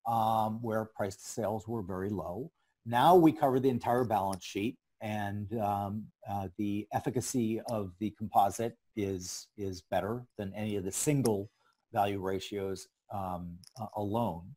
Um, 0.08 0.62
where 0.62 0.86
price 0.86 1.18
sales 1.20 1.68
were 1.68 1.82
very 1.82 2.10
low. 2.10 2.52
Now 2.86 3.16
we 3.16 3.32
cover 3.32 3.60
the 3.60 3.70
entire 3.70 4.04
balance 4.04 4.44
sheet 4.44 4.78
and 5.02 5.54
um, 5.60 6.06
uh, 6.30 6.48
the 6.58 6.88
efficacy 6.94 7.62
of 7.70 7.94
the 8.00 8.12
composite 8.12 8.78
is, 8.96 9.48
is 9.58 9.82
better 9.82 10.26
than 10.38 10.54
any 10.54 10.76
of 10.76 10.84
the 10.84 10.92
single 10.92 11.50
value 11.92 12.20
ratios 12.20 12.88
um, 13.14 13.58
alone. 13.96 14.56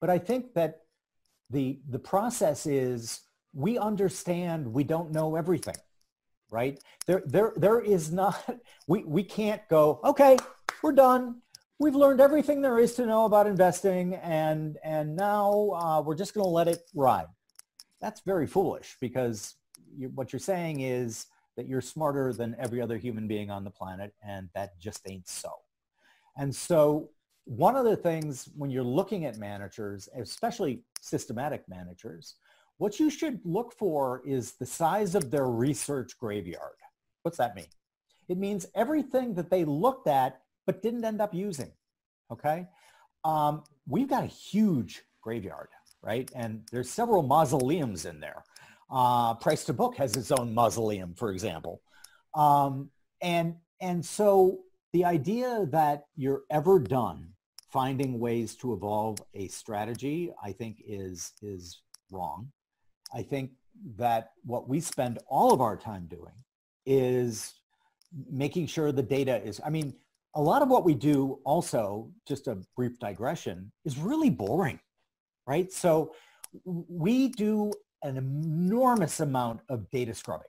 But 0.00 0.10
I 0.10 0.18
think 0.18 0.54
that 0.54 0.82
the, 1.50 1.80
the 1.88 1.98
process 1.98 2.66
is 2.66 3.20
we 3.52 3.78
understand 3.78 4.72
we 4.72 4.84
don't 4.84 5.10
know 5.10 5.36
everything, 5.36 5.76
right? 6.50 6.78
There, 7.06 7.22
there, 7.26 7.52
there 7.56 7.80
is 7.80 8.12
not, 8.12 8.58
we, 8.86 9.04
we 9.04 9.24
can't 9.24 9.60
go, 9.68 10.00
okay, 10.04 10.36
we're 10.82 10.92
done. 10.92 11.42
We've 11.80 11.94
learned 11.94 12.20
everything 12.20 12.60
there 12.60 12.78
is 12.78 12.94
to 12.94 13.06
know 13.06 13.24
about 13.24 13.46
investing 13.46 14.14
and, 14.16 14.78
and 14.82 15.14
now 15.14 15.70
uh, 15.74 16.02
we're 16.04 16.16
just 16.16 16.34
going 16.34 16.44
to 16.44 16.50
let 16.50 16.68
it 16.68 16.82
ride. 16.94 17.26
That's 18.00 18.20
very 18.20 18.46
foolish 18.46 18.96
because 19.00 19.54
you, 19.96 20.08
what 20.14 20.32
you're 20.32 20.40
saying 20.40 20.80
is 20.80 21.26
that 21.56 21.66
you're 21.66 21.80
smarter 21.80 22.32
than 22.32 22.56
every 22.58 22.80
other 22.80 22.96
human 22.96 23.26
being 23.26 23.50
on 23.50 23.64
the 23.64 23.70
planet 23.70 24.12
and 24.24 24.48
that 24.54 24.78
just 24.80 25.08
ain't 25.08 25.28
so. 25.28 25.50
And 26.36 26.54
so 26.54 27.10
one 27.48 27.76
of 27.76 27.86
the 27.86 27.96
things 27.96 28.50
when 28.56 28.70
you're 28.70 28.82
looking 28.82 29.24
at 29.24 29.38
managers, 29.38 30.06
especially 30.14 30.82
systematic 31.00 31.66
managers, 31.66 32.34
what 32.76 33.00
you 33.00 33.08
should 33.08 33.40
look 33.42 33.72
for 33.72 34.20
is 34.26 34.52
the 34.52 34.66
size 34.66 35.14
of 35.14 35.30
their 35.30 35.46
research 35.46 36.18
graveyard. 36.18 36.76
What's 37.22 37.38
that 37.38 37.56
mean? 37.56 37.66
It 38.28 38.36
means 38.36 38.66
everything 38.74 39.34
that 39.34 39.48
they 39.48 39.64
looked 39.64 40.08
at 40.08 40.42
but 40.66 40.82
didn't 40.82 41.06
end 41.06 41.22
up 41.22 41.32
using. 41.32 41.72
Okay? 42.30 42.66
Um, 43.24 43.64
we've 43.86 44.08
got 44.08 44.24
a 44.24 44.26
huge 44.26 45.02
graveyard, 45.22 45.68
right? 46.02 46.30
And 46.34 46.68
there's 46.70 46.90
several 46.90 47.22
mausoleums 47.22 48.04
in 48.04 48.20
there. 48.20 48.44
Uh, 48.90 49.34
Price 49.34 49.64
to 49.64 49.72
Book 49.72 49.96
has 49.96 50.14
its 50.16 50.30
own 50.30 50.52
mausoleum, 50.52 51.14
for 51.14 51.32
example. 51.32 51.80
Um, 52.34 52.90
and, 53.22 53.56
and 53.80 54.04
so 54.04 54.58
the 54.92 55.06
idea 55.06 55.66
that 55.70 56.04
you're 56.14 56.42
ever 56.50 56.78
done 56.78 57.30
finding 57.70 58.18
ways 58.18 58.54
to 58.56 58.72
evolve 58.72 59.18
a 59.34 59.48
strategy, 59.48 60.32
I 60.42 60.52
think 60.52 60.82
is, 60.86 61.32
is 61.42 61.82
wrong. 62.10 62.50
I 63.14 63.22
think 63.22 63.50
that 63.96 64.32
what 64.44 64.68
we 64.68 64.80
spend 64.80 65.18
all 65.28 65.52
of 65.52 65.60
our 65.60 65.76
time 65.76 66.06
doing 66.06 66.34
is 66.86 67.54
making 68.30 68.66
sure 68.66 68.90
the 68.90 69.02
data 69.02 69.42
is, 69.42 69.60
I 69.64 69.70
mean, 69.70 69.94
a 70.34 70.42
lot 70.42 70.62
of 70.62 70.68
what 70.68 70.84
we 70.84 70.94
do 70.94 71.40
also, 71.44 72.10
just 72.26 72.48
a 72.48 72.58
brief 72.76 72.98
digression, 72.98 73.70
is 73.84 73.98
really 73.98 74.30
boring, 74.30 74.80
right? 75.46 75.70
So 75.72 76.14
we 76.64 77.28
do 77.28 77.72
an 78.02 78.16
enormous 78.16 79.20
amount 79.20 79.60
of 79.68 79.90
data 79.90 80.14
scrubbing. 80.14 80.48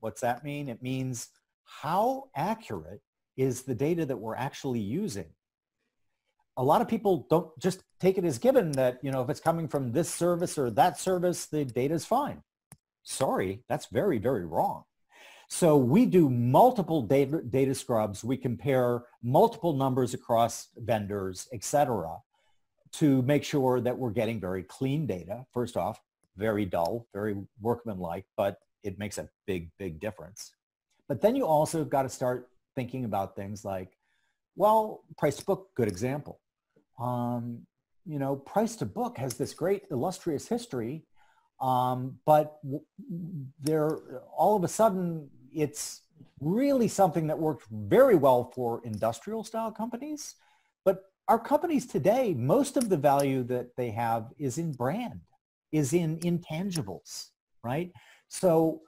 What's 0.00 0.20
that 0.20 0.44
mean? 0.44 0.68
It 0.68 0.82
means 0.82 1.28
how 1.64 2.24
accurate 2.36 3.00
is 3.36 3.62
the 3.62 3.74
data 3.74 4.06
that 4.06 4.16
we're 4.16 4.36
actually 4.36 4.80
using 4.80 5.26
a 6.56 6.62
lot 6.62 6.80
of 6.80 6.88
people 6.88 7.26
don't 7.28 7.48
just 7.58 7.82
take 8.00 8.18
it 8.18 8.24
as 8.24 8.38
given 8.38 8.72
that, 8.72 8.98
you 9.02 9.10
know, 9.10 9.22
if 9.22 9.30
it's 9.30 9.40
coming 9.40 9.66
from 9.66 9.92
this 9.92 10.12
service 10.12 10.56
or 10.56 10.70
that 10.70 10.98
service, 10.98 11.46
the 11.46 11.64
data 11.64 11.94
is 11.94 12.04
fine. 12.04 12.42
Sorry, 13.02 13.62
that's 13.68 13.86
very, 13.86 14.18
very 14.18 14.46
wrong. 14.46 14.84
So 15.48 15.76
we 15.76 16.06
do 16.06 16.30
multiple 16.30 17.02
data, 17.02 17.42
data 17.42 17.74
scrubs. 17.74 18.24
We 18.24 18.36
compare 18.36 19.02
multiple 19.22 19.74
numbers 19.74 20.14
across 20.14 20.68
vendors, 20.76 21.48
et 21.52 21.64
cetera, 21.64 22.16
to 22.92 23.22
make 23.22 23.44
sure 23.44 23.80
that 23.80 23.98
we're 23.98 24.10
getting 24.10 24.40
very 24.40 24.62
clean 24.62 25.06
data. 25.06 25.44
First 25.52 25.76
off, 25.76 26.00
very 26.36 26.64
dull, 26.64 27.06
very 27.12 27.36
workmanlike, 27.60 28.26
but 28.36 28.58
it 28.82 28.98
makes 28.98 29.18
a 29.18 29.28
big, 29.46 29.70
big 29.78 30.00
difference. 30.00 30.52
But 31.08 31.20
then 31.20 31.36
you 31.36 31.46
also 31.46 31.84
got 31.84 32.02
to 32.02 32.08
start 32.08 32.48
thinking 32.74 33.04
about 33.04 33.36
things 33.36 33.64
like, 33.64 33.92
well, 34.56 35.04
price 35.18 35.40
book, 35.40 35.68
good 35.74 35.88
example 35.88 36.40
um, 36.98 37.66
you 38.04 38.18
know, 38.18 38.36
price 38.36 38.76
to 38.76 38.86
book 38.86 39.18
has 39.18 39.34
this 39.34 39.54
great 39.54 39.84
illustrious 39.90 40.46
history, 40.46 41.04
um, 41.60 42.18
but 42.26 42.58
there, 43.60 43.98
all 44.36 44.56
of 44.56 44.64
a 44.64 44.68
sudden, 44.68 45.28
it's 45.52 46.02
really 46.40 46.88
something 46.88 47.26
that 47.28 47.38
worked 47.38 47.66
very 47.70 48.16
well 48.16 48.52
for 48.54 48.82
industrial 48.84 49.44
style 49.44 49.70
companies. 49.70 50.34
But 50.84 51.04
our 51.28 51.38
companies 51.38 51.86
today, 51.86 52.34
most 52.34 52.76
of 52.76 52.88
the 52.88 52.96
value 52.96 53.42
that 53.44 53.76
they 53.76 53.90
have 53.92 54.32
is 54.38 54.58
in 54.58 54.72
brand, 54.72 55.20
is 55.72 55.92
in 55.92 56.18
intangibles, 56.18 57.28
right? 57.62 57.90
So 58.28 58.82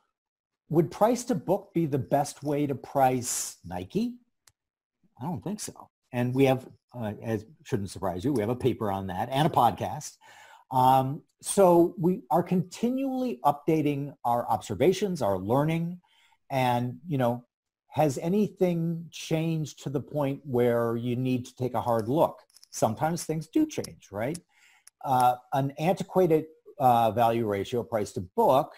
would 0.69 0.91
price 0.91 1.25
to 1.25 1.35
book 1.35 1.71
be 1.73 1.87
the 1.87 1.99
best 1.99 2.43
way 2.43 2.67
to 2.67 2.75
price 2.75 3.57
Nike? 3.65 4.17
I 5.21 5.25
don't 5.25 5.43
think 5.43 5.61
so. 5.61 5.89
And 6.13 6.35
we 6.35 6.45
have 6.45 6.67
uh, 6.95 7.13
as 7.23 7.45
shouldn't 7.65 7.91
surprise 7.91 8.25
you, 8.25 8.33
we 8.33 8.41
have 8.41 8.51
a 8.51 8.57
paper 8.57 8.91
on 8.91 9.09
that 9.09 9.29
and 9.31 9.47
a 9.47 9.51
podcast. 9.51 10.17
Um, 10.71 11.23
so 11.43 11.95
we 11.99 12.23
are 12.31 12.43
continually 12.43 13.39
updating 13.45 14.15
our 14.25 14.49
observations, 14.49 15.23
our 15.23 15.39
learning, 15.39 16.01
and 16.51 16.99
you 17.07 17.19
know, 17.19 17.45
has 17.89 18.19
anything 18.19 19.07
changed 19.11 19.83
to 19.83 19.91
the 19.91 20.01
point 20.01 20.41
where 20.45 20.97
you 20.97 21.17
need 21.17 21.47
to 21.47 21.55
take 21.57 21.75
a 21.75 21.81
hard 21.81 22.09
look? 22.09 22.41
Sometimes 22.71 23.25
things 23.25 23.47
do 23.49 23.67
change, 23.67 24.09
right? 24.11 24.39
Uh, 25.05 25.37
an 25.53 25.73
antiquated 25.79 26.47
uh, 26.79 27.11
value 27.11 27.47
ratio, 27.47 27.83
price 27.83 28.13
to 28.13 28.21
book, 28.21 28.73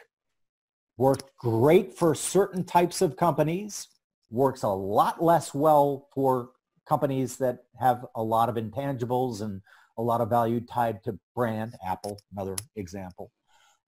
worked 0.97 1.31
great 1.39 1.95
for 1.95 2.14
certain 2.14 2.64
types 2.64 3.01
of 3.01 3.16
companies, 3.16 3.89
works 4.31 4.62
a 4.62 4.68
lot 4.68 5.22
less 5.22 5.55
well 5.55 6.09
for 6.14 6.51
companies 6.89 7.36
that 7.36 7.64
have 7.78 8.07
a 8.14 8.22
lot 8.22 8.49
of 8.49 8.55
intangibles 8.57 9.43
and 9.43 9.61
a 9.99 10.03
lot 10.03 10.20
of 10.20 10.30
value 10.30 10.61
tied 10.61 11.03
to 11.05 11.18
brand, 11.34 11.74
Apple, 11.86 12.18
another 12.32 12.57
example. 12.76 13.30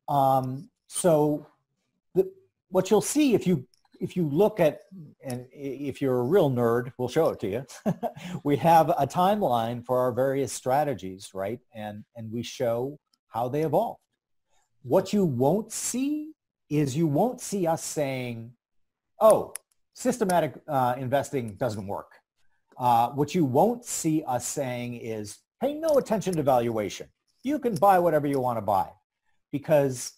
Um, 0.08 0.68
so 0.88 1.46
the, 2.14 2.30
what 2.68 2.90
you'll 2.90 3.00
see 3.00 3.34
if 3.34 3.46
you 3.46 3.66
if 4.00 4.16
you 4.16 4.26
look 4.26 4.60
at, 4.60 4.80
and 5.22 5.46
if 5.52 6.00
you're 6.00 6.20
a 6.20 6.22
real 6.22 6.50
nerd, 6.50 6.90
we'll 6.96 7.08
show 7.08 7.28
it 7.28 7.40
to 7.40 7.48
you. 7.48 7.66
we 8.44 8.56
have 8.56 8.88
a 8.88 9.06
timeline 9.06 9.84
for 9.84 9.98
our 9.98 10.10
various 10.10 10.54
strategies, 10.54 11.30
right? 11.34 11.60
And, 11.74 12.04
and 12.16 12.32
we 12.32 12.42
show 12.42 12.98
how 13.28 13.48
they 13.48 13.60
evolved. 13.60 14.00
What 14.82 15.12
you 15.12 15.26
won't 15.26 15.70
see 15.70 16.32
is 16.70 16.96
you 16.96 17.06
won't 17.06 17.42
see 17.42 17.66
us 17.66 17.84
saying, 17.84 18.52
oh, 19.20 19.52
systematic 19.92 20.54
uh, 20.66 20.94
investing 20.96 21.56
doesn't 21.56 21.86
work. 21.86 22.19
Uh, 22.80 23.10
what 23.10 23.34
you 23.34 23.44
won't 23.44 23.84
see 23.84 24.24
us 24.26 24.46
saying 24.46 24.94
is 24.94 25.36
pay 25.60 25.74
no 25.74 25.98
attention 25.98 26.34
to 26.34 26.42
valuation. 26.42 27.06
You 27.44 27.58
can 27.58 27.74
buy 27.74 27.98
whatever 27.98 28.26
you 28.26 28.40
want 28.40 28.56
to 28.56 28.62
buy 28.62 28.88
because 29.52 30.14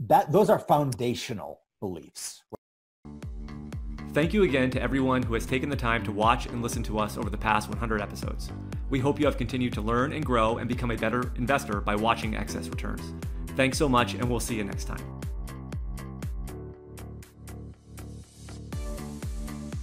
that 0.00 0.32
those 0.32 0.50
are 0.50 0.58
foundational 0.58 1.60
beliefs. 1.80 2.42
Thank 4.12 4.34
you 4.34 4.42
again 4.42 4.72
to 4.72 4.82
everyone 4.82 5.22
who 5.22 5.34
has 5.34 5.46
taken 5.46 5.68
the 5.68 5.76
time 5.76 6.02
to 6.02 6.10
watch 6.10 6.46
and 6.46 6.60
listen 6.60 6.82
to 6.84 6.98
us 6.98 7.16
over 7.16 7.30
the 7.30 7.38
past 7.38 7.68
100 7.68 8.00
episodes. 8.00 8.50
We 8.88 8.98
hope 8.98 9.20
you 9.20 9.26
have 9.26 9.38
continued 9.38 9.72
to 9.74 9.80
learn 9.80 10.12
and 10.12 10.26
grow 10.26 10.58
and 10.58 10.68
become 10.68 10.90
a 10.90 10.96
better 10.96 11.32
investor 11.36 11.80
by 11.80 11.94
watching 11.94 12.34
Excess 12.34 12.68
Returns. 12.68 13.14
Thanks 13.54 13.78
so 13.78 13.88
much, 13.88 14.14
and 14.14 14.28
we'll 14.28 14.40
see 14.40 14.56
you 14.56 14.64
next 14.64 14.86
time. 14.86 15.20